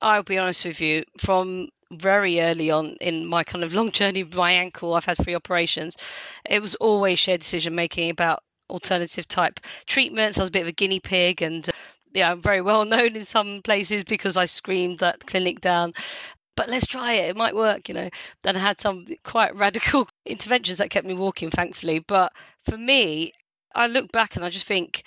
I'll 0.00 0.22
be 0.22 0.38
honest 0.38 0.64
with 0.64 0.80
you, 0.80 1.04
from 1.18 1.68
very 1.90 2.40
early 2.40 2.70
on 2.70 2.96
in 3.00 3.26
my 3.26 3.44
kind 3.44 3.64
of 3.64 3.74
long 3.74 3.90
journey 3.92 4.22
with 4.22 4.34
my 4.34 4.52
ankle, 4.52 4.94
I've 4.94 5.04
had 5.04 5.18
three 5.18 5.34
operations. 5.34 5.96
It 6.48 6.60
was 6.60 6.74
always 6.76 7.18
shared 7.18 7.40
decision 7.40 7.74
making 7.74 8.10
about 8.10 8.42
alternative 8.70 9.26
type 9.28 9.60
treatments. 9.86 10.38
I 10.38 10.42
was 10.42 10.48
a 10.48 10.52
bit 10.52 10.62
of 10.62 10.68
a 10.68 10.72
guinea 10.72 11.00
pig 11.00 11.42
and 11.42 11.68
yeah, 12.14 12.30
I'm 12.30 12.40
very 12.42 12.60
well 12.60 12.84
known 12.84 13.16
in 13.16 13.24
some 13.24 13.62
places 13.62 14.04
because 14.04 14.36
I 14.36 14.44
screamed 14.46 14.98
that 15.00 15.26
clinic 15.26 15.60
down. 15.60 15.94
But 16.56 16.68
let's 16.68 16.86
try 16.86 17.14
it; 17.14 17.30
it 17.30 17.36
might 17.36 17.54
work, 17.54 17.88
you 17.88 17.94
know. 17.94 18.10
Then 18.42 18.56
I 18.56 18.60
had 18.60 18.80
some 18.80 19.06
quite 19.24 19.54
radical 19.56 20.08
interventions 20.26 20.78
that 20.78 20.90
kept 20.90 21.06
me 21.06 21.14
walking, 21.14 21.50
thankfully. 21.50 22.00
But 22.00 22.32
for 22.64 22.76
me, 22.76 23.32
I 23.74 23.86
look 23.86 24.10
back 24.12 24.36
and 24.36 24.44
I 24.44 24.50
just 24.50 24.66
think 24.66 25.04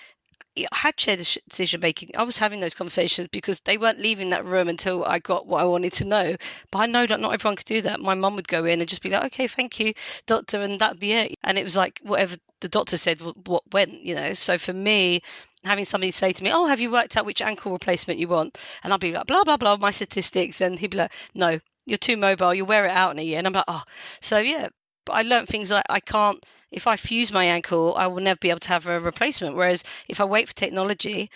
I 0.57 0.65
had 0.73 0.99
shared 0.99 1.19
decision 1.49 1.79
making. 1.81 2.11
I 2.17 2.23
was 2.23 2.37
having 2.37 2.59
those 2.59 2.73
conversations 2.73 3.27
because 3.29 3.61
they 3.61 3.77
weren't 3.77 3.99
leaving 3.99 4.31
that 4.31 4.43
room 4.45 4.67
until 4.67 5.05
I 5.05 5.19
got 5.19 5.47
what 5.47 5.61
I 5.61 5.65
wanted 5.65 5.93
to 5.93 6.05
know. 6.05 6.35
But 6.71 6.79
I 6.79 6.85
know 6.87 7.05
that 7.05 7.19
not 7.21 7.33
everyone 7.33 7.55
could 7.55 7.65
do 7.65 7.81
that. 7.81 8.01
My 8.01 8.15
mum 8.15 8.35
would 8.35 8.47
go 8.49 8.65
in 8.65 8.81
and 8.81 8.89
just 8.89 9.01
be 9.01 9.09
like, 9.09 9.23
"Okay, 9.25 9.47
thank 9.47 9.79
you, 9.79 9.93
doctor," 10.25 10.61
and 10.61 10.79
that'd 10.79 10.99
be 10.99 11.13
it. 11.13 11.35
And 11.43 11.57
it 11.57 11.63
was 11.63 11.77
like 11.77 11.99
whatever 12.03 12.35
the 12.59 12.69
doctor 12.69 12.97
said, 12.97 13.21
what 13.47 13.63
went, 13.73 13.93
you 14.05 14.13
know. 14.15 14.33
So 14.33 14.57
for 14.57 14.73
me, 14.73 15.21
having 15.64 15.86
somebody 15.86 16.12
say 16.12 16.34
to 16.34 16.43
me, 16.43 16.51
"Oh, 16.51 16.66
have 16.66 16.80
you 16.80 16.91
worked 16.91 17.18
out 17.18 17.26
which 17.26 17.41
ankle 17.41 17.72
replacement 17.72 18.20
you 18.20 18.28
want?" 18.28 18.57
and 18.84 18.91
I'll 18.91 18.99
be 18.99 19.12
like, 19.12 19.28
"Blah 19.28 19.43
blah 19.43 19.57
blah," 19.57 19.78
my 19.78 19.91
statistics, 19.91 20.62
and 20.62 20.80
he'd 20.80 20.91
be 20.91 20.97
like, 20.97 21.12
"No, 21.34 21.59
you're 21.86 21.97
too 21.97 22.18
mobile. 22.18 22.53
You'll 22.53 22.68
wear 22.68 22.86
it 22.86 22.91
out 22.91 23.12
in 23.12 23.20
a 23.20 23.24
year." 23.24 23.38
And 23.38 23.47
I'm 23.47 23.53
like, 23.53 23.66
"Oh," 23.68 23.84
so 24.22 24.39
yeah. 24.39 24.68
But 25.05 25.14
I 25.14 25.22
learned 25.24 25.47
things 25.47 25.72
like 25.72 25.86
I 25.89 25.99
can't. 25.99 26.43
If 26.72 26.88
I 26.88 26.95
fuse 26.95 27.32
my 27.32 27.45
ankle, 27.45 27.95
I 27.97 28.07
will 28.07 28.22
never 28.22 28.38
be 28.39 28.49
able 28.49 28.59
to 28.62 28.70
have 28.70 28.88
a 28.88 28.99
replacement. 28.99 29.55
Whereas 29.55 29.84
if 30.07 30.22
I 30.22 30.26
wait 30.26 30.47
for 30.47 30.53
technology, 30.55 31.30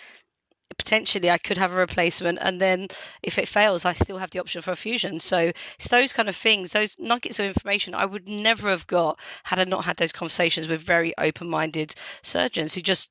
potentially 0.78 1.30
I 1.30 1.38
could 1.38 1.58
have 1.58 1.72
a 1.72 1.76
replacement, 1.76 2.38
and 2.40 2.60
then 2.60 2.88
if 3.22 3.38
it 3.38 3.48
fails, 3.48 3.84
I 3.84 3.92
still 3.94 4.18
have 4.18 4.30
the 4.30 4.40
option 4.40 4.62
for 4.62 4.72
a 4.72 4.76
fusion. 4.76 5.20
So 5.20 5.52
it's 5.78 5.88
those 5.88 6.12
kind 6.12 6.28
of 6.28 6.36
things, 6.36 6.72
those 6.72 6.96
nuggets 6.98 7.38
of 7.38 7.46
information 7.46 7.94
I 7.94 8.04
would 8.06 8.28
never 8.28 8.70
have 8.70 8.86
got 8.86 9.18
had 9.44 9.58
I 9.58 9.64
not 9.64 9.84
had 9.84 9.96
those 9.96 10.12
conversations 10.12 10.68
with 10.68 10.80
very 10.82 11.16
open-minded 11.18 11.94
surgeons 12.22 12.74
who 12.74 12.82
just 12.82 13.10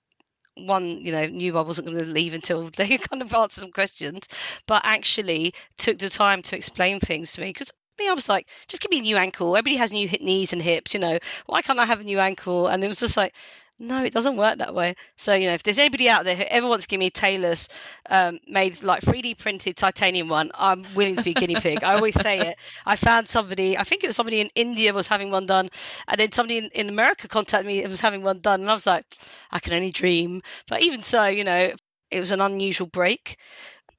one, 0.58 1.04
you 1.04 1.12
know, 1.12 1.26
knew 1.28 1.58
I 1.58 1.62
wasn't 1.62 1.88
going 1.88 2.00
to 2.00 2.06
leave 2.06 2.34
until 2.34 2.70
they 2.76 2.98
kind 2.98 3.22
of 3.22 3.34
answered 3.34 3.62
some 3.62 3.72
questions, 3.72 4.28
but 4.68 4.82
actually 4.86 5.54
took 5.78 6.00
the 6.00 6.10
time 6.10 6.42
to 6.44 6.56
explain 6.56 7.00
things 7.00 7.34
to 7.34 7.42
me 7.42 7.50
because 7.50 7.72
me, 7.98 8.10
I 8.10 8.14
was 8.14 8.30
like, 8.30 8.50
just 8.68 8.82
give 8.82 8.92
me 8.92 9.00
a 9.00 9.02
new 9.02 9.18
ankle. 9.18 9.56
Everybody 9.56 9.78
has 9.78 9.92
new 9.92 10.08
hip, 10.08 10.22
knees 10.22 10.52
and 10.54 10.62
hips, 10.62 10.94
you 10.94 11.00
know. 11.00 11.18
Why 11.46 11.62
can't 11.62 11.80
I 11.80 11.86
have 11.86 12.02
a 12.02 12.04
new 12.04 12.20
ankle? 12.20 12.68
And 12.68 12.84
it 12.84 12.88
was 12.88 13.00
just 13.00 13.18
like, 13.18 13.34
no, 13.78 14.04
it 14.04 14.14
doesn't 14.14 14.38
work 14.38 14.58
that 14.60 14.74
way. 14.74 14.96
So, 15.18 15.34
you 15.34 15.48
know, 15.48 15.54
if 15.54 15.64
there's 15.64 15.80
anybody 15.80 16.10
out 16.10 16.24
there 16.24 16.36
who 16.36 16.44
ever 16.44 16.68
wants 16.68 16.86
to 16.86 16.88
give 16.88 17.00
me 17.00 17.08
a 17.08 17.12
Taylor's 17.12 17.68
um, 18.10 18.40
made 18.48 18.82
like 18.82 19.02
3D 19.02 19.38
printed 19.38 19.76
titanium 19.76 20.30
one, 20.30 20.52
I'm 20.56 20.86
willing 20.96 21.18
to 21.18 21.24
be 21.24 21.32
a 21.32 21.34
guinea 21.34 21.56
pig. 21.56 21.84
I 21.84 21.94
always 21.94 22.20
say 22.20 22.50
it. 22.52 22.58
I 22.86 22.96
found 22.96 23.28
somebody, 23.28 23.78
I 23.78 23.84
think 23.84 24.04
it 24.04 24.08
was 24.08 24.16
somebody 24.16 24.40
in 24.40 24.50
India 24.56 24.94
was 24.94 25.08
having 25.08 25.30
one 25.30 25.46
done, 25.46 25.70
and 26.08 26.18
then 26.20 26.32
somebody 26.32 26.58
in, 26.60 26.70
in 26.74 26.88
America 26.88 27.28
contacted 27.28 27.68
me 27.68 27.82
and 27.82 27.90
was 27.90 28.00
having 28.00 28.24
one 28.24 28.40
done. 28.40 28.62
And 28.62 28.70
I 28.70 28.74
was 28.74 28.88
like, 28.88 29.18
I 29.52 29.60
can 29.60 29.74
only 29.74 29.92
dream. 29.92 30.42
But 30.70 30.82
even 30.82 31.02
so, 31.02 31.26
you 31.26 31.44
know, 31.44 31.72
it 32.12 32.20
was 32.22 32.32
an 32.32 32.40
unusual 32.42 32.88
break 32.88 33.38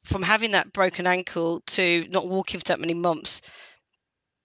from 0.04 0.22
having 0.22 0.52
that 0.52 0.72
broken 0.72 1.06
ankle 1.06 1.60
to 1.66 2.06
not 2.08 2.28
walking 2.28 2.60
for 2.60 2.64
that 2.66 2.80
many 2.80 2.94
months 2.94 3.42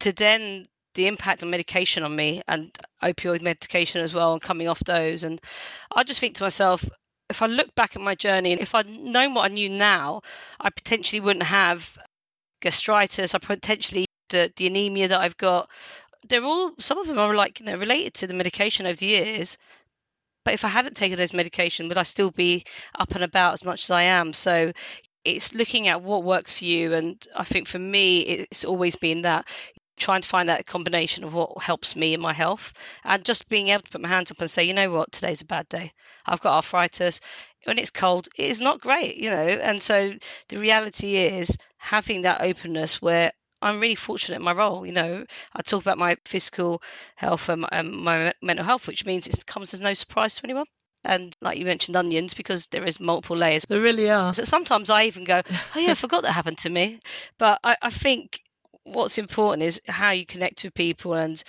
to 0.01 0.11
then 0.11 0.65
the 0.95 1.07
impact 1.07 1.43
on 1.43 1.49
medication 1.49 2.03
on 2.03 2.15
me 2.15 2.41
and 2.47 2.75
opioid 3.03 3.41
medication 3.41 4.01
as 4.01 4.13
well 4.13 4.33
and 4.33 4.41
coming 4.41 4.67
off 4.67 4.79
those. 4.85 5.23
And 5.23 5.39
i 5.95 6.03
just 6.03 6.19
think 6.19 6.35
to 6.35 6.43
myself 6.43 6.87
if 7.29 7.41
i 7.41 7.45
look 7.45 7.73
back 7.75 7.95
at 7.95 8.01
my 8.01 8.13
journey 8.15 8.51
and 8.51 8.61
if 8.61 8.75
i'd 8.75 8.89
known 8.89 9.33
what 9.33 9.49
i 9.49 9.53
knew 9.53 9.69
now 9.69 10.21
i 10.59 10.69
potentially 10.69 11.19
wouldn't 11.21 11.43
have 11.45 11.97
gastritis. 12.61 13.35
I 13.35 13.39
potentially 13.39 14.05
the, 14.29 14.51
the 14.55 14.67
anemia 14.67 15.07
that 15.09 15.19
i've 15.19 15.37
got. 15.37 15.69
They're 16.29 16.43
all 16.43 16.71
some 16.79 16.97
of 16.99 17.07
them 17.07 17.17
are 17.17 17.33
like 17.35 17.59
you 17.59 17.65
know 17.65 17.75
related 17.75 18.13
to 18.15 18.27
the 18.27 18.33
medication 18.33 18.85
over 18.85 18.95
the 18.95 19.07
years. 19.07 19.57
But 20.45 20.53
if 20.53 20.63
i 20.65 20.69
hadn't 20.69 20.95
taken 20.95 21.17
those 21.17 21.33
medication 21.33 21.87
would 21.87 21.97
i 21.97 22.03
still 22.03 22.31
be 22.31 22.63
up 22.97 23.13
and 23.15 23.23
about 23.23 23.53
as 23.53 23.65
much 23.65 23.83
as 23.83 23.91
i 23.91 24.03
am? 24.03 24.33
So 24.33 24.71
it's 25.25 25.53
looking 25.53 25.87
at 25.87 26.01
what 26.01 26.23
works 26.23 26.57
for 26.57 26.65
you. 26.65 26.93
And 26.93 27.25
i 27.35 27.43
think 27.43 27.67
for 27.67 27.79
me 27.79 28.21
it's 28.21 28.63
always 28.63 28.95
been 28.95 29.23
that 29.23 29.47
trying 30.01 30.21
to 30.21 30.27
find 30.27 30.49
that 30.49 30.65
combination 30.65 31.23
of 31.23 31.33
what 31.33 31.61
helps 31.61 31.95
me 31.95 32.13
in 32.13 32.19
my 32.19 32.33
health 32.33 32.73
and 33.03 33.23
just 33.23 33.47
being 33.47 33.69
able 33.69 33.83
to 33.83 33.91
put 33.91 34.01
my 34.01 34.09
hands 34.09 34.31
up 34.31 34.41
and 34.41 34.49
say, 34.51 34.63
you 34.63 34.73
know 34.73 34.91
what, 34.91 35.11
today's 35.11 35.41
a 35.41 35.45
bad 35.45 35.69
day. 35.69 35.93
I've 36.25 36.41
got 36.41 36.55
arthritis. 36.55 37.21
When 37.65 37.77
it's 37.77 37.91
cold, 37.91 38.27
it 38.35 38.49
is 38.49 38.59
not 38.59 38.81
great, 38.81 39.17
you 39.17 39.29
know. 39.29 39.35
And 39.35 39.81
so 39.81 40.13
the 40.49 40.57
reality 40.57 41.15
is 41.17 41.55
having 41.77 42.21
that 42.21 42.41
openness 42.41 43.01
where 43.01 43.31
I'm 43.61 43.79
really 43.79 43.95
fortunate 43.95 44.37
in 44.37 44.41
my 44.41 44.53
role. 44.53 44.85
You 44.85 44.91
know, 44.91 45.25
I 45.53 45.61
talk 45.61 45.81
about 45.81 45.99
my 45.99 46.17
physical 46.25 46.81
health 47.15 47.47
and 47.49 47.61
my 47.91 48.33
mental 48.41 48.65
health, 48.65 48.87
which 48.87 49.05
means 49.05 49.27
it 49.27 49.45
comes 49.45 49.73
as 49.73 49.81
no 49.81 49.93
surprise 49.93 50.35
to 50.35 50.41
anyone 50.43 50.65
and 51.03 51.35
like 51.41 51.57
you 51.57 51.65
mentioned 51.65 51.95
onions 51.95 52.33
because 52.33 52.67
there 52.67 52.85
is 52.85 52.99
multiple 52.99 53.35
layers 53.35 53.65
there 53.67 53.81
really 53.81 54.07
are 54.09 54.33
so 54.35 54.43
sometimes 54.43 54.89
i 54.91 55.05
even 55.05 55.23
go 55.23 55.41
oh 55.75 55.79
yeah 55.79 55.91
i 55.91 55.95
forgot 55.95 56.21
that 56.21 56.31
happened 56.31 56.59
to 56.59 56.69
me 56.69 56.99
but 57.39 57.59
I, 57.63 57.75
I, 57.81 57.89
think 57.89 58.41
what's 58.83 59.17
important 59.17 59.63
is 59.63 59.81
how 59.87 60.11
you 60.11 60.25
connect 60.25 60.63
with 60.63 60.73
people 60.73 61.13
and 61.13 61.43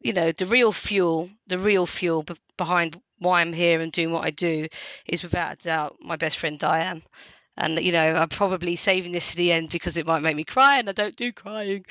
you 0.00 0.12
know 0.12 0.32
the 0.32 0.46
real 0.46 0.72
fuel 0.72 1.28
the 1.46 1.58
real 1.58 1.86
fuel 1.86 2.24
behind 2.56 3.00
why 3.18 3.40
i'm 3.40 3.52
here 3.52 3.80
and 3.80 3.92
doing 3.92 4.12
what 4.12 4.24
i 4.24 4.30
do 4.30 4.66
is 5.06 5.22
without 5.22 5.52
a 5.54 5.56
doubt 5.68 5.96
my 6.00 6.16
best 6.16 6.38
friend 6.38 6.58
diane 6.58 7.02
and 7.56 7.78
you 7.80 7.92
know 7.92 8.14
i'm 8.14 8.28
probably 8.28 8.76
saving 8.76 9.12
this 9.12 9.30
to 9.30 9.36
the 9.36 9.52
end 9.52 9.70
because 9.70 9.96
it 9.96 10.06
might 10.06 10.22
make 10.22 10.36
me 10.36 10.44
cry 10.44 10.78
and 10.78 10.88
i 10.88 10.92
don't 10.92 11.16
do 11.16 11.32
crying 11.32 11.84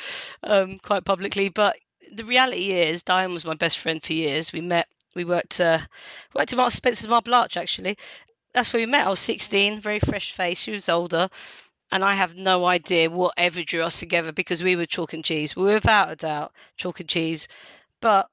um, 0.43 0.77
quite 0.77 1.03
publicly 1.03 1.49
but 1.49 1.75
the 2.13 2.25
reality 2.25 2.71
is 2.71 3.03
diane 3.03 3.33
was 3.33 3.45
my 3.45 3.55
best 3.55 3.79
friend 3.79 4.03
for 4.03 4.13
years 4.13 4.53
we 4.53 4.61
met 4.61 4.87
we 5.15 5.23
worked 5.23 5.59
uh, 5.61 5.79
worked 6.33 6.51
at 6.51 6.57
Marks 6.57 6.75
Spencer's 6.75 7.07
Marble 7.07 7.33
Arch 7.33 7.57
actually. 7.57 7.97
That's 8.53 8.71
where 8.71 8.81
we 8.81 8.85
met. 8.85 9.07
I 9.07 9.09
was 9.09 9.19
16, 9.19 9.81
very 9.81 9.99
fresh 9.99 10.31
face. 10.31 10.59
She 10.59 10.71
was 10.71 10.87
older, 10.87 11.29
and 11.91 12.03
I 12.03 12.13
have 12.13 12.35
no 12.35 12.65
idea 12.65 13.09
what 13.09 13.33
ever 13.37 13.63
drew 13.63 13.83
us 13.83 13.99
together 13.99 14.31
because 14.31 14.63
we 14.63 14.75
were 14.75 14.85
chalk 14.85 15.13
and 15.13 15.23
cheese. 15.23 15.55
We 15.55 15.63
were 15.63 15.75
without 15.75 16.11
a 16.11 16.15
doubt 16.15 16.53
chalk 16.77 16.99
and 16.99 17.09
cheese. 17.09 17.47
But 18.01 18.29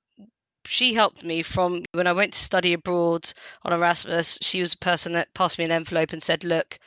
she 0.64 0.94
helped 0.94 1.24
me 1.24 1.42
from 1.42 1.84
when 1.92 2.06
I 2.06 2.12
went 2.12 2.32
to 2.34 2.38
study 2.38 2.72
abroad 2.72 3.32
on 3.62 3.72
Erasmus. 3.72 4.38
She 4.42 4.60
was 4.60 4.74
a 4.74 4.78
person 4.78 5.12
that 5.12 5.34
passed 5.34 5.58
me 5.58 5.64
an 5.64 5.72
envelope 5.72 6.12
and 6.12 6.22
said, 6.22 6.44
Look, 6.44 6.78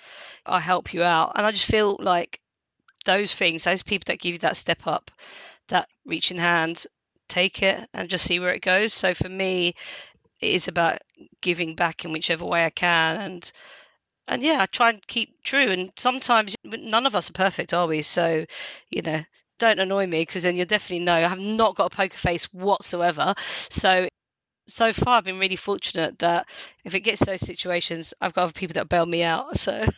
I'll 0.45 0.59
help 0.59 0.93
you 0.93 1.03
out. 1.03 1.33
And 1.35 1.45
I 1.45 1.51
just 1.51 1.65
feel 1.65 1.97
like 1.99 2.39
those 3.05 3.33
things, 3.33 3.63
those 3.63 3.83
people 3.83 4.05
that 4.07 4.19
give 4.19 4.33
you 4.33 4.39
that 4.39 4.57
step 4.57 4.87
up, 4.87 5.11
that 5.67 5.87
reaching 6.05 6.37
hand, 6.37 6.85
take 7.27 7.61
it 7.61 7.89
and 7.93 8.09
just 8.09 8.25
see 8.25 8.39
where 8.39 8.53
it 8.53 8.61
goes. 8.61 8.93
So 8.93 9.13
for 9.13 9.29
me, 9.29 9.75
it 10.41 10.49
is 10.49 10.67
about 10.67 10.99
giving 11.41 11.75
back 11.75 12.05
in 12.05 12.11
whichever 12.11 12.45
way 12.45 12.65
I 12.65 12.69
can 12.69 13.17
and 13.17 13.51
and 14.27 14.41
yeah, 14.41 14.57
I 14.61 14.65
try 14.65 14.89
and 14.89 15.05
keep 15.07 15.43
true. 15.43 15.69
And 15.71 15.91
sometimes 15.97 16.55
none 16.63 17.05
of 17.05 17.15
us 17.15 17.29
are 17.29 17.33
perfect, 17.33 17.73
are 17.73 17.87
we? 17.87 18.01
So, 18.01 18.45
you 18.89 19.01
know, 19.01 19.23
don't 19.59 19.79
annoy 19.79 20.07
me 20.07 20.21
because 20.21 20.43
then 20.43 20.55
you'll 20.55 20.65
definitely 20.65 21.05
know 21.05 21.15
I 21.15 21.27
have 21.27 21.39
not 21.39 21.75
got 21.75 21.93
a 21.93 21.95
poker 21.95 22.17
face 22.17 22.45
whatsoever. 22.53 23.33
So, 23.69 24.07
so 24.67 24.93
far, 24.93 25.17
I've 25.17 25.23
been 25.25 25.39
really 25.39 25.55
fortunate 25.55 26.19
that 26.19 26.47
if 26.83 26.95
it 26.95 27.01
gets 27.01 27.19
to 27.19 27.25
those 27.25 27.41
situations, 27.41 28.13
I've 28.21 28.33
got 28.33 28.43
other 28.43 28.53
people 28.53 28.73
that 28.75 28.89
bail 28.89 29.05
me 29.05 29.23
out. 29.23 29.57
So. 29.57 29.85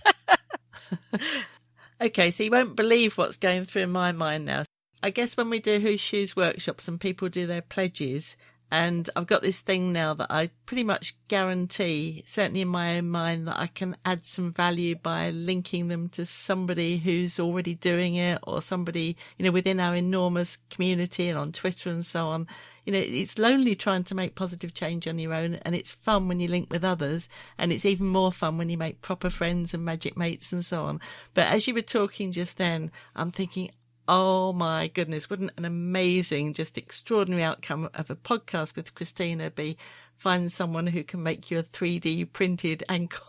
Okay, 1.99 2.29
so 2.29 2.43
you 2.43 2.51
won't 2.51 2.75
believe 2.75 3.17
what's 3.17 3.37
going 3.37 3.65
through 3.65 3.87
my 3.87 4.11
mind 4.11 4.45
now. 4.45 4.63
I 5.01 5.09
guess 5.09 5.35
when 5.35 5.49
we 5.49 5.59
do 5.59 5.79
Whose 5.79 5.99
Shoes 5.99 6.35
workshops 6.35 6.87
and 6.87 7.01
people 7.01 7.27
do 7.27 7.47
their 7.47 7.61
pledges, 7.63 8.35
and 8.69 9.09
I've 9.15 9.27
got 9.27 9.41
this 9.41 9.61
thing 9.61 9.93
now 9.93 10.13
that 10.15 10.27
I 10.29 10.49
pretty 10.65 10.83
much 10.83 11.15
guarantee, 11.29 12.23
certainly 12.25 12.61
in 12.61 12.67
my 12.67 12.97
own 12.97 13.09
mind, 13.09 13.47
that 13.47 13.57
I 13.57 13.67
can 13.67 13.95
add 14.03 14.25
some 14.25 14.51
value 14.51 14.95
by 14.95 15.29
linking 15.29 15.87
them 15.87 16.09
to 16.09 16.25
somebody 16.25 16.97
who's 16.97 17.39
already 17.39 17.75
doing 17.75 18.15
it 18.15 18.39
or 18.43 18.61
somebody, 18.61 19.15
you 19.37 19.45
know, 19.45 19.51
within 19.51 19.79
our 19.79 19.95
enormous 19.95 20.57
community 20.69 21.29
and 21.29 21.37
on 21.37 21.53
Twitter 21.53 21.89
and 21.89 22.05
so 22.05 22.27
on. 22.27 22.45
You 22.85 22.91
know, 22.91 22.99
it's 22.99 23.37
lonely 23.37 23.75
trying 23.75 24.03
to 24.05 24.15
make 24.15 24.35
positive 24.35 24.73
change 24.73 25.07
on 25.07 25.19
your 25.19 25.33
own 25.33 25.55
and 25.55 25.73
it's 25.73 25.91
fun 25.91 26.27
when 26.27 26.41
you 26.41 26.49
link 26.49 26.71
with 26.71 26.83
others 26.83 27.29
and 27.57 27.71
it's 27.71 27.85
even 27.85 28.07
more 28.07 28.31
fun 28.33 28.57
when 28.57 28.69
you 28.69 28.77
make 28.77 29.01
proper 29.01 29.29
friends 29.29 29.73
and 29.73 29.83
magic 29.85 30.17
mates 30.17 30.51
and 30.51 30.63
so 30.63 30.83
on. 30.85 30.99
But 31.33 31.47
as 31.47 31.67
you 31.67 31.73
were 31.73 31.81
talking 31.81 32.33
just 32.33 32.57
then, 32.57 32.91
I'm 33.15 33.31
thinking, 33.31 33.71
Oh 34.07 34.53
my 34.53 34.87
goodness, 34.87 35.29
wouldn't 35.29 35.51
an 35.57 35.65
amazing, 35.65 36.53
just 36.53 36.77
extraordinary 36.77 37.43
outcome 37.43 37.89
of 37.93 38.09
a 38.09 38.15
podcast 38.15 38.75
with 38.75 38.95
Christina 38.95 39.49
be 39.51 39.77
find 40.15 40.51
someone 40.51 40.87
who 40.87 41.03
can 41.03 41.21
make 41.21 41.51
you 41.51 41.59
a 41.59 41.63
3D 41.63 42.25
printed 42.25 42.83
ankle? 42.89 43.25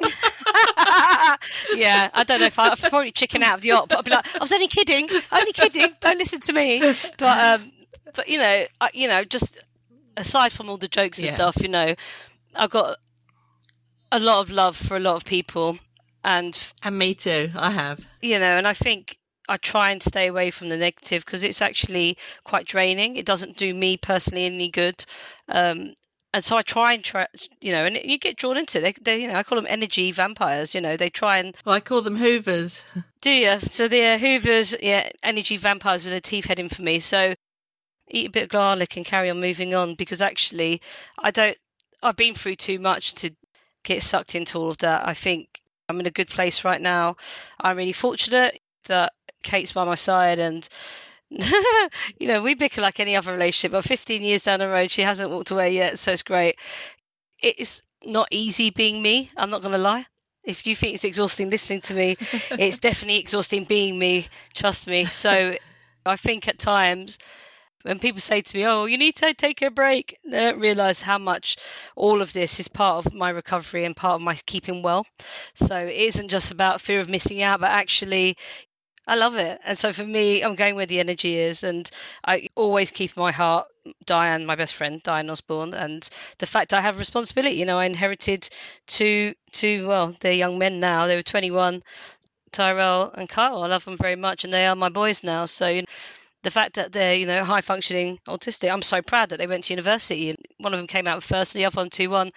yeah, 1.72 2.10
I 2.14 2.24
don't 2.26 2.40
know 2.40 2.46
if 2.46 2.58
I, 2.58 2.70
I'd 2.72 2.78
probably 2.78 3.10
chicken 3.12 3.42
out 3.42 3.56
of 3.56 3.62
the 3.62 3.68
yacht, 3.68 3.88
but 3.88 3.98
I'd 3.98 4.04
be 4.04 4.10
like, 4.10 4.26
I 4.34 4.44
was 4.44 4.52
only 4.52 4.68
kidding, 4.68 5.08
only 5.32 5.52
kidding, 5.52 5.94
don't 6.00 6.18
listen 6.18 6.40
to 6.40 6.52
me. 6.52 6.84
But, 7.16 7.60
um, 7.60 7.72
but 8.14 8.28
you 8.28 8.38
know, 8.38 8.64
I, 8.80 8.90
you 8.94 9.08
know, 9.08 9.24
just 9.24 9.58
aside 10.16 10.52
from 10.52 10.68
all 10.68 10.76
the 10.76 10.88
jokes 10.88 11.18
and 11.18 11.26
Yeah. 11.26 11.34
stuff, 11.34 11.56
you 11.62 11.68
know, 11.68 11.94
I've 12.54 12.70
got 12.70 12.98
a 14.12 14.18
lot 14.18 14.40
of 14.40 14.50
love 14.50 14.76
for 14.76 14.96
a 14.96 15.00
lot 15.00 15.16
of 15.16 15.24
people, 15.24 15.78
and 16.24 16.58
And 16.82 16.98
me 16.98 17.14
too, 17.14 17.50
I 17.56 17.70
have. 17.70 18.06
you 18.22 18.38
know, 18.38 18.56
and 18.56 18.66
I 18.66 18.72
think 18.72 19.17
I 19.48 19.56
try 19.56 19.90
and 19.90 20.02
stay 20.02 20.26
away 20.26 20.50
from 20.50 20.68
the 20.68 20.76
negative 20.76 21.24
because 21.24 21.44
it's 21.44 21.62
actually 21.62 22.18
quite 22.44 22.66
draining. 22.66 23.16
It 23.16 23.26
doesn't 23.26 23.56
do 23.56 23.72
me 23.72 23.96
personally 23.96 24.44
any 24.44 24.68
good. 24.68 25.04
Um, 25.48 25.94
and 26.34 26.44
so 26.44 26.56
I 26.56 26.62
try 26.62 26.92
and 26.92 27.02
try, 27.02 27.26
you 27.60 27.72
know, 27.72 27.86
and 27.86 27.96
you 27.96 28.18
get 28.18 28.36
drawn 28.36 28.58
into 28.58 28.78
it. 28.78 28.82
They, 28.82 28.92
they, 29.02 29.22
you 29.22 29.28
know, 29.28 29.36
I 29.36 29.42
call 29.42 29.56
them 29.56 29.66
energy 29.68 30.12
vampires. 30.12 30.74
You 30.74 30.82
know, 30.82 30.96
they 30.96 31.08
try 31.08 31.38
and 31.38 31.56
Well, 31.64 31.74
I 31.74 31.80
call 31.80 32.02
them 32.02 32.16
Hoovers. 32.16 32.84
do 33.22 33.30
you? 33.30 33.58
So 33.60 33.88
the 33.88 34.04
uh, 34.04 34.18
Hoovers, 34.18 34.74
yeah, 34.80 35.08
energy 35.22 35.56
vampires 35.56 36.04
with 36.04 36.12
their 36.12 36.20
teeth 36.20 36.44
heading 36.44 36.68
for 36.68 36.82
me. 36.82 37.00
So 37.00 37.34
eat 38.10 38.28
a 38.28 38.30
bit 38.30 38.44
of 38.44 38.48
garlic 38.50 38.96
and 38.96 39.06
carry 39.06 39.30
on 39.30 39.40
moving 39.40 39.74
on 39.74 39.94
because 39.94 40.20
actually, 40.20 40.82
I 41.18 41.30
don't. 41.30 41.56
I've 42.02 42.16
been 42.16 42.34
through 42.34 42.56
too 42.56 42.78
much 42.78 43.14
to 43.16 43.30
get 43.82 44.02
sucked 44.02 44.34
into 44.34 44.58
all 44.58 44.68
of 44.68 44.78
that. 44.78 45.08
I 45.08 45.14
think 45.14 45.62
I'm 45.88 45.98
in 45.98 46.06
a 46.06 46.10
good 46.10 46.28
place 46.28 46.62
right 46.62 46.80
now. 46.80 47.16
I'm 47.58 47.76
really 47.76 47.92
fortunate 47.92 48.60
that 48.84 49.12
Kate's 49.42 49.72
by 49.72 49.84
my 49.84 49.94
side 49.94 50.38
and. 50.38 50.68
you 51.30 52.26
know, 52.26 52.40
we 52.40 52.54
bicker 52.54 52.80
like 52.80 53.00
any 53.00 53.14
other 53.14 53.32
relationship, 53.32 53.72
but 53.72 53.84
15 53.84 54.22
years 54.22 54.44
down 54.44 54.60
the 54.60 54.66
road, 54.66 54.90
she 54.90 55.02
hasn't 55.02 55.30
walked 55.30 55.50
away 55.50 55.74
yet, 55.74 55.98
so 55.98 56.10
it's 56.10 56.22
great. 56.22 56.56
It's 57.42 57.82
not 58.02 58.28
easy 58.30 58.70
being 58.70 59.02
me, 59.02 59.30
I'm 59.36 59.50
not 59.50 59.60
going 59.60 59.72
to 59.72 59.78
lie. 59.78 60.06
If 60.44 60.66
you 60.66 60.74
think 60.74 60.94
it's 60.94 61.04
exhausting 61.04 61.50
listening 61.50 61.82
to 61.82 61.94
me, 61.94 62.16
it's 62.52 62.78
definitely 62.78 63.20
exhausting 63.20 63.64
being 63.64 63.98
me, 63.98 64.26
trust 64.54 64.86
me. 64.86 65.04
So 65.04 65.54
I 66.06 66.16
think 66.16 66.48
at 66.48 66.58
times 66.58 67.18
when 67.82 67.98
people 67.98 68.20
say 68.20 68.40
to 68.40 68.56
me, 68.56 68.66
Oh, 68.66 68.86
you 68.86 68.98
need 68.98 69.16
to 69.16 69.34
take 69.34 69.62
a 69.62 69.70
break, 69.70 70.18
they 70.24 70.40
don't 70.40 70.60
realize 70.60 71.00
how 71.00 71.18
much 71.18 71.56
all 71.96 72.22
of 72.22 72.32
this 72.32 72.58
is 72.60 72.68
part 72.68 73.06
of 73.06 73.14
my 73.14 73.30
recovery 73.30 73.84
and 73.84 73.96
part 73.96 74.16
of 74.16 74.22
my 74.22 74.34
keeping 74.46 74.82
well. 74.82 75.06
So 75.54 75.76
it 75.76 75.96
isn't 75.96 76.28
just 76.28 76.50
about 76.50 76.80
fear 76.80 77.00
of 77.00 77.10
missing 77.10 77.42
out, 77.42 77.60
but 77.60 77.70
actually, 77.70 78.36
I 79.08 79.16
love 79.16 79.36
it. 79.36 79.58
And 79.64 79.76
so 79.76 79.92
for 79.92 80.04
me, 80.04 80.42
I'm 80.42 80.54
going 80.54 80.74
where 80.76 80.86
the 80.86 81.00
energy 81.00 81.36
is. 81.36 81.64
And 81.64 81.90
I 82.26 82.48
always 82.54 82.90
keep 82.90 83.16
my 83.16 83.32
heart 83.32 83.66
Diane, 84.04 84.44
my 84.44 84.54
best 84.54 84.74
friend, 84.74 85.02
Diane 85.02 85.30
Osborne, 85.30 85.72
and 85.72 86.08
the 86.38 86.46
fact 86.46 86.74
I 86.74 86.82
have 86.82 86.98
responsibility. 86.98 87.56
You 87.56 87.64
know, 87.64 87.78
I 87.78 87.86
inherited 87.86 88.48
two, 88.86 89.34
two, 89.50 89.88
well, 89.88 90.14
they're 90.20 90.34
young 90.34 90.58
men 90.58 90.78
now. 90.78 91.06
They 91.06 91.16
were 91.16 91.22
21, 91.22 91.82
Tyrell 92.52 93.10
and 93.14 93.28
Kyle. 93.30 93.62
I 93.62 93.66
love 93.68 93.86
them 93.86 93.96
very 93.96 94.16
much, 94.16 94.44
and 94.44 94.52
they 94.52 94.66
are 94.66 94.76
my 94.76 94.90
boys 94.90 95.24
now. 95.24 95.46
So, 95.46 95.68
you 95.68 95.82
know, 95.82 95.86
the 96.42 96.50
fact 96.50 96.74
that 96.74 96.92
they're, 96.92 97.14
you 97.14 97.26
know, 97.26 97.44
high 97.44 97.62
functioning 97.62 98.18
autistic, 98.28 98.70
I'm 98.70 98.82
so 98.82 99.00
proud 99.00 99.30
that 99.30 99.38
they 99.38 99.46
went 99.46 99.64
to 99.64 99.72
university. 99.72 100.30
And 100.30 100.38
one 100.58 100.74
of 100.74 100.78
them 100.78 100.86
came 100.86 101.08
out 101.08 101.22
first, 101.22 101.54
the 101.54 101.64
other 101.64 101.76
one 101.76 101.90
2 101.90 102.10
1, 102.10 102.30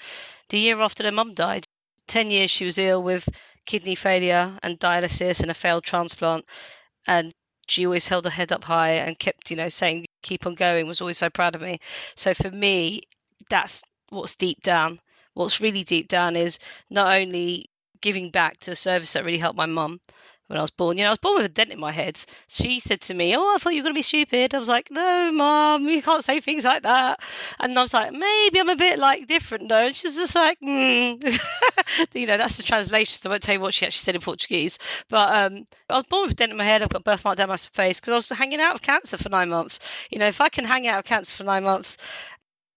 the 0.49 0.59
year 0.59 0.80
after 0.80 1.03
their 1.03 1.11
mum 1.11 1.34
died. 1.34 1.65
10 2.07 2.30
years 2.30 2.51
she 2.51 2.65
was 2.65 2.78
ill 2.78 3.03
with 3.03 3.30
kidney 3.72 3.95
failure 3.95 4.59
and 4.63 4.82
dialysis 4.82 5.41
and 5.41 5.49
a 5.49 5.53
failed 5.53 5.86
transplant. 5.86 6.43
And 7.07 7.34
she 7.69 7.86
always 7.86 8.05
held 8.05 8.26
her 8.26 8.30
head 8.30 8.51
up 8.51 8.65
high 8.65 8.95
and 8.95 9.17
kept, 9.17 9.49
you 9.49 9.55
know, 9.55 9.69
saying, 9.69 10.07
keep 10.22 10.45
on 10.45 10.55
going, 10.55 10.88
was 10.88 10.99
always 10.99 11.17
so 11.17 11.30
proud 11.30 11.55
of 11.55 11.61
me. 11.61 11.80
So 12.15 12.34
for 12.34 12.51
me, 12.51 13.03
that's 13.49 13.82
what's 14.09 14.36
deep 14.36 14.61
down. 14.61 14.99
What's 15.36 15.61
really 15.61 15.86
deep 15.86 16.09
down 16.09 16.36
is 16.36 16.59
not 16.89 17.15
only 17.15 17.69
giving 18.01 18.30
back 18.30 18.57
to 18.59 18.72
a 18.72 18.76
service 18.76 19.13
that 19.13 19.24
really 19.24 19.38
helped 19.38 19.57
my 19.57 19.67
mum 19.67 20.01
when 20.52 20.58
I 20.58 20.62
was 20.62 20.70
born. 20.70 20.97
You 20.97 21.04
know, 21.04 21.10
I 21.10 21.14
was 21.14 21.20
born 21.20 21.38
with 21.38 21.45
a 21.45 21.49
dent 21.49 21.72
in 21.72 21.80
my 21.80 21.93
head. 21.93 22.24
She 22.49 22.82
said 22.82 22.99
to 23.02 23.14
me, 23.14 23.36
Oh, 23.36 23.54
I 23.56 23.58
thought 23.58 23.74
you 23.74 23.82
were 23.82 23.86
going 23.86 23.95
to 23.95 23.97
be 23.97 24.02
stupid. 24.02 24.54
I 24.54 24.60
was 24.60 24.68
like, 24.68 24.91
No, 24.91 25.32
mum, 25.32 25.88
you 25.88 26.02
can't 26.02 26.24
say 26.24 26.41
things 26.41 26.66
like 26.66 26.84
that. 26.84 27.22
And 27.60 27.78
I 27.80 27.82
was 27.82 27.93
like, 27.93 28.12
Maybe 28.12 28.60
I'm 28.60 28.70
a 28.70 28.76
bit 28.76 28.99
like 28.99 29.28
different 29.28 29.70
though. 29.70 29.86
And 29.86 29.95
she's 29.95 30.16
just 30.16 30.36
like, 30.36 30.60
mm. 30.60 31.22
You 32.14 32.28
know, 32.28 32.38
that's 32.38 32.58
the 32.58 32.64
translation. 32.64 33.22
So 33.22 33.30
I 33.30 33.32
won't 33.32 33.43
tell 33.43 33.56
you 33.56 33.62
what 33.62 33.74
she 33.74 33.86
actually 33.86 34.04
said 34.04 34.16
in 34.16 34.22
Portuguese. 34.22 34.78
But 35.10 35.34
um, 35.34 35.66
I 35.89 35.95
was 35.95 36.06
born 36.06 36.24
with 36.24 36.34
a 36.34 36.36
dent 36.36 36.52
in 36.52 36.58
my 36.58 36.66
head. 36.66 36.84
I've 36.84 36.89
got 36.89 37.02
a 37.02 37.04
birthmark 37.04 37.38
down 37.38 37.49
my 37.49 37.56
face 37.56 38.02
because 38.02 38.12
I 38.12 38.16
was 38.16 38.30
hanging 38.30 38.60
out 38.60 38.76
of 38.76 38.82
cancer 38.82 39.18
for 39.18 39.30
nine 39.30 39.49
months. 39.49 39.80
You 40.10 40.20
know, 40.20 40.28
if 40.28 40.41
I 40.41 40.49
can 40.49 40.66
hang 40.66 40.86
out 40.88 40.99
of 40.99 41.06
cancer 41.06 41.34
for 41.34 41.45
nine 41.45 41.64
months, 41.64 41.97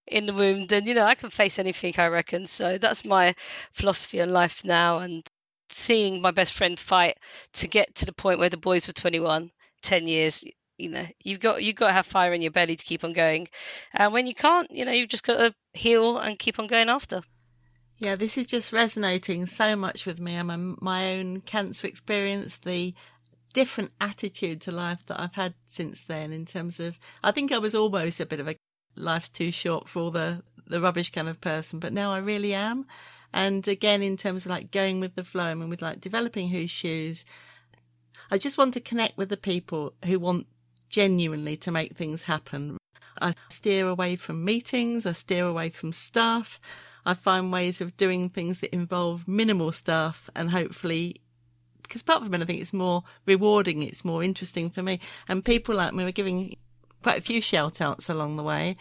in 0.07 0.27
the 0.27 0.33
womb, 0.33 0.67
then 0.67 0.87
you 0.87 0.95
know 0.95 1.07
I 1.07 1.15
can 1.15 1.31
face 1.31 1.59
anything. 1.59 1.95
I 1.99 2.07
reckon. 2.07 2.47
So 2.47 2.79
that's 2.79 3.05
my 3.05 3.35
philosophy 3.73 4.21
on 4.21 4.33
life 4.33 4.65
now, 4.65 4.99
and 4.99 5.27
seeing 5.75 6.23
my 6.23 6.31
best 6.31 6.53
friend 6.53 6.79
fight 6.79 7.19
to 7.53 7.67
get 7.67 7.95
to 7.97 8.07
the 8.07 8.13
point 8.13 8.39
where 8.39 8.49
the 8.49 8.57
boys 8.57 8.87
were 8.87 8.93
21, 8.93 9.51
10 9.83 10.09
years. 10.09 10.45
You 10.79 10.89
know, 10.91 11.07
you've 11.23 11.41
got 11.41 11.63
you've 11.63 11.77
got 11.77 11.89
to 11.89 11.93
have 11.93 12.07
fire 12.07 12.33
in 12.33 12.43
your 12.43 12.51
belly 12.51 12.75
to 12.75 12.85
keep 12.85 13.05
on 13.05 13.13
going, 13.13 13.49
and 13.93 14.13
when 14.13 14.27
you 14.27 14.35
can't, 14.35 14.69
you 14.71 14.85
know, 14.85 14.91
you've 14.91 15.09
just 15.09 15.25
got 15.25 15.37
to 15.37 15.55
heal 15.73 16.19
and 16.19 16.39
keep 16.39 16.59
on 16.59 16.67
going 16.67 16.89
after. 16.89 17.23
Yeah, 17.99 18.17
this 18.17 18.37
is 18.37 18.47
just 18.47 18.73
resonating 18.73 19.47
so 19.47 19.77
much 19.77 20.05
with 20.05 20.19
me. 20.19 20.37
I'm 20.37 20.51
a, 20.51 20.57
my 20.59 21.15
own 21.15 21.43
cancer 21.43 21.87
experience, 21.87 22.57
the 22.57 22.93
different 23.53 23.93
attitude 24.01 24.61
to 24.63 24.73
life 24.73 25.07
that 25.07 25.21
I've 25.21 25.35
had 25.35 25.55
since 25.67 26.03
then. 26.03 26.33
In 26.33 26.45
terms 26.45 26.81
of, 26.81 26.99
I 27.23 27.31
think 27.31 27.53
I 27.53 27.59
was 27.59 27.75
almost 27.75 28.19
a 28.19 28.27
bit 28.27 28.41
of 28.41 28.49
a 28.49 28.57
life's 28.97 29.29
too 29.29 29.53
short 29.53 29.89
for 29.89 30.03
all 30.03 30.11
the 30.11 30.43
the 30.67 30.81
rubbish 30.81 31.11
kind 31.13 31.29
of 31.29 31.41
person, 31.41 31.79
but 31.79 31.93
now 31.93 32.13
I 32.13 32.19
really 32.19 32.55
am. 32.55 32.87
And 33.35 33.67
again, 33.67 34.01
in 34.01 34.17
terms 34.17 34.47
of 34.47 34.51
like 34.51 34.71
going 34.71 35.01
with 35.01 35.17
the 35.17 35.25
flow, 35.25 35.43
I 35.43 35.55
mean, 35.55 35.69
with 35.69 35.83
like 35.83 36.01
developing 36.01 36.49
Whose 36.49 36.71
Shoes, 36.71 37.25
I 38.31 38.39
just 38.39 38.57
want 38.57 38.75
to 38.75 38.81
connect 38.81 39.19
with 39.19 39.29
the 39.29 39.37
people 39.37 39.93
who 40.05 40.21
want 40.21 40.47
genuinely 40.89 41.57
to 41.57 41.73
make 41.73 41.97
things 41.97 42.23
happen. 42.23 42.79
I 43.21 43.35
steer 43.51 43.89
away 43.89 44.15
from 44.15 44.45
meetings, 44.45 45.05
I 45.05 45.13
steer 45.13 45.47
away 45.47 45.71
from 45.71 45.93
stuff. 45.93 46.61
I 47.05 47.15
find 47.15 47.53
ways 47.53 47.81
of 47.81 47.97
doing 47.97 48.31
things 48.31 48.61
that 48.61 48.73
involve 48.73 49.27
minimal 49.27 49.73
stuff 49.73 50.31
and 50.35 50.51
hopefully 50.51 51.21
because 51.83 52.01
apart 52.01 52.23
from 52.23 52.35
anything, 52.35 52.61
it's 52.61 52.73
more 52.73 53.03
rewarding, 53.27 53.83
it's 53.83 54.05
more 54.05 54.23
interesting 54.23 54.71
for 54.71 54.83
me. 54.83 55.01
And 55.29 55.45
people 55.45 55.75
like 55.75 55.93
me 55.93 56.05
were 56.05 56.13
giving 56.13 56.57
quite 57.03 57.19
a 57.19 57.23
few 57.23 57.41
shout 57.41 57.81
outs 57.81 58.09
along 58.09 58.37
the 58.37 58.43
way. 58.43 58.77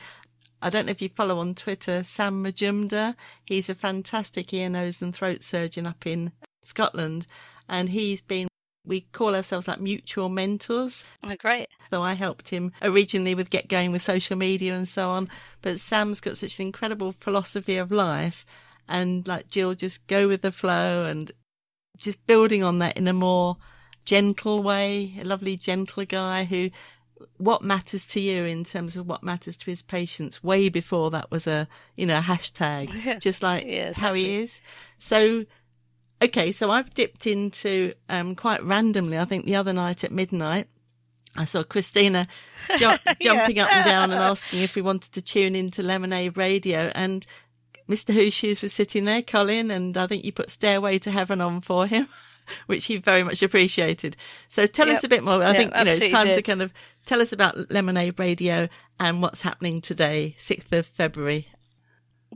I 0.63 0.69
don't 0.69 0.85
know 0.85 0.91
if 0.91 1.01
you 1.01 1.09
follow 1.09 1.39
on 1.39 1.55
Twitter 1.55 2.05
Sam 2.05 2.41
Majumdar. 2.41 3.15
He's 3.45 3.67
a 3.67 3.75
fantastic 3.75 4.53
ear, 4.53 4.69
nose, 4.69 5.01
and 5.01 5.13
throat 5.13 5.43
surgeon 5.43 5.85
up 5.85 6.07
in 6.07 6.31
Scotland. 6.61 7.27
And 7.67 7.89
he's 7.89 8.21
been, 8.21 8.47
we 8.85 9.01
call 9.01 9.35
ourselves 9.35 9.67
like 9.67 9.81
mutual 9.81 10.29
mentors. 10.29 11.03
Oh, 11.21 11.35
great. 11.35 11.67
So 11.91 12.01
I 12.01 12.13
helped 12.13 12.47
him 12.47 12.71
originally 12.81 13.35
with 13.35 13.49
get 13.49 13.67
going 13.67 13.91
with 13.91 14.03
social 14.03 14.37
media 14.37 14.73
and 14.73 14.87
so 14.87 15.09
on. 15.09 15.27
But 15.61 15.81
Sam's 15.81 16.21
got 16.21 16.37
such 16.37 16.59
an 16.59 16.67
incredible 16.67 17.11
philosophy 17.19 17.75
of 17.75 17.91
life. 17.91 18.45
And 18.87 19.27
like 19.27 19.49
Jill, 19.49 19.75
just 19.75 20.07
go 20.07 20.29
with 20.29 20.43
the 20.43 20.51
flow 20.53 21.03
and 21.03 21.29
just 21.97 22.25
building 22.25 22.63
on 22.63 22.79
that 22.79 22.95
in 22.95 23.09
a 23.09 23.13
more 23.13 23.57
gentle 24.05 24.63
way, 24.63 25.13
a 25.19 25.25
lovely, 25.25 25.57
gentle 25.57 26.05
guy 26.05 26.45
who 26.45 26.69
what 27.37 27.61
matters 27.61 28.05
to 28.07 28.19
you 28.19 28.43
in 28.45 28.63
terms 28.63 28.95
of 28.95 29.07
what 29.07 29.23
matters 29.23 29.57
to 29.57 29.65
his 29.65 29.81
patients 29.81 30.43
way 30.43 30.69
before 30.69 31.11
that 31.11 31.29
was 31.31 31.47
a 31.47 31.67
you 31.95 32.05
know 32.05 32.17
a 32.17 32.21
hashtag. 32.21 33.19
Just 33.21 33.43
like 33.43 33.65
Yeah, 33.65 33.93
how 33.95 34.13
he 34.13 34.35
is. 34.35 34.61
So 34.99 35.45
okay 36.21 36.51
so 36.53 36.71
i've 36.71 36.93
dipped 36.93 37.27
into 37.27 37.91
um 38.07 38.33
quite 38.33 38.63
randomly 38.63 39.17
i 39.17 39.25
think 39.25 39.45
the 39.45 39.55
other 39.55 39.73
night 39.73 40.03
at 40.05 40.11
midnight 40.11 40.67
I 41.35 41.45
saw 41.45 41.63
Christina 41.63 42.27
ju- 42.77 42.95
jumping 43.19 43.59
up 43.59 43.73
and 43.73 43.85
down 43.85 44.11
and 44.11 44.13
asking 44.21 44.61
if 44.61 44.75
we 44.75 44.81
wanted 44.81 45.13
to 45.13 45.21
tune 45.21 45.55
into 45.55 45.81
Lemonade 45.81 46.37
Radio, 46.37 46.91
and 46.93 47.25
Mr. 47.89 48.13
Whose 48.13 48.33
Shoes 48.33 48.61
was 48.61 48.73
sitting 48.73 49.05
there, 49.05 49.21
Colin, 49.21 49.71
and 49.71 49.97
I 49.97 50.07
think 50.07 50.23
you 50.23 50.31
put 50.31 50.51
Stairway 50.51 50.99
to 50.99 51.11
Heaven 51.11 51.41
on 51.41 51.61
for 51.61 51.87
him. 51.87 52.07
which 52.67 52.85
he 52.85 52.97
very 52.97 53.23
much 53.23 53.41
appreciated. 53.43 54.15
So 54.47 54.65
tell 54.65 54.87
Yep. 54.87 54.97
us 54.97 55.03
a 55.03 55.09
bit 55.09 55.23
more. 55.23 55.43
I 55.43 55.53
Yeah, 55.53 55.57
think 55.57 55.73
you 55.75 55.85
know 55.85 55.91
it's 55.91 56.05
time 56.05 56.31
to 56.31 56.41
kind 56.41 56.61
of 56.61 56.73
tell 57.05 57.21
us 57.21 57.31
about 57.33 57.71
Lemonade 57.71 58.19
Radio 58.19 58.69
and 58.99 59.21
what's 59.21 59.41
happening 59.41 59.81
today, 59.81 60.35
sixth 60.37 60.71
of 60.73 60.85
February. 60.87 61.47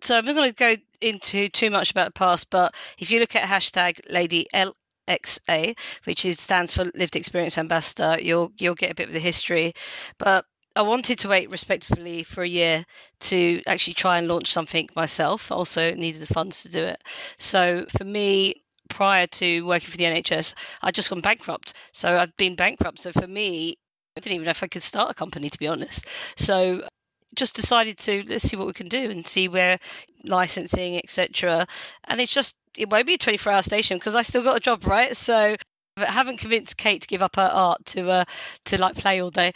So 0.04 0.18
I'm 0.18 0.26
not 0.26 0.36
going 0.36 0.50
to 0.50 0.56
go 0.56 0.76
into 1.02 1.50
too 1.50 1.70
much 1.70 1.92
about 1.92 2.06
the 2.08 2.12
past, 2.20 2.50
but 2.50 2.76
if 3.00 3.10
you 3.12 3.20
look 3.20 3.36
at 3.36 3.48
hashtag 3.48 4.00
Lady 4.10 4.48
LXA, 4.54 5.78
which 6.06 6.26
is 6.26 6.40
stands 6.40 6.74
for 6.74 6.86
Lived 6.96 7.16
Experience 7.16 7.58
Ambassador, 7.58 8.18
you'll 8.22 8.52
you'll 8.58 8.76
get 8.76 8.92
a 8.92 8.96
bit 8.96 9.08
of 9.08 9.14
the 9.14 9.20
history. 9.20 9.74
But 10.18 10.46
I 10.76 10.82
wanted 10.84 11.18
to 11.20 11.30
wait 11.30 11.50
respectfully 11.50 12.22
for 12.24 12.44
a 12.44 12.48
year 12.48 12.86
to 13.22 13.62
actually 13.66 13.96
try 13.96 14.20
and 14.20 14.28
launch 14.28 14.52
something 14.52 14.88
myself. 14.96 15.52
Also 15.52 15.94
needed 15.96 16.22
the 16.22 16.28
funds 16.34 16.62
to 16.64 16.70
do 16.70 16.84
it. 16.84 17.04
So 17.40 17.86
for 17.98 18.04
me, 18.04 18.64
prior 18.88 19.28
to 19.28 19.66
working 19.66 19.90
for 19.90 19.98
the 19.98 20.06
NHS, 20.06 20.54
I'd 20.82 20.96
just 20.96 21.10
gone 21.10 21.22
bankrupt. 21.22 21.74
So 21.92 22.18
I'd 22.18 22.36
been 22.38 22.56
bankrupt. 22.56 23.00
So 23.00 23.12
for 23.12 23.28
me, 23.28 23.78
I 24.16 24.20
didn't 24.20 24.36
even 24.36 24.46
know 24.46 24.52
if 24.52 24.64
I 24.64 24.68
could 24.68 24.84
start 24.84 25.12
a 25.12 25.14
company, 25.14 25.50
to 25.50 25.60
be 25.60 25.68
honest. 25.68 26.06
So 26.38 26.88
just 27.36 27.56
decided 27.56 27.98
to 28.00 28.24
let's 28.28 28.44
see 28.44 28.56
what 28.56 28.68
we 28.68 28.74
can 28.74 28.88
do 28.88 29.10
and 29.10 29.26
see 29.26 29.48
where 29.48 29.78
licensing, 30.24 30.98
etc. 30.98 31.68
And 32.06 32.20
it's 32.20 32.34
just 32.34 32.56
it 32.76 32.90
won't 32.90 33.08
be 33.08 33.16
a 33.16 33.18
24 33.18 33.54
hour 33.54 33.62
station 33.62 33.98
because 33.98 34.16
I 34.16 34.22
still 34.22 34.44
got 34.44 34.58
a 34.58 34.62
job, 34.62 34.86
right? 34.86 35.16
So 35.16 35.56
I 35.98 36.06
haven't 36.06 36.38
convinced 36.38 36.78
Kate 36.78 37.02
to 37.02 37.08
give 37.08 37.22
up 37.22 37.36
her 37.36 37.50
art 37.52 37.86
to 37.88 38.10
uh, 38.10 38.26
to 38.66 38.82
like 38.82 38.96
play 38.96 39.22
all 39.22 39.32
day. 39.32 39.54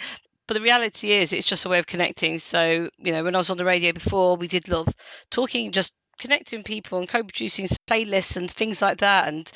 But 0.47 0.55
the 0.55 0.61
reality 0.61 1.11
is, 1.11 1.34
it's 1.34 1.47
just 1.47 1.65
a 1.65 1.69
way 1.69 1.79
of 1.79 1.88
connecting. 1.88 2.39
So 2.39 2.89
you 2.99 3.11
know, 3.11 3.23
when 3.23 3.36
I 3.36 3.38
was 3.38 3.49
on 3.49 3.57
the 3.57 3.65
radio 3.65 3.93
before, 3.93 4.36
we 4.36 4.47
did 4.47 4.71
of 4.71 4.93
talking, 5.29 5.71
just 5.71 5.93
connecting 6.22 6.63
people 6.63 6.99
and 6.99 7.09
co-producing 7.09 7.67
playlists 7.89 8.38
and 8.38 8.49
things 8.49 8.82
like 8.82 8.99
that. 8.99 9.28
And 9.28 9.51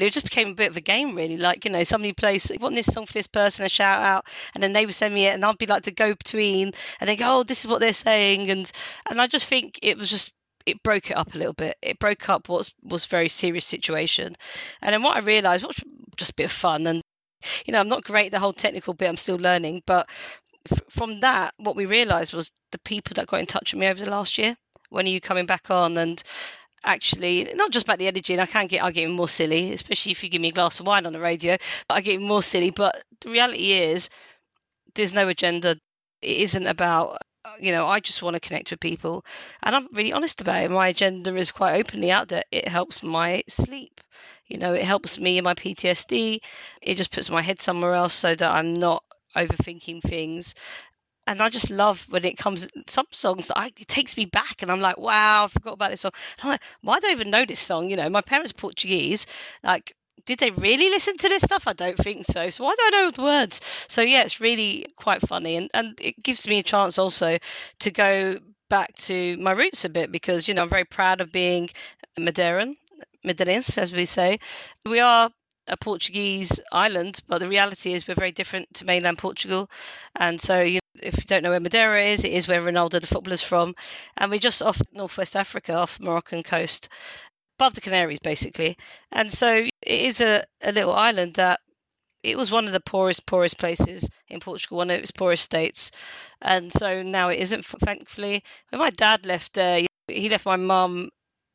it 0.00 0.12
just 0.12 0.24
became 0.26 0.48
a 0.50 0.54
bit 0.54 0.70
of 0.70 0.76
a 0.76 0.80
game, 0.80 1.14
really. 1.14 1.36
Like, 1.36 1.64
you 1.64 1.70
know, 1.70 1.84
somebody 1.84 2.12
plays, 2.12 2.50
"I 2.50 2.56
want 2.60 2.74
this 2.74 2.92
song 2.92 3.06
for 3.06 3.12
this 3.12 3.28
person, 3.28 3.64
a 3.64 3.68
shout 3.68 4.02
out, 4.02 4.26
and 4.52 4.62
then 4.62 4.72
they 4.72 4.84
would 4.84 4.94
send 4.94 5.14
me 5.14 5.26
it, 5.26 5.34
and 5.34 5.44
I'd 5.44 5.56
be 5.56 5.66
like 5.66 5.84
the 5.84 5.92
go 5.92 6.14
between, 6.14 6.72
and 7.00 7.08
they 7.08 7.16
go, 7.16 7.38
oh, 7.40 7.42
this 7.44 7.64
is 7.64 7.70
what 7.70 7.80
they're 7.80 7.92
saying. 7.92 8.50
And 8.50 8.70
and 9.08 9.20
I 9.20 9.26
just 9.28 9.46
think 9.46 9.78
it 9.82 9.96
was 9.96 10.10
just, 10.10 10.32
it 10.66 10.82
broke 10.82 11.10
it 11.10 11.16
up 11.16 11.34
a 11.34 11.38
little 11.38 11.52
bit. 11.54 11.76
It 11.80 11.98
broke 12.00 12.28
up 12.28 12.48
what 12.48 12.70
was 12.82 13.06
very 13.06 13.28
serious 13.28 13.66
situation. 13.66 14.34
And 14.82 14.92
then 14.92 15.02
what 15.02 15.16
I 15.16 15.20
realised 15.20 15.64
was 15.64 15.80
just 16.16 16.32
a 16.32 16.34
bit 16.34 16.46
of 16.46 16.52
fun. 16.52 16.86
And, 16.86 17.00
you 17.66 17.72
know, 17.72 17.80
I'm 17.80 17.88
not 17.88 18.04
great 18.04 18.26
at 18.26 18.32
the 18.32 18.40
whole 18.40 18.52
technical 18.52 18.94
bit, 18.94 19.08
I'm 19.08 19.16
still 19.16 19.36
learning. 19.36 19.82
But 19.86 20.08
f- 20.70 20.82
from 20.90 21.20
that, 21.20 21.54
what 21.58 21.76
we 21.76 21.86
realised 21.86 22.32
was 22.34 22.50
the 22.72 22.78
people 22.78 23.14
that 23.14 23.28
got 23.28 23.40
in 23.40 23.46
touch 23.46 23.72
with 23.72 23.80
me 23.80 23.86
over 23.86 24.04
the 24.04 24.10
last 24.10 24.38
year. 24.38 24.56
When 24.94 25.06
are 25.06 25.10
you 25.10 25.20
coming 25.20 25.46
back 25.46 25.70
on? 25.70 25.98
And 25.98 26.22
actually 26.84 27.50
not 27.54 27.70
just 27.70 27.86
about 27.86 27.98
the 27.98 28.06
energy 28.06 28.34
and 28.34 28.42
I 28.42 28.46
can 28.46 28.66
get 28.66 28.82
I 28.82 28.90
get 28.90 29.10
more 29.10 29.28
silly, 29.28 29.72
especially 29.72 30.12
if 30.12 30.22
you 30.22 30.30
give 30.30 30.42
me 30.42 30.48
a 30.48 30.52
glass 30.52 30.80
of 30.80 30.86
wine 30.86 31.06
on 31.06 31.12
the 31.12 31.20
radio. 31.20 31.56
But 31.88 31.96
I 31.96 32.00
get 32.00 32.20
more 32.20 32.42
silly. 32.42 32.70
But 32.70 33.02
the 33.20 33.30
reality 33.30 33.72
is 33.72 34.08
there's 34.94 35.14
no 35.14 35.28
agenda. 35.28 35.76
It 36.22 36.36
isn't 36.38 36.66
about 36.66 37.18
you 37.60 37.72
know, 37.72 37.86
I 37.86 38.00
just 38.00 38.22
want 38.22 38.34
to 38.34 38.40
connect 38.40 38.70
with 38.70 38.80
people. 38.80 39.24
And 39.62 39.76
I'm 39.76 39.88
really 39.92 40.12
honest 40.12 40.40
about 40.40 40.62
it. 40.62 40.70
My 40.70 40.88
agenda 40.88 41.34
is 41.36 41.52
quite 41.52 41.74
openly 41.78 42.10
out 42.10 42.28
there. 42.28 42.42
It 42.50 42.68
helps 42.68 43.04
my 43.04 43.42
sleep. 43.48 44.00
You 44.46 44.56
know, 44.58 44.72
it 44.72 44.84
helps 44.84 45.20
me 45.20 45.36
in 45.38 45.44
my 45.44 45.54
PTSD. 45.54 46.40
It 46.80 46.94
just 46.94 47.12
puts 47.12 47.30
my 47.30 47.42
head 47.42 47.60
somewhere 47.60 47.94
else 47.94 48.14
so 48.14 48.34
that 48.34 48.50
I'm 48.50 48.72
not 48.72 49.04
overthinking 49.36 50.02
things 50.02 50.54
and 51.26 51.40
I 51.40 51.48
just 51.48 51.70
love 51.70 52.06
when 52.10 52.24
it 52.24 52.36
comes 52.36 52.66
some 52.86 53.06
songs 53.10 53.50
I, 53.54 53.66
it 53.76 53.88
takes 53.88 54.16
me 54.16 54.24
back 54.24 54.62
and 54.62 54.70
I'm 54.70 54.80
like 54.80 54.98
wow 54.98 55.44
I 55.44 55.48
forgot 55.48 55.74
about 55.74 55.90
this 55.90 56.02
song. 56.02 56.12
And 56.38 56.44
I'm 56.44 56.50
like 56.50 56.62
why 56.82 57.00
do 57.00 57.08
I 57.08 57.12
even 57.12 57.30
know 57.30 57.44
this 57.44 57.60
song? 57.60 57.90
You 57.90 57.96
know 57.96 58.08
my 58.10 58.20
parents 58.20 58.50
are 58.52 58.54
Portuguese 58.54 59.26
like 59.62 59.94
did 60.26 60.38
they 60.38 60.50
really 60.52 60.88
listen 60.88 61.18
to 61.18 61.28
this 61.28 61.42
stuff? 61.42 61.68
I 61.68 61.74
don't 61.74 61.98
think 61.98 62.24
so. 62.24 62.48
So 62.48 62.64
why 62.64 62.74
do 62.74 62.82
I 62.86 62.90
know 62.90 63.10
the 63.10 63.22
words? 63.22 63.60
So 63.88 64.02
yeah 64.02 64.22
it's 64.22 64.40
really 64.40 64.86
quite 64.96 65.20
funny 65.22 65.56
and 65.56 65.70
and 65.74 65.98
it 66.00 66.22
gives 66.22 66.46
me 66.48 66.58
a 66.58 66.62
chance 66.62 66.98
also 66.98 67.38
to 67.80 67.90
go 67.90 68.38
back 68.70 68.94
to 68.96 69.36
my 69.38 69.52
roots 69.52 69.84
a 69.84 69.88
bit 69.88 70.10
because 70.10 70.48
you 70.48 70.54
know 70.54 70.62
I'm 70.62 70.68
very 70.70 70.84
proud 70.84 71.20
of 71.20 71.32
being 71.32 71.70
Madeiran 72.18 72.76
Madeirense 73.24 73.78
as 73.78 73.92
we 73.92 74.04
say. 74.04 74.38
We 74.86 75.00
are 75.00 75.30
a 75.66 75.76
Portuguese 75.76 76.60
island, 76.72 77.20
but 77.26 77.38
the 77.38 77.48
reality 77.48 77.94
is 77.94 78.06
we're 78.06 78.14
very 78.14 78.32
different 78.32 78.72
to 78.74 78.84
mainland 78.84 79.18
Portugal. 79.18 79.70
And 80.16 80.40
so, 80.40 80.60
you 80.60 80.80
if 81.02 81.16
you 81.16 81.24
don't 81.26 81.42
know 81.42 81.50
where 81.50 81.60
Madeira 81.60 82.04
is, 82.04 82.24
it 82.24 82.32
is 82.32 82.48
where 82.48 82.62
Ronaldo, 82.62 83.00
the 83.00 83.06
footballer's 83.06 83.42
from. 83.42 83.74
And 84.16 84.30
we're 84.30 84.38
just 84.38 84.62
off 84.62 84.80
northwest 84.92 85.36
Africa, 85.36 85.74
off 85.74 86.00
Moroccan 86.00 86.42
coast, 86.42 86.88
above 87.58 87.74
the 87.74 87.80
Canaries, 87.80 88.20
basically. 88.20 88.76
And 89.12 89.32
so 89.32 89.56
it 89.56 89.70
is 89.82 90.20
a, 90.20 90.44
a 90.62 90.72
little 90.72 90.94
island 90.94 91.34
that 91.34 91.60
it 92.22 92.38
was 92.38 92.50
one 92.50 92.66
of 92.66 92.72
the 92.72 92.80
poorest, 92.80 93.26
poorest 93.26 93.58
places 93.58 94.08
in 94.28 94.40
Portugal, 94.40 94.78
one 94.78 94.90
of 94.90 94.98
its 94.98 95.10
poorest 95.10 95.44
states. 95.44 95.90
And 96.40 96.72
so 96.72 97.02
now 97.02 97.28
it 97.28 97.38
isn't, 97.40 97.64
thankfully. 97.64 98.42
When 98.70 98.80
my 98.80 98.90
dad 98.90 99.26
left 99.26 99.52
there, 99.52 99.82
he 100.08 100.28
left 100.28 100.46
my 100.46 100.56
mum 100.56 101.10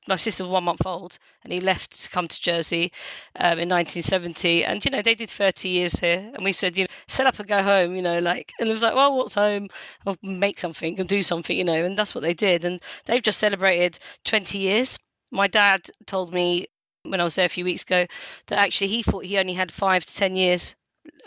my 0.09 0.15
sister 0.15 0.43
was 0.43 0.51
one 0.51 0.63
month 0.63 0.85
old 0.85 1.17
and 1.43 1.53
he 1.53 1.59
left 1.61 2.03
to 2.03 2.09
come 2.09 2.27
to 2.27 2.41
Jersey 2.41 2.91
um, 3.35 3.59
in 3.59 3.69
1970 3.69 4.65
and 4.65 4.83
you 4.83 4.91
know 4.91 5.01
they 5.01 5.15
did 5.15 5.29
30 5.29 5.69
years 5.69 5.93
here 5.93 6.31
and 6.33 6.43
we 6.43 6.51
said 6.51 6.77
you 6.77 6.83
know 6.83 6.89
set 7.07 7.27
up 7.27 7.39
and 7.39 7.47
go 7.47 7.63
home 7.63 7.95
you 7.95 8.01
know 8.01 8.19
like 8.19 8.51
and 8.59 8.67
it 8.67 8.73
was 8.73 8.81
like 8.81 8.95
well 8.95 9.15
what's 9.15 9.35
home? 9.35 9.67
I'll 10.05 10.17
make 10.21 10.59
something 10.59 10.99
and 10.99 11.07
do 11.07 11.21
something 11.21 11.57
you 11.57 11.63
know 11.63 11.83
and 11.85 11.97
that's 11.97 12.13
what 12.15 12.21
they 12.21 12.33
did. 12.33 12.65
And 12.65 12.81
they've 13.05 13.21
just 13.21 13.39
celebrated 13.39 13.99
20 14.25 14.57
years. 14.57 14.99
My 15.31 15.47
dad 15.47 15.89
told 16.07 16.33
me 16.33 16.67
when 17.03 17.21
I 17.21 17.23
was 17.23 17.35
there 17.35 17.45
a 17.45 17.49
few 17.49 17.65
weeks 17.65 17.83
ago 17.83 18.05
that 18.47 18.59
actually 18.59 18.87
he 18.87 19.03
thought 19.03 19.25
he 19.25 19.37
only 19.37 19.53
had 19.53 19.71
five 19.71 20.05
to 20.05 20.15
10 20.15 20.35
years 20.35 20.75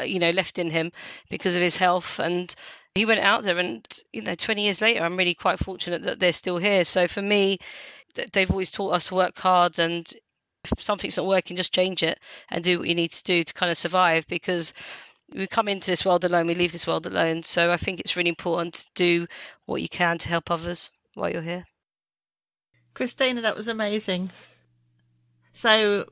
Uh, 0.01 0.05
you 0.05 0.19
know 0.19 0.31
left 0.31 0.59
in 0.59 0.71
him 0.71 0.93
because 1.31 1.57
of 1.57 1.63
his 1.63 1.77
health. 1.77 2.19
And 2.19 2.55
he 2.95 3.05
went 3.05 3.21
out 3.21 3.45
there 3.45 3.59
and 3.59 3.87
you 4.13 4.23
know 4.23 4.35
20 4.35 4.63
years 4.63 4.81
later 4.83 5.03
i'm 5.03 5.17
really 5.17 5.35
quite 5.35 5.59
fortunate 5.59 6.03
that 6.03 6.21
they're 6.21 6.33
still 6.33 6.59
here. 6.59 6.85
So 6.85 7.09
for 7.09 7.23
me 7.23 7.59
they've 8.33 8.51
always 8.51 8.71
taught 8.71 8.95
us 8.95 9.09
to 9.09 9.15
work 9.15 9.39
hard 9.39 9.79
and 9.79 10.13
if 10.65 10.81
something's 10.81 11.17
not 11.17 11.27
working 11.27 11.57
just 11.57 11.75
change 11.75 12.03
it 12.03 12.21
and 12.51 12.63
do 12.63 12.79
what 12.79 12.89
you 12.89 12.95
need 12.95 13.13
to 13.13 13.23
do 13.25 13.43
to 13.43 13.55
kind 13.55 13.71
of 13.71 13.79
survive 13.79 14.27
because 14.29 14.73
we 15.35 15.47
come 15.47 15.67
into 15.67 15.91
this 15.91 16.05
world 16.05 16.25
alone 16.25 16.47
we 16.47 16.55
leave 16.55 16.73
this 16.73 16.87
world 16.87 17.07
alone. 17.07 17.43
So 17.43 17.73
i 17.73 17.77
think 17.77 18.01
it's 18.01 18.17
really 18.17 18.29
important 18.29 18.75
to 18.75 18.87
do 18.95 19.27
what 19.67 19.83
you 19.83 19.89
can 19.89 20.19
to 20.19 20.29
help 20.29 20.51
others 20.51 20.91
while 21.15 21.31
you're 21.31 21.43
here. 21.43 21.67
Christina, 22.95 23.41
that 23.41 23.57
was 23.57 23.69
amazing. 23.69 24.31
So, 25.53 26.07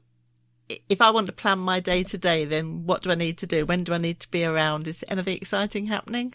if 0.88 1.00
I 1.00 1.10
want 1.10 1.26
to 1.26 1.32
plan 1.32 1.58
my 1.58 1.80
day 1.80 2.02
to 2.04 2.18
day, 2.18 2.44
then 2.44 2.86
what 2.86 3.02
do 3.02 3.10
I 3.10 3.14
need 3.14 3.38
to 3.38 3.46
do? 3.46 3.66
When 3.66 3.84
do 3.84 3.94
I 3.94 3.98
need 3.98 4.20
to 4.20 4.30
be 4.30 4.44
around? 4.44 4.86
Is 4.86 5.04
anything 5.08 5.36
exciting 5.36 5.86
happening? 5.86 6.34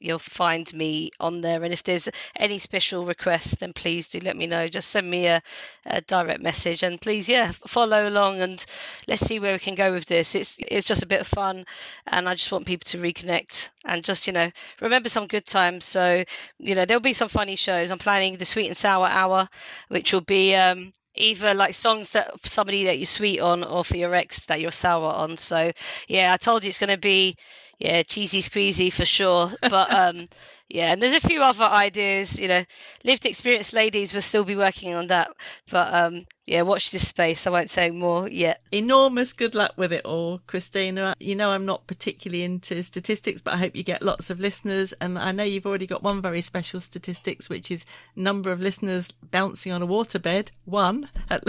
you'll 0.00 0.18
find 0.18 0.72
me 0.74 1.10
on 1.20 1.40
there. 1.40 1.62
And 1.62 1.72
if 1.72 1.82
there's 1.82 2.08
any 2.36 2.58
special 2.58 3.04
requests, 3.04 3.56
then 3.56 3.72
please 3.72 4.08
do 4.08 4.18
let 4.20 4.36
me 4.36 4.46
know. 4.46 4.68
Just 4.68 4.90
send 4.90 5.10
me 5.10 5.26
a, 5.26 5.42
a, 5.86 6.00
direct 6.02 6.40
message, 6.40 6.82
and 6.82 7.00
please, 7.00 7.28
yeah, 7.28 7.52
follow 7.66 8.08
along 8.08 8.40
and 8.40 8.64
let's 9.06 9.26
see 9.26 9.38
where 9.38 9.52
we 9.52 9.58
can 9.58 9.74
go 9.74 9.92
with 9.92 10.06
this. 10.06 10.34
It's 10.34 10.56
it's 10.58 10.86
just 10.86 11.02
a 11.02 11.06
bit 11.06 11.20
of 11.20 11.26
fun, 11.26 11.66
and 12.06 12.28
I 12.28 12.34
just 12.34 12.52
want 12.52 12.66
people 12.66 12.86
to 12.90 12.98
reconnect 12.98 13.70
and 13.84 14.04
just 14.04 14.26
you 14.26 14.32
know 14.32 14.50
remember 14.80 15.08
some 15.08 15.26
good 15.26 15.46
times. 15.46 15.84
So 15.84 16.24
you 16.58 16.74
know 16.74 16.84
there'll 16.84 17.00
be 17.00 17.12
some 17.12 17.28
funny 17.28 17.56
shows. 17.56 17.90
I'm 17.90 17.98
planning 17.98 18.36
the 18.36 18.44
sweet 18.44 18.68
and 18.68 18.76
sour 18.76 19.06
hour, 19.06 19.48
which 19.88 20.12
will 20.12 20.20
be. 20.20 20.54
Um, 20.54 20.92
either 21.16 21.54
like 21.54 21.74
songs 21.74 22.12
that 22.12 22.38
for 22.40 22.48
somebody 22.48 22.84
that 22.84 22.98
you're 22.98 23.06
sweet 23.06 23.40
on 23.40 23.64
or 23.64 23.84
for 23.84 23.96
your 23.96 24.14
ex 24.14 24.46
that 24.46 24.60
you're 24.60 24.70
sour 24.70 25.10
on. 25.10 25.36
So 25.36 25.72
yeah, 26.08 26.32
I 26.32 26.36
told 26.36 26.62
you 26.62 26.68
it's 26.68 26.78
going 26.78 26.90
to 26.90 26.98
be 26.98 27.36
yeah 27.78 28.02
cheesy 28.02 28.40
squeezy 28.40 28.92
for 28.92 29.04
sure. 29.04 29.52
But 29.60 29.92
um 29.92 30.28
yeah, 30.68 30.92
and 30.92 31.00
there's 31.00 31.12
a 31.12 31.28
few 31.28 31.42
other 31.42 31.64
ideas. 31.64 32.40
You 32.40 32.48
know, 32.48 32.64
lived 33.04 33.26
experience 33.26 33.72
ladies 33.72 34.12
will 34.12 34.22
still 34.22 34.44
be 34.44 34.56
working 34.56 34.94
on 34.94 35.08
that. 35.08 35.30
But 35.70 35.92
um 35.92 36.26
yeah, 36.46 36.62
watch 36.62 36.90
this 36.90 37.08
space. 37.08 37.46
I 37.46 37.50
won't 37.50 37.70
say 37.70 37.90
more 37.90 38.28
yet. 38.28 38.60
Enormous 38.70 39.32
good 39.32 39.54
luck 39.54 39.72
with 39.76 39.92
it 39.92 40.04
all, 40.04 40.40
Christina. 40.46 41.14
You 41.18 41.34
know, 41.34 41.50
I'm 41.50 41.66
not 41.66 41.86
particularly 41.86 42.44
into 42.44 42.82
statistics, 42.82 43.40
but 43.40 43.54
I 43.54 43.56
hope 43.56 43.74
you 43.74 43.82
get 43.82 44.02
lots 44.02 44.30
of 44.30 44.38
listeners. 44.38 44.92
And 45.00 45.18
I 45.18 45.32
know 45.32 45.42
you've 45.42 45.66
already 45.66 45.88
got 45.88 46.04
one 46.04 46.22
very 46.22 46.42
special 46.42 46.80
statistics, 46.80 47.48
which 47.48 47.70
is 47.70 47.84
number 48.14 48.52
of 48.52 48.60
listeners 48.60 49.10
bouncing 49.30 49.72
on 49.72 49.82
a 49.82 49.86
waterbed. 49.86 50.48
One. 50.64 51.08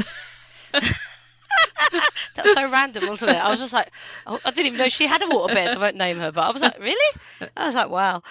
That's 2.35 2.53
so 2.53 2.69
random, 2.69 3.07
wasn't 3.07 3.31
it? 3.31 3.37
I 3.37 3.49
was 3.49 3.59
just 3.59 3.73
like, 3.73 3.91
oh, 4.25 4.39
I 4.45 4.51
didn't 4.51 4.67
even 4.67 4.79
know 4.79 4.89
she 4.89 5.07
had 5.07 5.21
a 5.21 5.25
waterbed. 5.25 5.75
I 5.75 5.77
won't 5.77 5.95
name 5.95 6.19
her, 6.19 6.31
but 6.31 6.41
I 6.41 6.51
was 6.51 6.61
like, 6.61 6.79
really? 6.79 7.19
I 7.55 7.65
was 7.65 7.75
like, 7.75 7.89
wow. 7.89 8.21